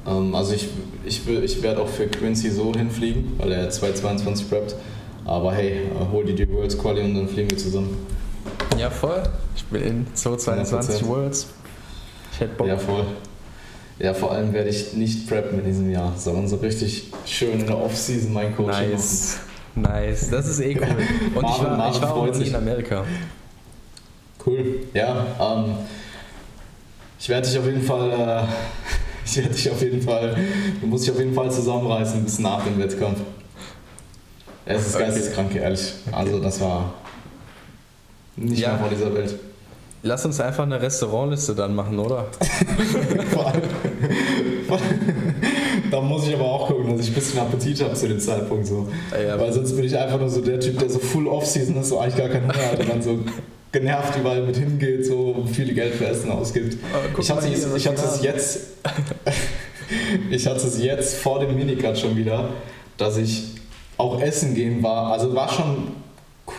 ähm, 0.08 0.36
also 0.36 0.54
ich, 0.54 0.70
ich, 1.06 1.28
ich 1.28 1.62
werde 1.62 1.82
auch 1.82 1.88
für 1.88 2.08
Quincy 2.08 2.50
so 2.50 2.74
hinfliegen, 2.74 3.34
weil 3.38 3.52
er 3.52 3.70
222 3.70 4.50
preppt. 4.50 4.76
Aber 5.26 5.54
hey, 5.54 5.86
äh, 5.86 6.12
hol 6.12 6.24
dir 6.24 6.36
die 6.36 6.50
Worlds 6.52 6.78
Quali 6.78 7.02
und 7.02 7.16
dann 7.16 7.28
fliegen 7.28 7.50
wir 7.50 7.58
zusammen. 7.58 7.98
Ja, 8.78 8.90
voll. 8.90 9.24
Ich 9.56 9.66
bin 9.66 9.82
in 9.82 10.08
222 10.14 11.06
Worlds. 11.08 11.48
Ich 12.32 12.40
hätte 12.40 12.56
Bock. 12.56 12.68
Ja, 12.68 12.78
voll. 12.78 13.06
Ja, 13.98 14.14
vor 14.14 14.32
allem 14.32 14.52
werde 14.52 14.70
ich 14.70 14.94
nicht 14.94 15.28
preppen 15.28 15.60
in 15.60 15.66
diesem 15.66 15.90
Jahr, 15.90 16.14
sondern 16.18 16.48
so 16.48 16.58
richtig 16.58 17.12
schön 17.26 17.62
in 17.62 17.66
der 17.66 17.78
Offseason 17.78 18.34
mein 18.34 18.56
Coaching 18.56 18.92
nice. 18.92 19.38
machen. 19.76 19.94
Nice, 19.94 20.30
das 20.30 20.48
ist 20.48 20.60
eh 20.60 20.76
cool. 20.76 20.88
Und 21.36 21.42
Marvin, 21.42 21.66
ich 21.66 21.78
war, 21.78 21.92
ich 21.92 22.02
war 22.02 22.14
auch 22.14 22.36
nie 22.36 22.48
in 22.48 22.56
Amerika. 22.56 23.06
Cool, 24.46 24.82
ja. 24.94 25.26
Ähm, 25.40 25.76
ich 27.20 27.30
werde 27.30 27.48
dich 27.48 27.58
auf 27.58 27.66
jeden 27.66 27.82
Fall, 27.82 28.12
äh, 28.12 28.44
ich 29.26 29.38
werde 29.38 29.50
dich 29.50 29.70
auf 29.72 29.82
jeden 29.82 30.02
Fall, 30.02 30.36
du 30.82 30.88
musst 30.88 31.06
dich 31.06 31.12
auf 31.12 31.20
jeden 31.20 31.34
Fall 31.34 31.50
zusammenreißen 31.50 32.24
bis 32.24 32.40
nach 32.40 32.64
dem 32.64 32.78
Wettkampf. 32.78 33.20
Es 34.66 34.88
ist 34.88 34.96
okay. 34.96 35.06
geisteskrank, 35.06 35.56
ehrlich. 35.56 35.94
Also 36.12 36.40
das 36.40 36.60
war 36.60 36.94
nicht 38.36 38.60
ja. 38.60 38.70
mehr 38.74 38.80
von 38.80 38.90
dieser 38.90 39.14
Welt. 39.14 39.36
Lass 40.08 40.24
uns 40.24 40.40
einfach 40.40 40.66
eine 40.66 40.80
Restaurantliste 40.80 41.56
dann 41.56 41.74
machen, 41.74 41.98
oder? 41.98 42.28
da 45.90 46.00
muss 46.00 46.28
ich 46.28 46.36
aber 46.36 46.46
auch 46.46 46.68
gucken, 46.68 46.96
dass 46.96 47.08
ich 47.08 47.12
ein 47.12 47.16
bisschen 47.16 47.40
Appetit 47.40 47.82
habe 47.84 47.96
zu 47.96 48.08
dem 48.08 48.20
Zeitpunkt. 48.20 48.68
So. 48.68 48.88
Ja, 49.12 49.40
Weil 49.40 49.52
sonst 49.52 49.76
bin 49.76 49.84
ich 49.84 49.98
einfach 49.98 50.20
nur 50.20 50.30
so 50.30 50.42
der 50.42 50.60
Typ, 50.60 50.78
der 50.78 50.92
so 50.92 51.00
full 51.00 51.28
off-season 51.28 51.78
ist, 51.78 51.90
so 51.90 51.98
eigentlich 51.98 52.18
gar 52.18 52.30
keinen 52.30 52.44
Hunger 52.44 52.72
hat 52.72 52.80
und 52.82 52.88
dann 52.90 53.02
so 53.02 53.18
genervt 53.72 54.16
überall 54.20 54.44
mit 54.44 54.58
hingeht, 54.58 55.08
so 55.08 55.44
viel 55.52 55.74
Geld 55.74 55.96
für 55.96 56.06
Essen 56.06 56.30
ausgibt. 56.30 56.78
Ich 57.20 57.32
hatte, 57.32 57.48
es, 57.48 57.76
ich 57.76 57.88
hatte 57.88 58.04
es 58.06 58.22
jetzt, 58.22 58.60
ich 60.30 60.46
hatte 60.46 60.68
es 60.68 60.84
jetzt 60.84 61.16
vor 61.16 61.40
dem 61.40 61.56
Minicut 61.56 61.98
schon 61.98 62.16
wieder, 62.16 62.50
dass 62.98 63.18
ich 63.18 63.56
auch 63.98 64.22
essen 64.22 64.54
gehen 64.54 64.84
war. 64.84 65.12
Also 65.12 65.34
war 65.34 65.50
schon 65.50 65.94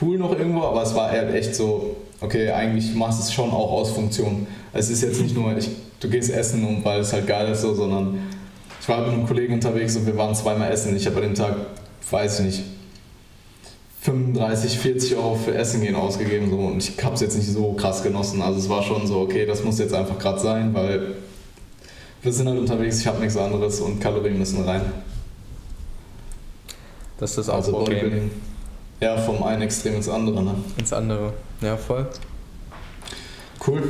cool 0.02 0.18
noch 0.18 0.36
irgendwo, 0.36 0.62
aber 0.62 0.82
es 0.82 0.96
war 0.96 1.14
echt 1.32 1.54
so 1.54 1.95
okay, 2.20 2.50
eigentlich 2.50 2.94
machst 2.94 3.18
du 3.18 3.22
es 3.24 3.32
schon 3.32 3.50
auch 3.50 3.72
aus 3.72 3.90
Funktion. 3.90 4.46
Es 4.72 4.90
ist 4.90 5.02
jetzt 5.02 5.20
nicht 5.20 5.34
nur, 5.34 5.56
ich, 5.56 5.70
du 6.00 6.08
gehst 6.08 6.30
essen, 6.30 6.64
und 6.64 6.84
weil 6.84 7.00
es 7.00 7.12
halt 7.12 7.26
geil 7.26 7.50
ist, 7.50 7.62
so, 7.62 7.74
sondern 7.74 8.18
ich 8.80 8.88
war 8.88 9.00
mit 9.00 9.10
einem 9.10 9.26
Kollegen 9.26 9.54
unterwegs 9.54 9.96
und 9.96 10.06
wir 10.06 10.16
waren 10.16 10.34
zweimal 10.34 10.70
essen. 10.70 10.96
Ich 10.96 11.06
habe 11.06 11.16
an 11.16 11.22
dem 11.22 11.34
Tag, 11.34 11.56
weiß 12.10 12.40
ich 12.40 12.46
nicht, 12.46 12.62
35, 14.02 14.78
40 14.78 15.16
Euro 15.16 15.34
für 15.34 15.54
Essen 15.54 15.82
gehen 15.82 15.96
ausgegeben 15.96 16.48
so, 16.48 16.58
und 16.58 16.78
ich 16.78 17.04
habe 17.04 17.16
es 17.16 17.20
jetzt 17.20 17.36
nicht 17.36 17.48
so 17.48 17.72
krass 17.72 18.02
genossen. 18.02 18.40
Also 18.40 18.60
es 18.60 18.68
war 18.68 18.82
schon 18.82 19.06
so, 19.06 19.20
okay, 19.20 19.46
das 19.46 19.64
muss 19.64 19.78
jetzt 19.80 19.92
einfach 19.92 20.18
gerade 20.18 20.38
sein, 20.38 20.72
weil 20.72 21.16
wir 22.22 22.32
sind 22.32 22.48
halt 22.48 22.58
unterwegs, 22.58 23.00
ich 23.00 23.06
habe 23.06 23.18
nichts 23.18 23.36
anderes 23.36 23.80
und 23.80 24.00
Kalorien 24.00 24.38
müssen 24.38 24.62
rein. 24.62 24.82
Das 27.18 27.30
ist 27.30 27.38
das 27.38 27.48
also 27.48 27.72
Bodybuilding. 27.72 28.30
Ja, 29.00 29.16
vom 29.18 29.42
einen 29.42 29.62
Extrem 29.62 29.96
ins 29.96 30.08
andere, 30.08 30.42
ne? 30.42 30.54
Ins 30.78 30.92
andere, 30.92 31.32
ja 31.60 31.76
voll. 31.76 32.06
Cool. 33.66 33.82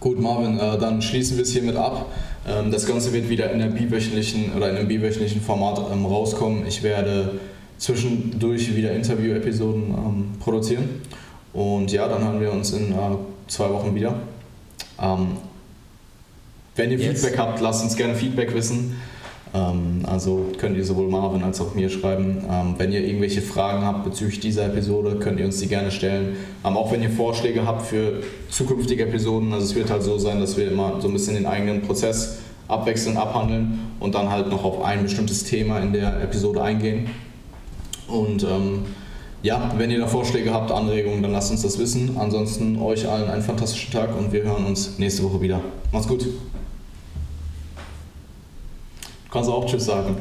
Gut, 0.00 0.20
Marvin, 0.20 0.58
äh, 0.58 0.78
dann 0.78 1.00
schließen 1.00 1.36
wir 1.36 1.44
es 1.44 1.50
hiermit 1.50 1.76
ab. 1.76 2.06
Ähm, 2.46 2.70
das 2.70 2.86
Ganze 2.86 3.12
wird 3.12 3.28
wieder 3.28 3.50
in 3.50 3.58
der 3.58 3.68
biwöchentlichen 3.68 4.52
oder 4.54 4.70
in 4.70 4.76
einem 4.76 4.88
biwöchentlichen 4.88 5.40
Format 5.40 5.80
ähm, 5.90 6.04
rauskommen. 6.04 6.66
Ich 6.66 6.82
werde 6.82 7.40
zwischendurch 7.78 8.74
wieder 8.76 8.92
Interview-Episoden 8.92 9.82
ähm, 9.90 10.24
produzieren. 10.40 11.02
Und 11.52 11.90
ja, 11.92 12.08
dann 12.08 12.22
hören 12.24 12.40
wir 12.40 12.52
uns 12.52 12.72
in 12.72 12.92
äh, 12.92 12.96
zwei 13.48 13.70
Wochen 13.70 13.94
wieder. 13.94 14.14
Ähm, 15.00 15.38
wenn 16.76 16.90
ihr 16.90 16.98
yes. 16.98 17.22
Feedback 17.22 17.38
habt, 17.38 17.60
lasst 17.60 17.84
uns 17.84 17.96
gerne 17.96 18.14
Feedback 18.14 18.54
wissen. 18.54 18.96
Ähm, 19.54 20.00
also 20.04 20.46
könnt 20.58 20.76
ihr 20.76 20.84
sowohl 20.84 21.08
Marvin 21.08 21.42
als 21.44 21.60
auch 21.60 21.74
mir 21.74 21.88
schreiben. 21.88 22.44
Ähm, 22.50 22.74
wenn 22.76 22.92
ihr 22.92 23.06
irgendwelche 23.06 23.40
Fragen 23.40 23.84
habt 23.84 24.04
bezüglich 24.04 24.40
dieser 24.40 24.66
Episode, 24.66 25.16
könnt 25.20 25.38
ihr 25.38 25.46
uns 25.46 25.60
die 25.60 25.68
gerne 25.68 25.90
stellen. 25.90 26.36
Ähm, 26.64 26.76
auch 26.76 26.90
wenn 26.92 27.02
ihr 27.02 27.10
Vorschläge 27.10 27.66
habt 27.66 27.86
für 27.86 28.22
zukünftige 28.50 29.04
Episoden. 29.04 29.52
Also 29.52 29.66
es 29.66 29.74
wird 29.74 29.90
halt 29.90 30.02
so 30.02 30.18
sein, 30.18 30.40
dass 30.40 30.56
wir 30.56 30.70
immer 30.70 31.00
so 31.00 31.08
ein 31.08 31.14
bisschen 31.14 31.34
den 31.34 31.46
eigenen 31.46 31.82
Prozess 31.82 32.38
abwechselnd 32.66 33.16
abhandeln 33.16 33.78
und 34.00 34.14
dann 34.14 34.30
halt 34.30 34.48
noch 34.48 34.64
auf 34.64 34.82
ein 34.82 35.04
bestimmtes 35.04 35.44
Thema 35.44 35.78
in 35.80 35.92
der 35.92 36.22
Episode 36.22 36.62
eingehen. 36.62 37.10
Und 38.08 38.42
ähm, 38.42 38.82
ja, 39.42 39.72
wenn 39.76 39.90
ihr 39.90 39.98
da 39.98 40.06
Vorschläge 40.06 40.52
habt, 40.52 40.72
Anregungen, 40.72 41.22
dann 41.22 41.32
lasst 41.32 41.50
uns 41.50 41.62
das 41.62 41.78
wissen. 41.78 42.16
Ansonsten 42.18 42.80
euch 42.80 43.08
allen 43.08 43.28
einen 43.28 43.42
fantastischen 43.42 43.92
Tag 43.92 44.16
und 44.18 44.32
wir 44.32 44.42
hören 44.42 44.64
uns 44.64 44.98
nächste 44.98 45.22
Woche 45.22 45.40
wieder. 45.40 45.60
Macht's 45.92 46.08
gut. 46.08 46.26
Kannst 49.34 49.50
du 49.50 49.54
auch 49.54 49.66
Tschüss 49.66 49.86
sagen. 49.86 50.14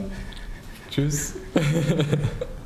Tschüss. 0.89 1.35